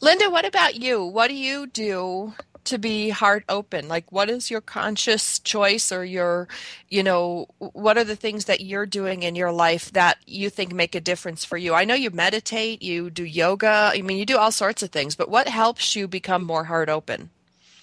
Linda, 0.02 0.30
what 0.30 0.46
about 0.46 0.76
you? 0.76 1.04
What 1.04 1.30
do 1.30 1.36
you 1.36 1.68
do 1.68 2.34
to 2.66 2.78
be 2.78 3.10
heart 3.10 3.44
open? 3.50 3.88
Like, 3.88 4.12
what 4.12 4.30
is 4.30 4.50
your 4.50 4.62
conscious 4.62 5.40
choice 5.40 5.92
or 5.92 6.04
your, 6.04 6.48
you 6.90 7.04
know, 7.04 7.48
what 7.60 7.98
are 7.98 8.04
the 8.04 8.16
things 8.16 8.46
that 8.46 8.62
you're 8.62 8.86
doing 8.86 9.24
in 9.24 9.36
your 9.36 9.52
life 9.52 9.92
that 9.92 10.18
you 10.26 10.50
think 10.50 10.74
make 10.74 10.96
a 10.96 11.02
difference 11.02 11.46
for 11.46 11.58
you? 11.58 11.74
I 11.74 11.86
know 11.86 11.96
you 11.96 12.12
meditate, 12.12 12.82
you 12.82 13.10
do 13.10 13.24
yoga, 13.24 13.92
I 13.94 14.02
mean, 14.02 14.18
you 14.18 14.26
do 14.26 14.38
all 14.38 14.52
sorts 14.52 14.84
of 14.84 14.90
things, 14.90 15.16
but 15.16 15.30
what 15.30 15.48
helps 15.48 15.96
you 15.96 16.08
become 16.08 16.44
more 16.44 16.66
heart 16.66 16.90
open? 16.90 17.30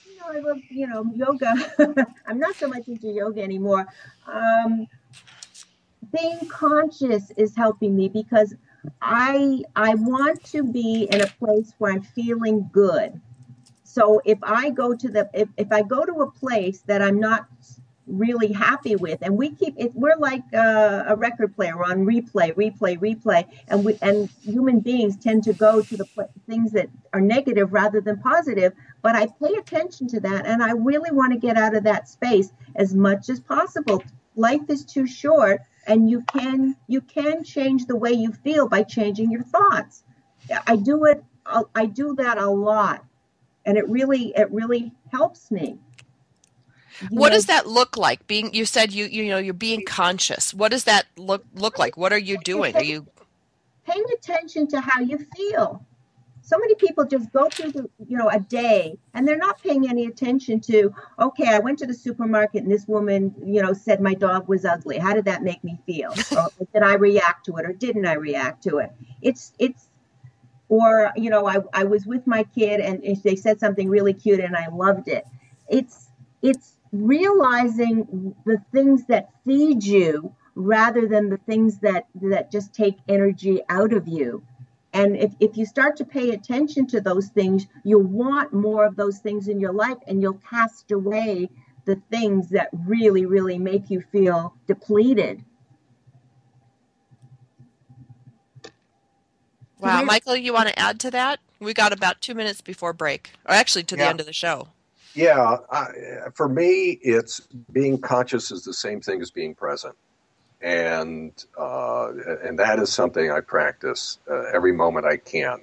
You 0.06 0.18
know, 0.18 0.26
I 0.28 0.38
love, 0.38 0.58
you 0.68 0.86
know, 0.86 1.04
yoga. 1.14 2.06
I'm 2.26 2.38
not 2.38 2.56
so 2.56 2.68
much 2.68 2.88
into 2.88 3.08
yoga 3.08 3.42
anymore. 3.42 3.86
Um, 4.26 4.86
being 6.12 6.38
conscious 6.48 7.30
is 7.36 7.54
helping 7.56 7.96
me 7.96 8.08
because 8.08 8.54
I 9.02 9.62
I 9.76 9.94
want 9.94 10.42
to 10.44 10.62
be 10.62 11.08
in 11.10 11.20
a 11.20 11.26
place 11.26 11.72
where 11.78 11.92
I'm 11.92 12.02
feeling 12.02 12.68
good. 12.72 13.20
So 13.90 14.22
if 14.24 14.38
I 14.42 14.70
go 14.70 14.94
to 14.94 15.08
the 15.08 15.28
if, 15.34 15.48
if 15.56 15.72
I 15.72 15.82
go 15.82 16.04
to 16.04 16.22
a 16.22 16.30
place 16.30 16.80
that 16.86 17.02
I'm 17.02 17.18
not 17.18 17.46
really 18.06 18.52
happy 18.52 18.96
with 18.96 19.18
and 19.22 19.36
we 19.36 19.50
keep 19.50 19.74
it 19.78 19.94
we're 19.94 20.16
like 20.16 20.42
uh, 20.52 21.04
a 21.06 21.14
record 21.14 21.54
player 21.54 21.76
we're 21.76 21.84
on 21.84 22.04
replay 22.04 22.52
replay 22.54 22.98
replay 22.98 23.44
and 23.68 23.84
we 23.84 23.96
and 24.02 24.28
human 24.44 24.80
beings 24.80 25.16
tend 25.16 25.44
to 25.44 25.52
go 25.52 25.80
to 25.80 25.96
the 25.96 26.04
pl- 26.06 26.28
things 26.48 26.72
that 26.72 26.88
are 27.12 27.20
negative 27.20 27.72
rather 27.72 28.00
than 28.00 28.18
positive 28.18 28.72
but 29.00 29.14
i 29.14 29.28
pay 29.40 29.54
attention 29.54 30.08
to 30.08 30.18
that 30.18 30.44
and 30.44 30.60
i 30.60 30.72
really 30.72 31.12
want 31.12 31.32
to 31.32 31.38
get 31.38 31.56
out 31.56 31.76
of 31.76 31.84
that 31.84 32.08
space 32.08 32.50
as 32.74 32.94
much 32.94 33.28
as 33.28 33.38
possible. 33.38 34.02
Life 34.34 34.68
is 34.68 34.84
too 34.84 35.06
short 35.06 35.60
and 35.86 36.10
you 36.10 36.22
can 36.22 36.76
you 36.88 37.00
can 37.00 37.44
change 37.44 37.86
the 37.86 37.96
way 37.96 38.12
you 38.12 38.32
feel 38.32 38.68
by 38.68 38.82
changing 38.82 39.30
your 39.30 39.42
thoughts. 39.42 40.02
I 40.66 40.76
do 40.76 41.04
it 41.04 41.22
i 41.74 41.86
do 41.86 42.14
that 42.14 42.38
a 42.38 42.48
lot 42.48 43.04
and 43.66 43.78
it 43.78 43.88
really 43.88 44.32
it 44.36 44.50
really 44.52 44.92
helps 45.10 45.50
me 45.50 45.78
You 47.00 47.08
What 47.10 47.30
know, 47.30 47.36
does 47.36 47.46
that 47.46 47.66
look 47.66 47.96
like? 47.96 48.26
Being 48.26 48.52
you 48.54 48.64
said 48.64 48.92
you 48.92 49.06
you 49.06 49.28
know 49.28 49.38
you're 49.38 49.54
being 49.54 49.84
conscious. 49.84 50.54
What 50.54 50.70
does 50.70 50.84
that 50.84 51.06
look 51.16 51.44
look 51.54 51.78
like? 51.78 51.96
What 51.96 52.12
are 52.12 52.18
you 52.18 52.38
doing? 52.44 52.76
Are 52.76 52.82
you 52.82 53.06
paying 53.90 54.04
attention 54.14 54.66
to 54.68 54.80
how 54.80 55.00
you 55.00 55.18
feel. 55.36 55.84
So 56.42 56.58
many 56.58 56.74
people 56.74 57.04
just 57.04 57.32
go 57.32 57.48
through 57.48 57.72
the, 57.72 57.90
you 58.08 58.16
know, 58.16 58.28
a 58.28 58.40
day 58.40 58.98
and 59.14 59.26
they're 59.26 59.36
not 59.36 59.62
paying 59.62 59.88
any 59.88 60.06
attention 60.06 60.58
to, 60.62 60.92
okay, 61.18 61.46
I 61.48 61.60
went 61.60 61.78
to 61.80 61.86
the 61.86 61.94
supermarket 61.94 62.64
and 62.64 62.72
this 62.72 62.88
woman, 62.88 63.34
you 63.44 63.62
know, 63.62 63.72
said 63.72 64.00
my 64.00 64.14
dog 64.14 64.48
was 64.48 64.64
ugly. 64.64 64.98
How 64.98 65.14
did 65.14 65.26
that 65.26 65.44
make 65.44 65.62
me 65.62 65.78
feel? 65.86 66.12
or 66.36 66.66
did 66.72 66.82
I 66.82 66.94
react 66.94 67.46
to 67.46 67.56
it 67.58 67.66
or 67.66 67.72
didn't 67.72 68.06
I 68.06 68.14
react 68.14 68.64
to 68.64 68.78
it? 68.78 68.90
It's, 69.22 69.52
it's, 69.60 69.89
or, 70.70 71.12
you 71.16 71.28
know, 71.28 71.46
I, 71.46 71.58
I 71.74 71.84
was 71.84 72.06
with 72.06 72.26
my 72.26 72.44
kid 72.44 72.80
and 72.80 73.02
they 73.22 73.36
said 73.36 73.60
something 73.60 73.88
really 73.90 74.14
cute 74.14 74.40
and 74.40 74.56
I 74.56 74.68
loved 74.68 75.08
it. 75.08 75.26
It's, 75.68 76.08
it's 76.40 76.76
realizing 76.92 78.34
the 78.46 78.62
things 78.72 79.04
that 79.06 79.30
feed 79.44 79.84
you 79.84 80.34
rather 80.54 81.06
than 81.06 81.28
the 81.28 81.36
things 81.38 81.78
that 81.80 82.06
that 82.20 82.50
just 82.50 82.74
take 82.74 82.96
energy 83.08 83.60
out 83.68 83.92
of 83.92 84.08
you 84.08 84.42
and 84.92 85.16
if, 85.16 85.32
if 85.38 85.56
you 85.56 85.64
start 85.64 85.96
to 85.96 86.04
pay 86.04 86.30
attention 86.30 86.88
to 86.88 87.00
those 87.00 87.28
things 87.28 87.66
you'll 87.84 88.02
want 88.02 88.52
more 88.52 88.84
of 88.84 88.96
those 88.96 89.20
things 89.20 89.46
in 89.46 89.60
your 89.60 89.72
life 89.72 89.96
and 90.08 90.20
you'll 90.20 90.40
cast 90.50 90.90
away 90.90 91.48
the 91.84 91.94
things 92.10 92.48
that 92.48 92.68
really 92.84 93.24
really 93.24 93.58
make 93.58 93.88
you 93.88 94.02
feel 94.10 94.52
depleted 94.66 95.44
Wow, 99.80 100.00
we- 100.00 100.06
Michael, 100.06 100.36
you 100.36 100.52
want 100.52 100.68
to 100.68 100.78
add 100.78 101.00
to 101.00 101.10
that? 101.12 101.40
We 101.58 101.74
got 101.74 101.92
about 101.92 102.20
2 102.20 102.34
minutes 102.34 102.60
before 102.60 102.92
break. 102.92 103.30
Or 103.46 103.54
actually 103.54 103.84
to 103.84 103.96
the 103.96 104.02
Yeah. 104.02 104.08
end 104.10 104.20
of 104.20 104.26
the 104.26 104.32
show. 104.32 104.68
Yeah, 105.14 105.56
I, 105.70 105.86
for 106.34 106.48
me, 106.48 106.98
it's 107.02 107.40
being 107.72 107.98
conscious 108.00 108.52
is 108.52 108.62
the 108.64 108.72
same 108.72 109.00
thing 109.00 109.20
as 109.20 109.30
being 109.32 109.56
present, 109.56 109.96
and 110.62 111.32
uh, 111.58 112.12
and 112.44 112.56
that 112.60 112.78
is 112.78 112.92
something 112.92 113.28
I 113.30 113.40
practice 113.40 114.20
uh, 114.30 114.44
every 114.54 114.72
moment 114.72 115.06
I 115.06 115.16
can. 115.16 115.62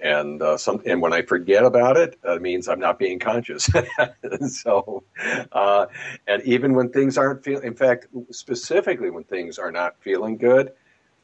And 0.00 0.42
uh, 0.42 0.56
some 0.56 0.82
and 0.84 1.00
when 1.00 1.12
I 1.12 1.22
forget 1.22 1.64
about 1.64 1.96
it, 1.96 2.18
it 2.24 2.42
means 2.42 2.66
I'm 2.66 2.80
not 2.80 2.98
being 2.98 3.20
conscious. 3.20 3.70
so, 4.48 5.04
uh, 5.52 5.86
and 6.26 6.42
even 6.42 6.74
when 6.74 6.88
things 6.90 7.16
aren't 7.16 7.44
feeling, 7.44 7.64
in 7.64 7.74
fact, 7.76 8.08
specifically 8.32 9.10
when 9.10 9.22
things 9.22 9.60
are 9.60 9.70
not 9.70 9.94
feeling 10.00 10.38
good, 10.38 10.72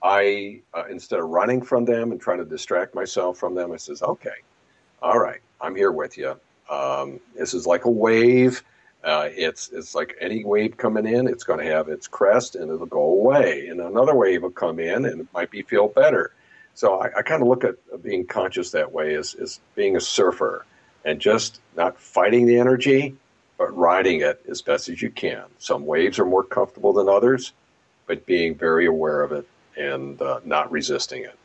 I 0.03 0.61
uh, 0.75 0.85
instead 0.91 1.19
of 1.19 1.27
running 1.27 1.63
from 1.63 1.85
them 1.85 2.13
and 2.13 2.21
trying 2.21 2.39
to 2.39 2.45
distract 2.45 2.95
myself 2.95 3.39
from 3.39 3.55
them, 3.55 3.73
I 3.73 3.77
says, 3.77 4.03
okay, 4.03 4.31
all 5.03 5.19
right, 5.19 5.41
I'm 5.61 5.75
here 5.75 5.93
with 5.93 6.17
you. 6.17 6.39
Um, 6.71 7.21
this 7.37 7.55
is 7.55 7.67
like 7.67 7.85
a 7.85 7.91
wave. 7.91 8.63
Uh, 9.03 9.29
it's 9.33 9.71
it's 9.71 9.95
like 9.95 10.17
any 10.21 10.45
wave 10.45 10.77
coming 10.77 11.07
in. 11.07 11.27
It's 11.27 11.45
going 11.45 11.65
to 11.65 11.73
have 11.73 11.89
its 11.89 12.07
crest 12.07 12.57
and 12.57 12.71
it'll 12.71 12.87
go 12.87 13.03
away, 13.03 13.69
and 13.69 13.81
another 13.81 14.15
wave 14.15 14.43
will 14.43 14.51
come 14.51 14.79
in 14.79 15.05
and 15.07 15.21
it 15.23 15.27
might 15.33 15.51
be 15.51 15.63
feel 15.63 15.89
better. 15.89 16.33
So 16.75 17.01
I, 17.01 17.19
I 17.19 17.23
kind 17.23 17.43
of 17.43 17.49
look 17.49 17.65
at 17.65 17.77
being 18.03 18.25
conscious 18.27 18.71
that 18.71 18.93
way 18.93 19.15
as, 19.15 19.35
as 19.35 19.59
being 19.75 19.97
a 19.97 20.01
surfer 20.01 20.65
and 21.05 21.21
just 21.21 21.61
not 21.77 21.99
fighting 21.99 22.47
the 22.47 22.59
energy, 22.59 23.17
but 23.57 23.77
riding 23.77 24.21
it 24.21 24.41
as 24.49 24.63
best 24.63 24.89
as 24.89 25.03
you 25.03 25.11
can. 25.11 25.43
Some 25.59 25.87
waves 25.87 26.21
are 26.21 26.25
more 26.25 26.45
comfortable 26.45 26.93
than 26.93 27.09
others, 27.09 27.53
but 28.07 28.27
being 28.27 28.55
very 28.55 28.87
aware 28.87 29.23
of 29.23 29.33
it 29.33 29.49
and 29.79 30.21
uh, 30.23 30.41
not 30.45 30.71
resisting 30.73 31.25
it. 31.25 31.39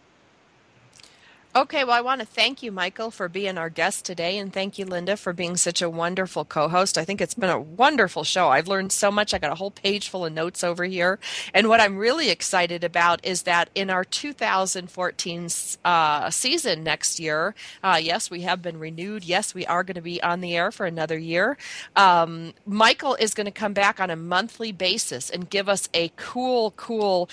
Okay, 1.56 1.84
well, 1.84 1.94
I 1.96 2.02
want 2.02 2.20
to 2.20 2.26
thank 2.26 2.64
you, 2.64 2.72
Michael, 2.72 3.12
for 3.12 3.30
being 3.30 3.60
our 3.60 3.70
guest 3.70 4.06
today, 4.06 4.40
and 4.40 4.52
thank 4.52 4.80
you, 4.80 4.86
Linda, 4.86 5.16
for 5.16 5.34
being 5.34 5.56
such 5.56 5.84
a 5.84 5.90
wonderful 5.90 6.46
co 6.46 6.68
host. 6.68 6.98
I 6.98 7.06
think 7.06 7.22
it's 7.22 7.36
been 7.36 7.52
a 7.52 7.60
wonderful 7.60 8.24
show. 8.24 8.50
I've 8.50 8.68
learned 8.68 8.92
so 8.92 9.12
much. 9.12 9.36
I 9.36 9.38
got 9.38 9.52
a 9.52 9.56
whole 9.56 9.70
page 9.70 10.10
full 10.10 10.26
of 10.26 10.34
notes 10.34 10.64
over 10.64 10.84
here. 10.84 11.20
And 11.54 11.70
what 11.70 11.80
I'm 11.80 12.00
really 12.00 12.32
excited 12.32 12.84
about 12.84 13.24
is 13.24 13.44
that 13.44 13.70
in 13.76 13.92
our 13.92 14.04
2014 14.04 15.48
uh, 15.86 16.30
season 16.32 16.84
next 16.84 17.20
year, 17.20 17.54
uh, 17.84 18.00
yes, 18.02 18.32
we 18.32 18.42
have 18.42 18.64
been 18.64 18.80
renewed. 18.80 19.24
Yes, 19.24 19.54
we 19.54 19.64
are 19.68 19.84
going 19.84 19.94
to 19.94 20.02
be 20.02 20.24
on 20.24 20.42
the 20.42 20.56
air 20.56 20.72
for 20.72 20.88
another 20.88 21.20
year. 21.20 21.56
Um, 21.96 22.54
Michael 22.66 23.14
is 23.14 23.36
going 23.36 23.46
to 23.46 23.52
come 23.52 23.74
back 23.74 24.00
on 24.00 24.10
a 24.10 24.16
monthly 24.16 24.72
basis 24.72 25.30
and 25.30 25.52
give 25.52 25.70
us 25.70 25.88
a 25.94 26.12
cool, 26.16 26.72
cool 26.72 27.30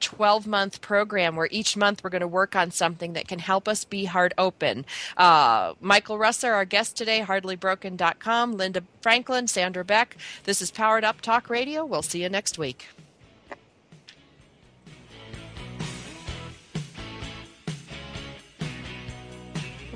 12 0.00 0.46
month 0.46 0.80
program 0.80 1.36
where 1.36 1.48
each 1.50 1.76
month 1.76 2.02
we're 2.02 2.08
going 2.08 2.22
to 2.22 2.26
work 2.26 2.56
on 2.56 2.70
something 2.70 3.12
that 3.12 3.28
can 3.28 3.38
help 3.38 3.57
us 3.66 3.84
be 3.84 4.04
heart 4.04 4.32
open. 4.38 4.84
Uh, 5.16 5.74
Michael 5.80 6.18
Russer, 6.18 6.52
our 6.52 6.64
guest 6.64 6.96
today, 6.96 7.20
hardlybroken.com, 7.26 8.56
Linda 8.56 8.82
Franklin, 9.00 9.48
Sandra 9.48 9.84
Beck. 9.84 10.16
This 10.44 10.60
is 10.60 10.70
Powered 10.70 11.04
Up 11.04 11.20
Talk 11.20 11.48
Radio. 11.50 11.84
We'll 11.84 12.02
see 12.02 12.22
you 12.22 12.28
next 12.28 12.58
week. 12.58 12.88